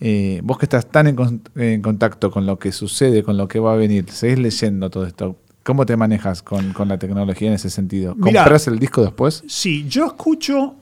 Eh, 0.00 0.40
vos 0.42 0.58
que 0.58 0.66
estás 0.66 0.88
tan 0.88 1.06
en, 1.06 1.82
contacto 1.82 2.30
con 2.30 2.44
lo 2.46 2.58
que 2.58 2.72
sucede, 2.72 3.22
con 3.22 3.36
lo 3.36 3.48
que 3.48 3.60
va 3.60 3.72
a 3.72 3.76
venir, 3.76 4.10
seguís 4.10 4.38
leyendo 4.38 4.90
todo 4.90 5.06
esto. 5.06 5.36
¿Cómo 5.64 5.86
te 5.86 5.96
manejas 5.96 6.42
con, 6.42 6.74
la 6.86 6.98
tecnología 6.98 7.48
en 7.48 7.54
ese 7.54 7.70
sentido? 7.70 8.16
¿Compras 8.18 8.66
el 8.66 8.78
disco 8.78 9.02
después? 9.02 9.44
Sí, 9.46 9.86
yo 9.88 10.06
escucho, 10.06 10.74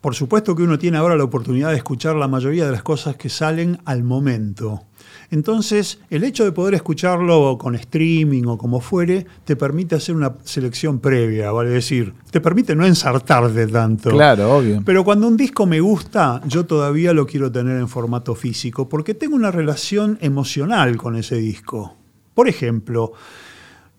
por 0.00 0.14
supuesto 0.14 0.56
que 0.56 0.62
uno 0.62 0.78
tiene 0.78 0.96
ahora 0.96 1.14
la 1.14 1.24
oportunidad 1.24 1.70
de 1.70 1.76
escuchar 1.76 2.16
la 2.16 2.26
mayoría 2.26 2.64
de 2.64 2.72
las 2.72 2.82
cosas 2.82 3.16
que 3.16 3.28
salen 3.28 3.78
al 3.84 4.02
momento. 4.02 4.84
Entonces, 5.30 5.98
el 6.08 6.24
hecho 6.24 6.44
de 6.44 6.52
poder 6.52 6.74
escucharlo 6.74 7.58
con 7.58 7.74
streaming 7.74 8.44
o 8.46 8.56
como 8.56 8.80
fuere, 8.80 9.26
te 9.44 9.56
permite 9.56 9.94
hacer 9.94 10.16
una 10.16 10.34
selección 10.42 10.98
previa, 10.98 11.52
vale 11.52 11.70
decir, 11.70 12.14
te 12.30 12.40
permite 12.40 12.74
no 12.74 12.86
ensartar 12.86 13.52
de 13.52 13.66
tanto. 13.66 14.10
Claro, 14.10 14.56
obvio. 14.56 14.82
Pero 14.84 15.04
cuando 15.04 15.28
un 15.28 15.36
disco 15.36 15.66
me 15.66 15.80
gusta, 15.80 16.40
yo 16.46 16.64
todavía 16.64 17.12
lo 17.12 17.26
quiero 17.26 17.52
tener 17.52 17.78
en 17.78 17.88
formato 17.88 18.34
físico, 18.34 18.88
porque 18.88 19.14
tengo 19.14 19.36
una 19.36 19.50
relación 19.50 20.18
emocional 20.20 20.96
con 20.96 21.14
ese 21.16 21.36
disco. 21.36 21.94
Por 22.34 22.48
ejemplo, 22.48 23.12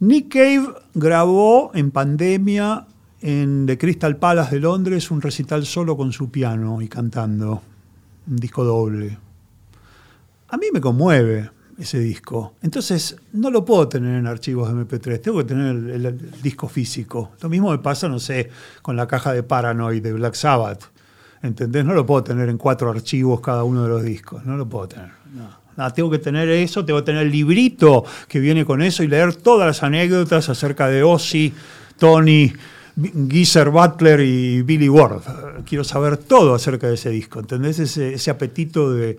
Nick 0.02 0.34
Cave 0.34 0.74
grabó 0.94 1.72
en 1.74 1.92
pandemia 1.92 2.86
en 3.22 3.66
The 3.66 3.78
Crystal 3.78 4.18
Palace 4.18 4.56
de 4.56 4.62
Londres 4.62 5.10
un 5.10 5.22
recital 5.22 5.66
solo 5.66 5.96
con 5.96 6.12
su 6.12 6.30
piano 6.30 6.82
y 6.82 6.90
cantando, 6.90 7.62
un 8.28 8.36
disco 8.36 8.64
doble 8.64 9.18
a 10.52 10.58
mí 10.58 10.68
me 10.72 10.82
conmueve 10.82 11.50
ese 11.80 12.00
disco. 12.00 12.56
Entonces, 12.62 13.16
no 13.32 13.50
lo 13.50 13.64
puedo 13.64 13.88
tener 13.88 14.18
en 14.18 14.28
archivos 14.28 14.68
de 14.68 14.76
MP3, 14.76 15.22
tengo 15.22 15.38
que 15.40 15.46
tener 15.46 15.68
el, 15.68 16.42
disco 16.42 16.68
físico. 16.68 17.32
Lo 17.42 17.50
mismo 17.50 17.72
me 17.72 17.80
pasa, 17.80 18.10
no 18.10 18.20
sé, 18.20 18.50
con 18.82 18.96
la 18.98 19.08
caja 19.08 19.34
de 19.34 19.44
Paranoid 19.44 20.04
de 20.04 20.14
Black 20.14 20.36
Sabbath. 20.36 20.92
¿Entendés? 21.42 21.86
No 21.86 21.94
lo 21.94 22.06
puedo 22.06 22.24
tener 22.24 22.50
en 22.50 22.58
cuatro 22.58 22.92
archivos 22.92 23.40
cada 23.40 23.64
uno 23.64 23.84
de 23.84 23.90
los 23.90 24.04
discos. 24.04 24.46
No 24.46 24.58
lo 24.58 24.68
puedo 24.68 24.90
tener. 24.90 25.10
Tengo 25.94 26.10
que 26.10 26.20
tener 26.20 26.50
eso, 26.50 26.86
tengo 26.86 27.00
que 27.00 27.06
tener 27.06 27.24
el 27.24 27.32
librito 27.32 28.04
que 28.28 28.40
viene 28.40 28.66
con 28.66 28.82
eso 28.82 29.04
y 29.04 29.08
leer 29.08 29.36
todas 29.36 29.68
las 29.68 29.84
anécdotas 29.84 30.50
acerca 30.50 30.88
de 30.88 31.04
Ozzy, 31.04 31.54
Tony, 31.98 32.54
Geezer 33.30 33.70
Butler 33.70 34.20
y 34.22 34.62
Billy 34.62 34.90
Ward. 34.90 35.22
Quiero 35.66 35.84
saber 35.84 36.18
todo 36.18 36.56
acerca 36.56 36.88
de 36.88 36.96
ese 36.96 37.10
disco. 37.10 37.40
¿Entendés? 37.40 37.80
ese 37.80 38.32
apetito 38.32 38.92
de 38.92 39.18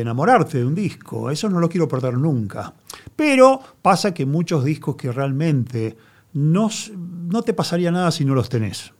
enamorarte 0.00 0.58
de 0.58 0.64
un 0.64 0.74
disco. 0.74 1.30
Eso 1.30 1.48
no 1.48 1.60
lo 1.60 1.68
quiero 1.68 1.88
perder 1.88 2.14
nunca. 2.14 2.74
Pero 3.16 3.60
pasa 3.80 4.12
que 4.12 4.26
muchos 4.26 4.64
discos 4.64 4.96
que 4.96 5.12
realmente 5.12 5.96
no, 6.34 6.68
no 6.96 7.42
te 7.42 7.54
pasaría 7.54 7.90
nada 7.90 8.10
si 8.10 8.24
no 8.24 8.34
los 8.34 8.48
tenés. 8.48 8.92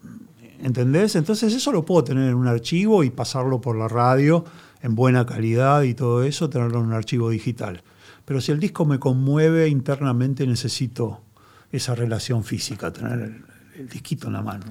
¿Entendés? 0.63 1.17
Entonces 1.17 1.53
eso 1.53 1.73
lo 1.73 1.85
puedo 1.85 2.05
tener 2.05 2.31
en 2.31 2.37
un 2.37 2.47
archivo 2.47 3.05
y 3.05 3.11
pasarlo 3.11 3.61
por 3.61 3.77
la 3.77 3.89
radio 3.89 4.45
en 4.85 4.95
buena 4.95 5.25
calidad 5.25 5.83
y 5.83 5.95
todo 5.95 6.23
eso, 6.25 6.51
tenerlo 6.51 6.81
en 6.81 6.87
un 6.87 6.93
archivo 6.93 7.31
digital. 7.31 7.83
Pero 8.27 8.43
si 8.43 8.53
el 8.53 8.61
disco 8.61 8.85
me 8.85 8.99
conmueve 8.99 9.69
internamente, 9.69 10.47
necesito 10.47 11.23
esa 11.73 11.95
relación 11.95 12.45
física, 12.45 12.93
tener 12.93 13.35
el 13.79 13.89
disquito 13.89 14.27
en 14.27 14.35
la 14.35 14.43
mano. 14.43 14.67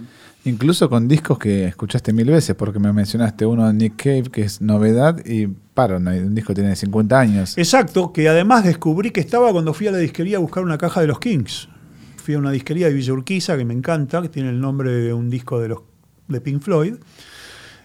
Incluso 0.46 0.88
con 0.88 1.08
discos 1.08 1.40
que 1.40 1.66
escuchaste 1.66 2.14
mil 2.14 2.30
veces, 2.30 2.56
porque 2.56 2.78
me 2.78 2.94
mencionaste 2.94 3.44
uno 3.44 3.66
de 3.66 3.74
Nick 3.74 3.96
Cave, 3.96 4.30
que 4.32 4.44
es 4.44 4.62
novedad, 4.62 5.20
y 5.26 5.48
paro, 5.48 5.98
un 5.98 6.36
disco 6.36 6.54
tiene 6.54 6.76
50 6.76 7.20
años. 7.20 7.58
Exacto, 7.58 8.14
que 8.14 8.30
además 8.30 8.64
descubrí 8.64 9.10
que 9.10 9.20
estaba 9.20 9.52
cuando 9.52 9.74
fui 9.74 9.88
a 9.88 9.92
la 9.92 9.98
disquería 9.98 10.38
a 10.38 10.42
buscar 10.42 10.64
una 10.64 10.78
caja 10.78 11.02
de 11.02 11.08
los 11.08 11.18
Kings. 11.18 11.70
Fui 12.18 12.36
a 12.36 12.38
una 12.38 12.52
disquería 12.52 12.86
de 12.86 12.94
Villa 12.94 13.14
Urquiza, 13.14 13.58
que 13.58 13.66
me 13.66 13.74
encanta, 13.74 14.22
que 14.22 14.30
tiene 14.30 14.50
el 14.50 14.62
nombre 14.62 14.92
de 14.92 15.12
un 15.12 15.32
disco 15.32 15.60
de 15.60 15.70
los 15.70 15.80
de 16.28 16.40
Pink 16.40 16.62
Floyd. 16.62 16.94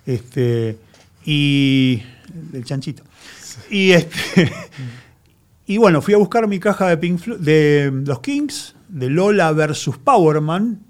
Este, 0.04 0.76
y. 1.24 2.02
del 2.32 2.64
chanchito. 2.64 3.02
Y 3.70 3.92
este. 3.92 4.52
Y 5.68 5.76
bueno, 5.76 6.00
fui 6.00 6.14
a 6.14 6.16
buscar 6.16 6.48
mi 6.48 6.58
caja 6.58 6.88
de, 6.88 6.96
Pink 6.96 7.26
de 7.26 7.92
los 8.06 8.20
Kings, 8.20 8.74
de 8.88 9.10
Lola 9.10 9.52
versus 9.52 9.98
Powerman, 9.98 10.80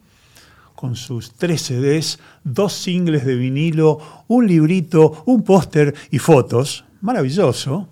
con 0.77 0.95
sus 0.95 1.33
tres 1.33 1.63
CDs, 1.63 2.21
dos 2.45 2.75
singles 2.75 3.25
de 3.27 3.35
vinilo, 3.35 3.99
un 4.29 4.47
librito, 4.47 5.25
un 5.27 5.43
póster 5.43 5.93
y 6.13 6.21
fotos. 6.21 6.85
Maravilloso. 7.01 7.89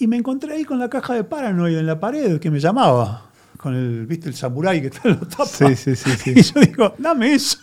Y 0.00 0.08
me 0.08 0.16
encontré 0.16 0.54
ahí 0.54 0.64
con 0.64 0.80
la 0.80 0.90
caja 0.90 1.14
de 1.14 1.22
Paranoid 1.22 1.78
en 1.78 1.86
la 1.86 2.00
pared 2.00 2.40
que 2.40 2.50
me 2.50 2.58
llamaba. 2.58 3.30
Con 3.56 3.76
el, 3.76 4.04
¿viste? 4.06 4.28
El 4.28 4.34
samurái 4.34 4.80
que 4.80 4.86
está 4.88 5.08
en 5.08 5.20
los 5.20 5.28
tapas. 5.28 5.50
Sí, 5.52 5.76
sí, 5.76 5.94
sí, 5.94 6.10
sí. 6.16 6.34
Y 6.34 6.42
yo 6.42 6.60
digo, 6.60 6.94
dame 6.98 7.34
eso. 7.34 7.60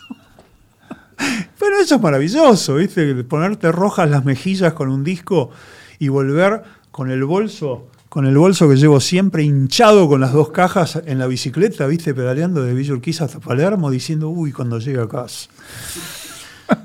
Pero 1.16 1.78
eso 1.80 1.96
es 1.96 2.00
maravilloso, 2.00 2.76
¿viste? 2.76 3.24
Ponerte 3.24 3.72
rojas 3.72 4.10
las 4.10 4.24
mejillas 4.24 4.72
con 4.72 4.88
un 4.88 5.04
disco 5.04 5.50
y 5.98 6.08
volver 6.08 6.62
con 6.90 7.10
el 7.10 7.24
bolso 7.24 7.88
con 8.14 8.26
el 8.26 8.38
bolso 8.38 8.68
que 8.68 8.76
llevo 8.76 9.00
siempre 9.00 9.42
hinchado 9.42 10.06
con 10.06 10.20
las 10.20 10.32
dos 10.32 10.52
cajas 10.52 11.02
en 11.04 11.18
la 11.18 11.26
bicicleta, 11.26 11.84
viste, 11.88 12.14
pedaleando 12.14 12.62
de 12.62 12.72
Villa 12.72 12.92
Urquiza 12.92 13.24
hasta 13.24 13.40
Palermo, 13.40 13.90
diciendo, 13.90 14.28
uy, 14.28 14.52
cuando 14.52 14.78
llegue 14.78 15.00
a 15.00 15.08
casa. 15.08 15.48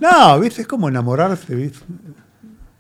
No, 0.02 0.40
viste, 0.40 0.64
es 0.64 0.68
como 0.68 0.90
enamorarte, 0.90 1.54
viste. 1.54 1.78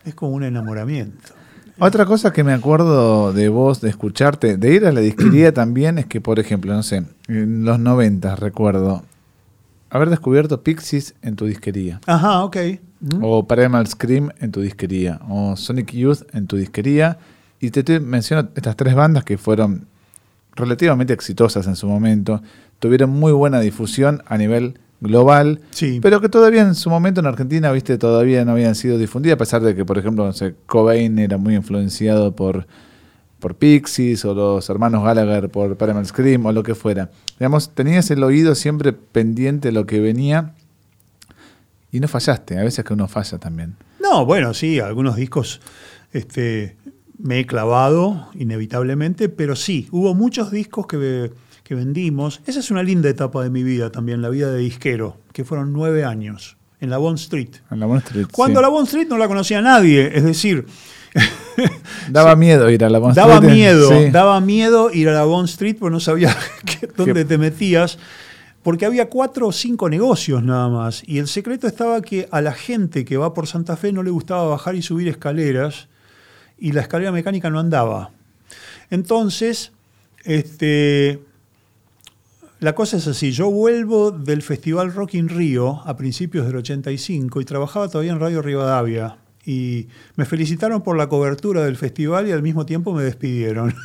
Es 0.03 0.15
como 0.15 0.31
un 0.31 0.43
enamoramiento. 0.43 1.29
Otra 1.77 2.07
cosa 2.07 2.33
que 2.33 2.43
me 2.43 2.51
acuerdo 2.51 3.33
de 3.33 3.49
vos, 3.49 3.81
de 3.81 3.89
escucharte, 3.89 4.57
de 4.57 4.73
ir 4.73 4.87
a 4.87 4.91
la 4.91 5.01
disquería 5.01 5.53
también, 5.53 5.99
es 5.99 6.07
que, 6.07 6.19
por 6.19 6.39
ejemplo, 6.39 6.73
no 6.73 6.81
sé, 6.81 7.05
en 7.27 7.63
los 7.63 7.79
90 7.79 8.35
recuerdo 8.35 9.03
haber 9.89 10.09
descubierto 10.09 10.63
Pixies 10.63 11.15
en 11.21 11.35
tu 11.35 11.45
disquería. 11.45 11.99
Ajá, 12.05 12.43
ok. 12.43 12.57
O 13.21 13.47
Primal 13.47 13.87
Scream 13.87 14.29
en 14.39 14.51
tu 14.51 14.61
disquería. 14.61 15.19
O 15.29 15.55
Sonic 15.55 15.93
Youth 15.93 16.23
en 16.33 16.47
tu 16.47 16.57
disquería 16.57 17.17
y 17.59 17.71
te, 17.71 17.99
menciono 17.99 18.49
estas 18.55 18.75
tres 18.75 18.95
bandas 18.95 19.23
que 19.23 19.37
fueron 19.37 19.87
relativamente 20.55 21.13
exitosas 21.13 21.67
en 21.67 21.75
su 21.75 21.87
momento, 21.87 22.41
tuvieron 22.79 23.09
muy 23.09 23.31
buena 23.31 23.59
difusión 23.59 24.21
a 24.25 24.37
nivel 24.37 24.79
global, 25.01 25.61
pero 26.01 26.19
que 26.19 26.27
todavía 26.27 26.61
en 26.61 26.75
su 26.75 26.89
momento 26.89 27.21
en 27.21 27.27
Argentina, 27.27 27.71
viste, 27.71 27.97
todavía 27.97 28.43
no 28.43 28.51
habían 28.51 28.75
sido 28.75 28.97
difundidas, 28.97 29.35
a 29.35 29.37
pesar 29.37 29.61
de 29.61 29.75
que, 29.75 29.85
por 29.85 29.97
ejemplo, 29.97 30.25
no 30.25 30.33
sé, 30.33 30.55
Cobain 30.65 31.17
era 31.19 31.37
muy 31.37 31.55
influenciado 31.55 32.35
por, 32.35 32.67
por 33.39 33.55
Pixies 33.55 34.25
o 34.25 34.33
los 34.33 34.69
hermanos 34.69 35.03
Gallagher 35.03 35.49
por 35.49 35.75
Paramount 35.77 36.07
Scream 36.07 36.45
o 36.45 36.51
lo 36.51 36.63
que 36.63 36.75
fuera. 36.75 37.09
Digamos, 37.39 37.73
tenías 37.73 38.11
el 38.11 38.23
oído 38.23 38.55
siempre 38.55 38.93
pendiente 38.93 39.69
de 39.69 39.71
lo 39.71 39.85
que 39.85 39.99
venía 39.99 40.53
y 41.91 41.99
no 41.99 42.07
fallaste, 42.07 42.57
a 42.57 42.63
veces 42.63 42.85
que 42.85 42.93
uno 42.93 43.07
falla 43.07 43.37
también. 43.37 43.75
No, 44.01 44.25
bueno, 44.25 44.53
sí, 44.53 44.79
algunos 44.79 45.15
discos 45.15 45.61
este, 46.11 46.75
me 47.17 47.39
he 47.39 47.45
clavado 47.45 48.29
inevitablemente, 48.35 49.29
pero 49.29 49.55
sí, 49.55 49.87
hubo 49.91 50.13
muchos 50.13 50.51
discos 50.51 50.87
que, 50.87 51.31
vendimos. 51.69 52.41
Esa 52.47 52.61
es 52.61 52.71
una 52.71 52.81
linda 52.81 53.09
etapa 53.09 53.43
de 53.43 53.51
mi 53.51 53.61
vida 53.61 53.91
también, 53.91 54.23
la 54.23 54.29
vida 54.29 54.51
de 54.51 54.57
disquero, 54.57 55.17
que 55.33 55.45
fueron 55.45 55.71
nueve 55.71 56.03
años, 56.03 56.57
en 56.81 56.89
la 56.89 56.97
Bond 56.97 57.19
Street. 57.19 57.49
En 57.69 57.79
la 57.79 57.85
Bond 57.85 58.01
Street. 58.07 58.25
Cuando 58.31 58.59
la 58.59 58.69
Bond 58.69 58.87
Street 58.87 59.07
no 59.07 59.17
la 59.17 59.27
conocía 59.27 59.61
nadie, 59.61 60.11
es 60.17 60.23
decir... 60.23 60.65
daba 62.09 62.35
miedo 62.35 62.69
ir 62.69 62.83
a 62.83 62.89
la 62.89 62.99
Bond 62.99 63.17
Street. 63.17 63.27
Daba 63.27 63.41
miedo, 63.41 64.11
daba 64.11 64.41
miedo 64.41 64.91
ir 64.91 65.09
a 65.09 65.13
la 65.13 65.23
Bond 65.25 65.49
Street 65.49 65.77
porque 65.79 65.93
no 65.93 65.99
sabía 65.99 66.35
dónde 66.97 67.25
te 67.25 67.37
metías 67.37 67.97
porque 68.63 68.85
había 68.85 69.09
cuatro 69.09 69.47
o 69.47 69.51
cinco 69.51 69.89
negocios 69.89 70.43
nada 70.43 70.69
más. 70.69 71.03
Y 71.07 71.19
el 71.19 71.27
secreto 71.27 71.67
estaba 71.67 72.01
que 72.01 72.27
a 72.31 72.41
la 72.41 72.53
gente 72.53 73.05
que 73.05 73.17
va 73.17 73.33
por 73.33 73.47
Santa 73.47 73.77
Fe 73.77 73.91
no 73.91 74.03
le 74.03 74.11
gustaba 74.11 74.47
bajar 74.47 74.75
y 74.75 74.81
subir 74.81 75.07
escaleras 75.07 75.87
y 76.57 76.73
la 76.73 76.81
escalera 76.81 77.11
mecánica 77.11 77.49
no 77.49 77.59
andaba. 77.59 78.11
Entonces, 78.89 79.71
este, 80.23 81.19
la 82.59 82.75
cosa 82.75 82.97
es 82.97 83.07
así, 83.07 83.31
yo 83.31 83.49
vuelvo 83.49 84.11
del 84.11 84.41
Festival 84.41 84.93
Rock 84.93 85.13
in 85.13 85.29
Río 85.29 85.81
a 85.85 85.95
principios 85.95 86.45
del 86.45 86.57
85 86.57 87.39
y 87.39 87.45
trabajaba 87.45 87.87
todavía 87.87 88.11
en 88.11 88.19
Radio 88.19 88.41
Rivadavia 88.41 89.17
y 89.49 89.87
me 90.15 90.25
felicitaron 90.25 90.83
por 90.83 90.95
la 90.95 91.09
cobertura 91.09 91.63
del 91.65 91.75
festival 91.75 92.27
y 92.27 92.31
al 92.31 92.43
mismo 92.43 92.67
tiempo 92.67 92.93
me 92.93 93.03
despidieron. 93.03 93.73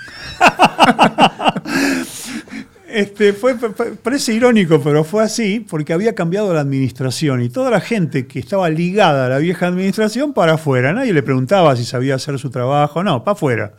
Este, 2.87 3.33
fue, 3.33 3.57
parece 3.57 4.33
irónico, 4.33 4.81
pero 4.81 5.03
fue 5.03 5.25
así 5.25 5.59
porque 5.59 5.93
había 5.93 6.15
cambiado 6.15 6.55
la 6.55 6.61
administración 6.61 7.43
y 7.43 7.49
toda 7.49 7.69
la 7.69 7.81
gente 7.81 8.29
que 8.29 8.39
estaba 8.39 8.71
ligada 8.71 9.27
a 9.27 9.29
la 9.29 9.39
vieja 9.39 9.67
administración 9.67 10.33
para 10.33 10.55
afuera. 10.55 10.93
Nadie 10.93 11.13
le 11.13 11.25
preguntaba 11.25 11.75
si 11.75 11.85
sabía 11.85 12.15
hacer 12.15 12.39
su 12.39 12.51
trabajo, 12.51 13.03
no, 13.03 13.25
para 13.25 13.33
afuera. 13.33 13.73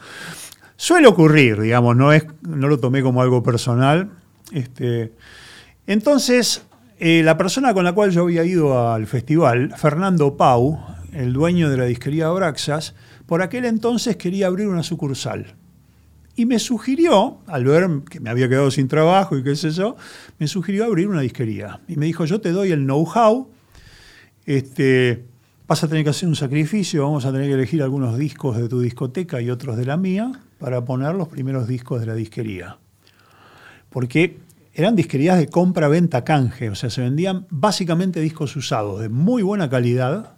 Suele 0.76 1.08
ocurrir, 1.08 1.62
digamos, 1.62 1.96
no, 1.96 2.12
es, 2.12 2.26
no 2.42 2.68
lo 2.68 2.78
tomé 2.78 3.02
como 3.02 3.22
algo 3.22 3.42
personal. 3.42 4.10
Este, 4.52 5.14
entonces, 5.88 6.64
eh, 7.00 7.22
la 7.24 7.38
persona 7.38 7.74
con 7.74 7.86
la 7.86 7.94
cual 7.94 8.12
yo 8.12 8.24
había 8.24 8.44
ido 8.44 8.92
al 8.92 9.08
festival, 9.08 9.74
Fernando 9.78 10.36
Pau, 10.36 10.78
el 11.16 11.34
dueño 11.34 11.70
de 11.70 11.78
la 11.78 11.86
disquería 11.86 12.30
Braxas, 12.30 12.94
por 13.26 13.42
aquel 13.42 13.66
entonces 13.66 14.18
quería 14.18 14.48
abrir 14.48 14.68
una 14.68 14.84
sucursal. 14.84 15.56
Y 16.36 16.46
me 16.46 16.60
sugirió, 16.60 17.40
al 17.48 17.64
ver 17.64 17.90
que 18.10 18.20
me 18.20 18.30
había 18.30 18.50
quedado 18.50 18.70
sin 18.70 18.88
trabajo 18.88 19.38
y 19.38 19.44
qué 19.44 19.56
sé 19.56 19.72
yo, 19.72 19.96
me 20.38 20.48
sugirió 20.48 20.84
abrir 20.86 21.08
una 21.08 21.22
disquería. 21.22 21.80
Y 21.88 21.96
me 21.96 22.06
dijo, 22.06 22.26
yo 22.26 22.42
te 22.42 22.52
doy 22.52 22.72
el 22.72 22.84
know-how, 22.84 23.48
este, 24.46 25.26
vas 25.68 25.84
a 25.84 25.88
tener 25.88 26.04
que 26.04 26.10
hacer 26.10 26.28
un 26.28 26.36
sacrificio, 26.36 27.04
vamos 27.04 27.26
a 27.26 27.32
tener 27.32 27.48
que 27.48 27.54
elegir 27.54 27.82
algunos 27.82 28.18
discos 28.18 28.58
de 28.58 28.68
tu 28.68 28.82
discoteca 28.82 29.42
y 29.42 29.50
otros 29.50 29.78
de 29.78 29.86
la 29.86 29.96
mía 29.96 30.32
para 30.60 30.84
poner 30.84 31.16
los 31.16 31.30
primeros 31.30 31.68
discos 31.68 32.02
de 32.02 32.08
la 32.08 32.16
disquería. 32.16 32.78
porque 33.90 34.40
eran 34.74 34.94
disquerías 34.94 35.38
de 35.38 35.48
compra-venta 35.48 36.26
canje, 36.26 36.70
o 36.70 36.76
sea, 36.76 36.90
se 36.90 37.00
vendían 37.00 37.48
básicamente 37.50 38.20
discos 38.20 38.58
usados 38.58 39.00
de 39.00 39.08
muy 39.08 39.42
buena 39.42 39.70
calidad, 39.70 40.35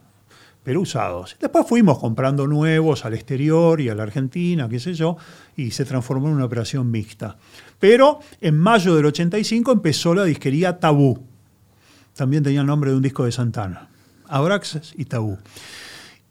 pero 0.68 0.82
usados. 0.82 1.38
Después 1.40 1.66
fuimos 1.66 1.98
comprando 1.98 2.46
nuevos 2.46 3.06
al 3.06 3.14
exterior 3.14 3.80
y 3.80 3.88
a 3.88 3.96
la 3.96 4.04
Argentina, 4.04 4.68
qué 4.68 4.82
sé 4.82 4.94
yo, 4.94 5.16
y 5.56 5.72
se 5.72 5.86
transformó 5.86 6.28
en 6.28 6.34
una 6.34 6.44
operación 6.44 6.92
mixta. 6.92 7.38
Pero 7.80 8.20
en 8.42 8.58
mayo 8.58 8.94
del 8.94 9.06
85 9.06 9.72
empezó 9.72 10.14
la 10.14 10.26
disquería 10.26 10.78
Tabú. 10.78 11.24
También 12.18 12.44
tenía 12.44 12.60
el 12.60 12.68
nombre 12.68 12.92
de 12.92 12.98
un 12.98 13.02
disco 13.02 13.24
de 13.24 13.32
Santana. 13.32 13.88
Abraxas 14.28 14.94
y 14.98 15.06
Tabú. 15.06 15.38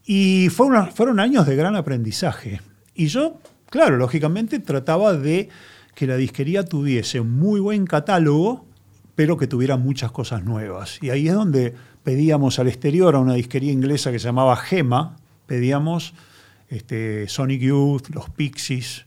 Y 0.05 0.51
fueron 0.51 1.19
años 1.19 1.47
de 1.47 1.57
gran 1.57 1.75
aprendizaje. 1.75 2.61
Y 2.95 3.07
yo, 3.07 3.41
claro, 3.71 3.97
lógicamente 3.97 4.59
trataba 4.59 5.15
de 5.15 5.49
que 5.95 6.07
la 6.07 6.19
disquería 6.19 6.63
tuviese 6.63 7.21
un 7.21 7.39
muy 7.39 7.59
buen 7.59 7.87
catálogo, 7.87 8.67
pero 9.15 9.39
que 9.39 9.47
tuviera 9.47 9.79
muchas 9.79 10.13
cosas 10.13 10.45
nuevas. 10.45 10.99
Y 11.03 11.09
ahí 11.09 11.27
es 11.27 11.33
donde 11.33 11.73
pedíamos 12.07 12.61
al 12.61 12.69
exterior 12.69 13.17
a 13.17 13.19
una 13.19 13.35
disquería 13.35 13.73
inglesa 13.73 14.13
que 14.13 14.21
se 14.21 14.27
llamaba 14.27 14.55
Gema, 14.55 15.17
pedíamos 15.47 16.15
este, 16.69 17.27
Sonic 17.27 17.63
Youth, 17.63 18.11
los 18.15 18.31
Pixies, 18.31 19.07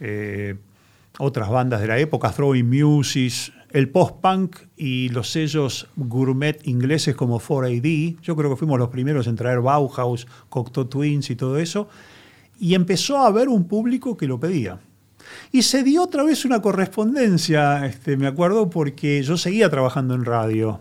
eh, 0.00 0.56
otras 1.20 1.48
bandas 1.48 1.80
de 1.80 1.86
la 1.86 1.96
época, 1.96 2.32
Throwing 2.32 2.68
Music, 2.68 3.52
el 3.70 3.88
post-punk 3.88 4.56
y 4.76 5.10
los 5.10 5.30
sellos 5.30 5.86
gourmet 5.94 6.58
ingleses 6.66 7.14
como 7.14 7.38
4AD. 7.38 8.20
Yo 8.20 8.34
creo 8.34 8.50
que 8.50 8.56
fuimos 8.56 8.80
los 8.80 8.88
primeros 8.88 9.28
en 9.28 9.36
traer 9.36 9.60
Bauhaus, 9.60 10.26
Cocteau 10.48 10.86
Twins 10.86 11.30
y 11.30 11.36
todo 11.36 11.56
eso. 11.58 11.88
Y 12.58 12.74
empezó 12.74 13.18
a 13.18 13.28
haber 13.28 13.48
un 13.48 13.68
público 13.68 14.16
que 14.16 14.26
lo 14.26 14.40
pedía. 14.40 14.80
Y 15.52 15.62
se 15.62 15.84
dio 15.84 16.02
otra 16.02 16.24
vez 16.24 16.44
una 16.44 16.60
correspondencia, 16.60 17.86
este, 17.86 18.16
me 18.16 18.26
acuerdo, 18.26 18.70
porque 18.70 19.22
yo 19.22 19.36
seguía 19.36 19.70
trabajando 19.70 20.16
en 20.16 20.24
radio 20.24 20.80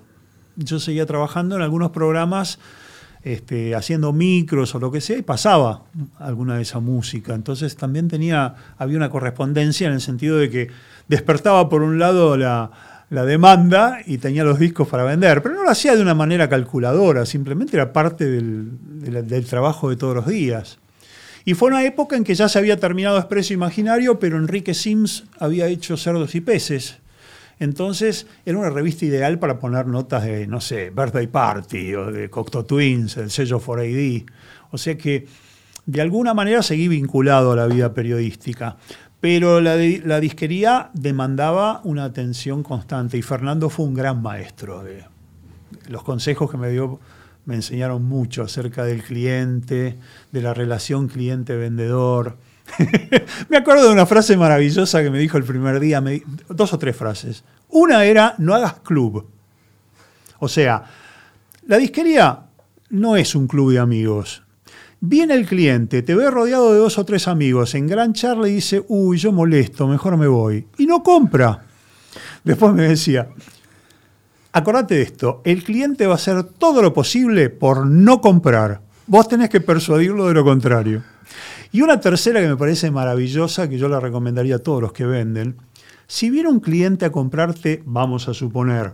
yo 0.55 0.79
seguía 0.79 1.05
trabajando 1.05 1.55
en 1.55 1.61
algunos 1.61 1.91
programas 1.91 2.59
este, 3.23 3.73
haciendo 3.73 4.11
micros 4.11 4.75
o 4.75 4.79
lo 4.79 4.91
que 4.91 4.99
sea 4.99 5.17
y 5.17 5.21
pasaba 5.21 5.83
alguna 6.19 6.57
de 6.57 6.63
esa 6.63 6.81
música. 6.81 7.33
Entonces 7.33 7.77
también 7.77 8.09
tenía, 8.09 8.55
había 8.77 8.97
una 8.97 9.09
correspondencia 9.09 9.87
en 9.87 9.93
el 9.93 10.01
sentido 10.01 10.37
de 10.37 10.49
que 10.49 10.67
despertaba 11.07 11.69
por 11.69 11.83
un 11.83 11.99
lado 11.99 12.35
la, 12.35 12.71
demanda 13.09 13.99
y 14.05 14.17
tenía 14.17 14.43
los 14.43 14.59
discos 14.59 14.87
para 14.87 15.03
vender, 15.03 15.41
pero 15.43 15.55
no 15.55 15.63
lo 15.63 15.69
hacía 15.69 15.95
de 15.95 16.01
una 16.01 16.15
manera 16.15 16.49
calculadora, 16.49 17.27
simplemente 17.27 17.77
era 17.77 17.93
parte 17.93 18.25
del, 18.25 18.71
del 19.27 19.45
trabajo 19.45 19.89
de 19.89 19.95
todos 19.95 20.15
los 20.15 20.25
días. 20.25 20.79
Y 21.45 21.53
fue 21.53 21.69
una 21.69 21.85
época 21.85 22.15
en 22.15 22.23
que 22.23 22.35
ya 22.35 22.49
se 22.49 22.57
había 22.57 22.77
terminado 22.77 23.19
Expreso 23.19 23.53
Imaginario, 23.53 24.17
pero 24.17 24.37
Enrique 24.37 24.73
Sims 24.73 25.25
había 25.37 25.67
hecho 25.67 25.95
Cerdos 25.95 26.33
y 26.35 26.41
Peces, 26.41 26.97
entonces 27.59 28.27
era 28.45 28.57
una 28.57 28.69
revista 28.69 29.05
ideal 29.05 29.39
para 29.39 29.59
poner 29.59 29.87
notas 29.87 30.23
de, 30.23 30.47
no 30.47 30.61
sé, 30.61 30.89
Birthday 30.89 31.27
Party 31.27 31.95
o 31.95 32.11
de 32.11 32.29
Cocteau 32.29 32.63
Twins, 32.63 33.17
el 33.17 33.31
sello 33.31 33.59
4AD. 33.59 34.25
O 34.71 34.77
sea 34.77 34.97
que 34.97 35.27
de 35.85 36.01
alguna 36.01 36.33
manera 36.33 36.63
seguí 36.63 36.87
vinculado 36.87 37.51
a 37.51 37.55
la 37.55 37.67
vida 37.67 37.93
periodística. 37.93 38.77
Pero 39.19 39.61
la, 39.61 39.77
la 40.03 40.19
disquería 40.19 40.89
demandaba 40.93 41.79
una 41.85 42.03
atención 42.03 42.61
constante 42.63 43.17
y 43.17 43.21
Fernando 43.21 43.69
fue 43.69 43.85
un 43.85 43.93
gran 43.93 44.21
maestro. 44.21 44.83
De, 44.83 45.05
los 45.87 46.03
consejos 46.03 46.51
que 46.51 46.57
me 46.57 46.69
dio 46.69 46.99
me 47.45 47.55
enseñaron 47.55 48.03
mucho 48.03 48.43
acerca 48.43 48.83
del 48.85 49.03
cliente, 49.03 49.97
de 50.31 50.41
la 50.41 50.53
relación 50.53 51.07
cliente-vendedor 51.07 52.37
me 53.49 53.57
acuerdo 53.57 53.87
de 53.87 53.93
una 53.93 54.05
frase 54.05 54.37
maravillosa 54.37 55.03
que 55.03 55.09
me 55.09 55.19
dijo 55.19 55.37
el 55.37 55.43
primer 55.43 55.79
día, 55.79 56.03
dos 56.49 56.73
o 56.73 56.79
tres 56.79 56.95
frases. 56.95 57.43
Una 57.69 58.05
era, 58.05 58.35
no 58.37 58.53
hagas 58.53 58.75
club. 58.83 59.27
O 60.39 60.47
sea, 60.47 60.83
la 61.67 61.77
disquería 61.77 62.43
no 62.89 63.15
es 63.15 63.35
un 63.35 63.47
club 63.47 63.71
de 63.71 63.79
amigos. 63.79 64.43
Viene 64.99 65.33
el 65.33 65.45
cliente, 65.45 66.01
te 66.01 66.15
ve 66.15 66.29
rodeado 66.31 66.71
de 66.71 66.79
dos 66.79 66.97
o 66.97 67.05
tres 67.05 67.27
amigos, 67.27 67.75
en 67.75 67.87
gran 67.87 68.13
charla 68.13 68.47
y 68.47 68.55
dice, 68.55 68.83
uy, 68.87 69.17
yo 69.17 69.31
molesto, 69.31 69.87
mejor 69.87 70.15
me 70.15 70.27
voy. 70.27 70.67
Y 70.77 70.85
no 70.85 71.03
compra. 71.03 71.65
Después 72.43 72.73
me 72.73 72.87
decía, 72.87 73.27
acordate 74.51 74.95
de 74.95 75.01
esto, 75.01 75.41
el 75.43 75.63
cliente 75.63 76.07
va 76.07 76.13
a 76.13 76.15
hacer 76.15 76.43
todo 76.43 76.81
lo 76.81 76.93
posible 76.93 77.49
por 77.49 77.85
no 77.85 78.21
comprar. 78.21 78.81
Vos 79.05 79.27
tenés 79.27 79.49
que 79.49 79.59
persuadirlo 79.59 80.27
de 80.27 80.33
lo 80.33 80.43
contrario. 80.43 81.03
Y 81.71 81.81
una 81.81 81.99
tercera 81.99 82.39
que 82.39 82.47
me 82.47 82.55
parece 82.55 82.89
maravillosa, 82.89 83.69
que 83.69 83.77
yo 83.77 83.89
la 83.89 83.99
recomendaría 83.99 84.55
a 84.55 84.59
todos 84.59 84.81
los 84.81 84.93
que 84.93 85.05
venden, 85.05 85.57
si 86.07 86.29
viene 86.29 86.49
un 86.49 86.59
cliente 86.59 87.05
a 87.05 87.11
comprarte, 87.11 87.81
vamos 87.85 88.29
a 88.29 88.33
suponer, 88.33 88.93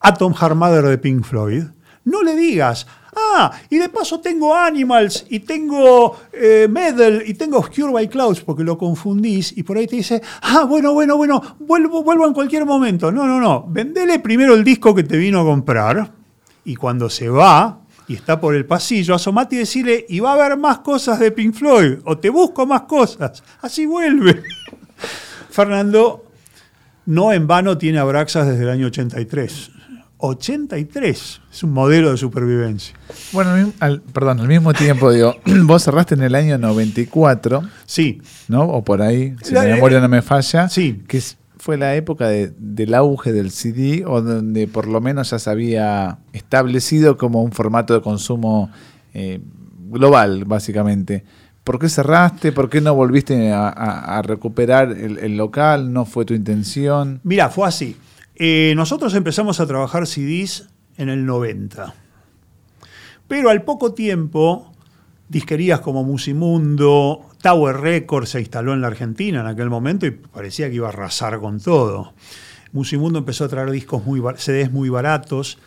Atom 0.00 0.34
Heart 0.34 0.54
Mother 0.54 0.84
de 0.84 0.98
Pink 0.98 1.24
Floyd, 1.24 1.64
no 2.04 2.22
le 2.22 2.36
digas, 2.36 2.86
ah, 3.16 3.52
y 3.70 3.78
de 3.78 3.88
paso 3.88 4.20
tengo 4.20 4.54
Animals, 4.54 5.26
y 5.30 5.40
tengo 5.40 6.18
eh, 6.32 6.68
Medal, 6.70 7.22
y 7.26 7.34
tengo 7.34 7.58
Obscure 7.58 7.92
by 7.92 8.08
Clouds, 8.08 8.42
porque 8.42 8.62
lo 8.62 8.76
confundís, 8.78 9.56
y 9.56 9.62
por 9.62 9.76
ahí 9.76 9.86
te 9.86 9.96
dice, 9.96 10.20
ah, 10.42 10.64
bueno, 10.64 10.92
bueno, 10.92 11.16
bueno, 11.16 11.56
vuelvo, 11.60 12.02
vuelvo 12.02 12.26
en 12.26 12.34
cualquier 12.34 12.64
momento. 12.64 13.10
No, 13.10 13.26
no, 13.26 13.40
no, 13.40 13.64
vendele 13.68 14.18
primero 14.18 14.54
el 14.54 14.62
disco 14.62 14.94
que 14.94 15.04
te 15.04 15.16
vino 15.16 15.40
a 15.40 15.44
comprar, 15.44 16.12
y 16.64 16.76
cuando 16.76 17.08
se 17.08 17.28
va, 17.28 17.81
y 18.08 18.14
está 18.14 18.40
por 18.40 18.54
el 18.54 18.64
pasillo, 18.64 19.14
asomate 19.14 19.56
y 19.56 19.58
decirle, 19.60 20.06
y 20.08 20.20
va 20.20 20.30
a 20.30 20.34
haber 20.34 20.58
más 20.58 20.78
cosas 20.78 21.18
de 21.18 21.30
Pink 21.30 21.54
Floyd, 21.54 21.98
o 22.04 22.18
te 22.18 22.30
busco 22.30 22.66
más 22.66 22.82
cosas. 22.82 23.42
Así 23.60 23.86
vuelve. 23.86 24.42
Fernando, 25.50 26.24
no 27.06 27.32
en 27.32 27.46
vano 27.46 27.78
tiene 27.78 27.98
Abraxas 27.98 28.46
desde 28.46 28.62
el 28.62 28.70
año 28.70 28.86
83. 28.86 29.70
83. 30.24 31.40
Es 31.52 31.62
un 31.64 31.72
modelo 31.72 32.12
de 32.12 32.16
supervivencia. 32.16 32.94
Bueno, 33.32 33.72
perdón, 34.12 34.40
al 34.40 34.48
mismo 34.48 34.72
tiempo, 34.72 35.10
digo, 35.10 35.34
vos 35.64 35.82
cerraste 35.82 36.14
en 36.14 36.22
el 36.22 36.34
año 36.36 36.58
94. 36.58 37.62
Sí. 37.86 38.22
¿No? 38.46 38.62
O 38.62 38.84
por 38.84 39.02
ahí, 39.02 39.34
si 39.42 39.52
la, 39.52 39.64
memoria 39.64 40.00
no 40.00 40.08
me 40.08 40.22
falla. 40.22 40.68
Sí. 40.68 41.02
Que 41.08 41.18
es 41.18 41.36
fue 41.62 41.76
la 41.76 41.94
época 41.94 42.26
del 42.28 42.92
auge 42.92 43.32
del 43.32 43.52
CD, 43.52 44.04
o 44.04 44.20
donde 44.20 44.66
por 44.66 44.88
lo 44.88 45.00
menos 45.00 45.30
ya 45.30 45.38
se 45.38 45.48
había 45.48 46.18
establecido 46.32 47.16
como 47.16 47.40
un 47.40 47.52
formato 47.52 47.94
de 47.94 48.00
consumo 48.00 48.68
eh, 49.14 49.38
global, 49.88 50.44
básicamente. 50.44 51.22
¿Por 51.62 51.78
qué 51.78 51.88
cerraste? 51.88 52.50
¿Por 52.50 52.68
qué 52.68 52.80
no 52.80 52.96
volviste 52.96 53.52
a, 53.52 54.20
recuperar 54.24 54.90
el, 54.90 55.36
local? 55.36 55.92
¿No 55.92 56.04
fue 56.04 56.24
tu 56.24 56.34
intención? 56.34 57.20
Mira, 57.22 57.48
fue 57.48 57.68
así. 57.68 57.96
Eh, 58.34 58.72
nosotros 58.74 59.14
empezamos 59.14 59.60
a 59.60 59.66
trabajar 59.68 60.08
CDs 60.08 60.68
en 60.96 61.10
el 61.10 61.24
90. 61.24 61.94
Pero 63.28 63.50
al 63.50 63.62
poco 63.62 63.94
tiempo, 63.94 64.72
disquerías 65.32 65.80
como 65.80 66.04
Musimundo, 66.04 67.22
Tower 67.40 67.78
Records 67.78 68.28
se 68.28 68.40
instaló 68.40 68.74
en 68.74 68.82
la 68.82 68.88
Argentina 68.88 69.40
en 69.40 69.46
aquel 69.46 69.70
momento 69.70 70.04
y 70.04 70.10
parecía 70.10 70.68
que 70.68 70.76
iba 70.76 70.88
a 70.88 70.90
arrasar 70.90 71.40
con 71.40 71.58
todo. 71.58 72.12
Musimundo 72.72 73.18
empezó 73.18 73.46
a 73.46 73.48
traer 73.48 73.70
discos 73.70 74.04
muy, 74.04 74.22
CDs 74.36 74.70
muy 74.70 74.90
baratos 74.90 75.58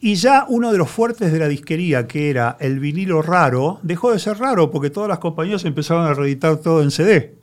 y 0.00 0.14
ya 0.14 0.46
uno 0.48 0.72
de 0.72 0.78
los 0.78 0.88
fuertes 0.88 1.32
de 1.32 1.38
la 1.38 1.48
disquería, 1.48 2.06
que 2.06 2.30
era 2.30 2.56
el 2.60 2.80
vinilo 2.80 3.20
raro, 3.20 3.78
dejó 3.82 4.10
de 4.10 4.18
ser 4.18 4.38
raro 4.38 4.70
porque 4.70 4.88
todas 4.88 5.10
las 5.10 5.18
compañías 5.18 5.66
empezaron 5.66 6.06
a 6.06 6.14
reeditar 6.14 6.56
todo 6.56 6.82
en 6.82 6.90
CD. 6.90 7.34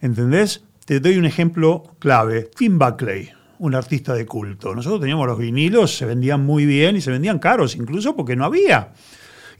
¿Entendés? 0.00 0.62
Te 0.84 1.00
doy 1.00 1.16
un 1.16 1.26
ejemplo 1.26 1.82
clave. 1.98 2.50
Tim 2.56 2.78
Buckley, 2.78 3.30
un 3.58 3.74
artista 3.74 4.14
de 4.14 4.26
culto. 4.26 4.76
Nosotros 4.76 5.00
teníamos 5.00 5.26
los 5.26 5.38
vinilos, 5.38 5.96
se 5.96 6.06
vendían 6.06 6.46
muy 6.46 6.66
bien 6.66 6.94
y 6.94 7.00
se 7.00 7.10
vendían 7.10 7.40
caros 7.40 7.74
incluso 7.74 8.14
porque 8.14 8.36
no 8.36 8.44
había 8.44 8.92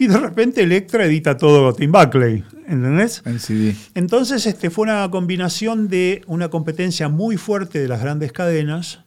y 0.00 0.06
de 0.06 0.16
repente 0.16 0.62
Electra 0.62 1.04
edita 1.04 1.36
todo 1.36 1.74
Tim 1.74 1.92
Buckley, 1.92 2.42
¿entendés? 2.66 3.20
En 3.26 3.38
CD. 3.38 3.76
Entonces 3.94 4.46
este, 4.46 4.70
fue 4.70 4.84
una 4.84 5.10
combinación 5.10 5.88
de 5.88 6.22
una 6.26 6.48
competencia 6.48 7.10
muy 7.10 7.36
fuerte 7.36 7.80
de 7.80 7.86
las 7.86 8.00
grandes 8.00 8.32
cadenas 8.32 9.00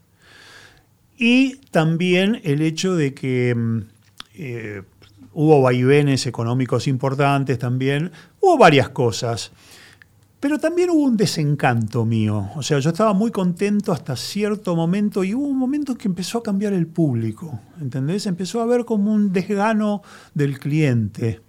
y 1.18 1.56
también 1.72 2.40
el 2.44 2.62
hecho 2.62 2.96
de 2.96 3.16
que 3.16 3.56
mm, 3.56 3.80
eh, 4.36 4.82
hubo 5.34 5.64
vaivenes 5.64 6.28
económicos 6.28 6.88
importantes 6.88 7.58
también, 7.58 8.12
hubo 8.40 8.60
varias 8.60 8.90
cosas. 8.90 9.52
Pero 10.44 10.60
también 10.60 10.90
hubo 10.90 11.04
un 11.04 11.16
desencanto 11.16 12.04
mío. 12.04 12.50
O 12.58 12.62
sea, 12.62 12.78
yo 12.80 12.90
estaba 12.90 13.14
muy 13.14 13.32
contento 13.32 13.94
hasta 13.94 14.18
cierto 14.18 14.76
momento 14.76 15.24
y 15.24 15.34
hubo 15.34 15.48
un 15.48 15.58
momento 15.58 15.96
que 15.96 16.10
empezó 16.10 16.40
a 16.40 16.44
cambiar 16.44 16.74
el 16.74 16.86
público. 16.86 17.62
¿Entendés? 17.80 18.26
Empezó 18.26 18.60
a 18.60 18.64
haber 18.64 18.84
como 18.84 19.14
un 19.14 19.32
desgano 19.32 20.02
del 20.34 20.60
cliente. 20.60 21.40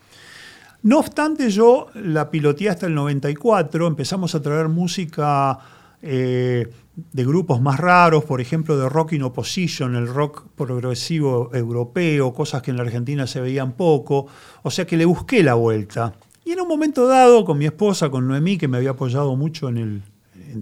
No 0.83 1.01
obstante, 1.01 1.51
yo 1.51 1.89
la 1.95 2.31
piloteé 2.31 2.69
hasta 2.69 2.87
el 2.87 2.95
94, 2.95 3.85
empezamos 3.89 4.33
a 4.37 4.41
traer 4.41 4.69
música 4.69 5.59
eh, 6.01 6.71
de 6.95 7.25
grupos 7.25 7.61
más 7.61 7.81
raros, 7.81 8.25
por 8.25 8.41
ejemplo, 8.41 8.79
de 8.79 8.89
rock 8.89 9.15
in 9.15 9.25
opposition, 9.25 9.97
el 9.97 10.07
rock 10.07 10.47
progresivo 10.55 11.51
europeo, 11.53 12.33
cosas 12.33 12.63
que 12.63 12.71
en 12.71 12.77
la 12.77 12.85
Argentina 12.85 13.27
se 13.27 13.41
veían 13.41 13.73
poco. 13.73 14.29
O 14.63 14.71
sea 14.71 14.87
que 14.87 14.97
le 14.97 15.05
busqué 15.05 15.43
la 15.43 15.55
vuelta. 15.55 16.15
Y 16.45 16.53
en 16.53 16.61
un 16.61 16.69
momento 16.69 17.07
dado, 17.07 17.45
con 17.45 17.57
mi 17.59 17.65
esposa, 17.65 18.11
con 18.11 18.29
Noemí, 18.29 18.59
que 18.59 18.69
me 18.69 18.77
había 18.77 18.91
apoyado 18.91 19.35
mucho 19.35 19.69
en, 19.69 20.03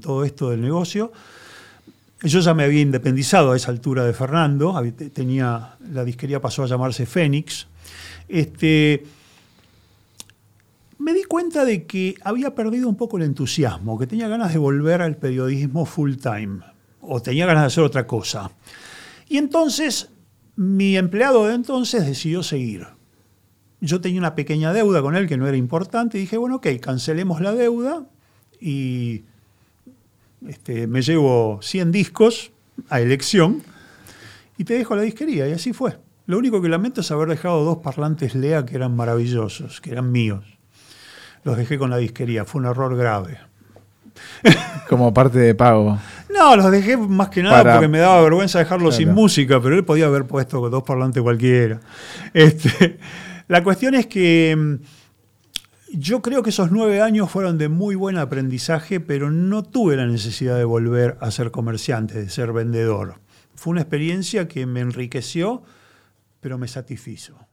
todo 0.01 0.25
esto 0.25 0.51
del 0.51 0.61
negocio, 0.61 1.13
yo 2.23 2.41
ya 2.41 2.55
me 2.55 2.65
había 2.65 2.81
independizado 2.81 3.53
a 3.53 3.57
esa 3.57 3.71
altura 3.71 4.05
de 4.05 4.13
Fernando, 4.13 4.81
tenía, 5.13 5.77
la 5.93 6.05
disquería 6.05 6.41
pasó 6.41 6.63
a 6.63 6.67
llamarse 6.67 7.05
Fénix. 7.05 7.67
Este, 8.29 9.05
me 10.99 11.13
di 11.13 11.25
cuenta 11.25 11.65
de 11.65 11.85
que 11.85 12.15
había 12.23 12.55
perdido 12.55 12.89
un 12.89 12.97
poco 12.97 13.17
el 13.17 13.25
entusiasmo, 13.25 13.99
que 13.99 14.07
tenía 14.07 14.29
ganas 14.29 14.53
de 14.53 14.59
volver 14.59 15.03
al 15.03 15.17
periodismo 15.17 15.85
full 15.85 16.15
time, 16.15 16.61
o 17.01 17.21
tenía 17.21 17.45
ganas 17.45 17.65
de 17.65 17.67
hacer 17.67 17.83
otra 17.83 18.07
cosa. 18.07 18.53
Y 19.29 19.37
entonces 19.37 20.11
mi 20.55 20.97
empleado 20.97 21.47
de 21.47 21.55
entonces 21.55 22.07
decidió 22.07 22.43
seguir. 22.43 22.87
Yo 23.85 24.01
tenía 24.01 24.21
una 24.21 24.37
pequeña 24.37 24.73
deuda 24.73 25.03
con 25.03 25.17
él 25.17 25.27
que 25.27 25.37
no 25.37 25.49
era 25.49 25.57
importante 25.57 26.17
y 26.17 26.21
dije, 26.21 26.37
bueno, 26.37 26.57
ok, 26.57 26.69
cancelemos 26.81 27.41
la 27.41 27.53
deuda 27.53 28.07
y 28.61 29.25
este, 30.47 30.87
me 30.87 31.03
llevo 31.03 31.59
100 31.61 31.91
discos 31.91 32.53
a 32.89 33.01
elección 33.01 33.61
y 34.57 34.63
te 34.63 34.75
dejo 34.75 34.95
la 34.95 35.03
disquería. 35.03 35.49
Y 35.49 35.53
así 35.53 35.73
fue. 35.73 35.99
Lo 36.27 36.39
único 36.39 36.63
que 36.63 36.69
lamento 36.69 37.01
es 37.01 37.11
haber 37.11 37.29
dejado 37.29 37.65
dos 37.65 37.79
parlantes 37.79 38.37
Lea 38.37 38.65
que 38.65 38.77
eran 38.77 38.95
maravillosos, 38.95 39.81
que 39.81 39.91
eran 39.91 40.13
míos. 40.13 40.45
Los 41.43 41.57
dejé 41.57 41.77
con 41.77 41.91
la 41.91 41.97
disquería, 41.97 42.45
fue 42.45 42.61
un 42.61 42.69
error 42.69 42.97
grave. 42.97 43.39
Como 44.89 45.13
parte 45.13 45.41
de 45.41 45.57
pago. 45.57 45.99
No, 46.33 46.55
los 46.55 46.71
dejé 46.71 46.97
más 46.97 47.31
que 47.31 47.43
nada 47.43 47.73
porque 47.73 47.89
me 47.89 47.99
daba 47.99 48.23
vergüenza 48.23 48.61
dejarlos 48.61 48.95
sin 48.95 49.13
música, 49.13 49.61
pero 49.61 49.75
él 49.75 49.85
podía 49.85 50.07
haber 50.07 50.25
puesto 50.25 50.71
dos 50.71 50.85
parlantes 50.85 51.21
cualquiera. 51.21 51.81
Este, 52.33 52.99
la 53.53 53.63
cuestión 53.63 53.95
es 53.95 54.07
que 54.07 54.57
mm, 54.57 54.77
yo 55.93 56.23
creo 56.23 56.43
que 56.43 56.49
esos 56.49 56.73
nueve 56.73 57.03
años 57.03 57.31
fueron 57.31 57.59
de 57.59 57.69
muy 57.69 57.97
buen 57.97 58.17
aprendizaje, 58.17 58.99
pero 58.99 59.31
no 59.31 59.63
tuve 59.63 59.95
la 59.95 60.07
necesidad 60.07 60.57
de 60.57 60.65
volver 60.65 61.19
a 61.21 61.31
ser 61.31 61.51
comerciante, 61.51 62.15
de 62.15 62.31
ser 62.31 62.55
vendedor. 62.55 63.17
Fue 63.55 63.73
una 63.73 63.83
experiencia 63.83 64.49
que 64.49 64.65
me 64.65 64.81
enriqueció, 64.81 65.63
pero 66.41 66.57
me 66.57 66.67
satisfizo. 66.67 67.47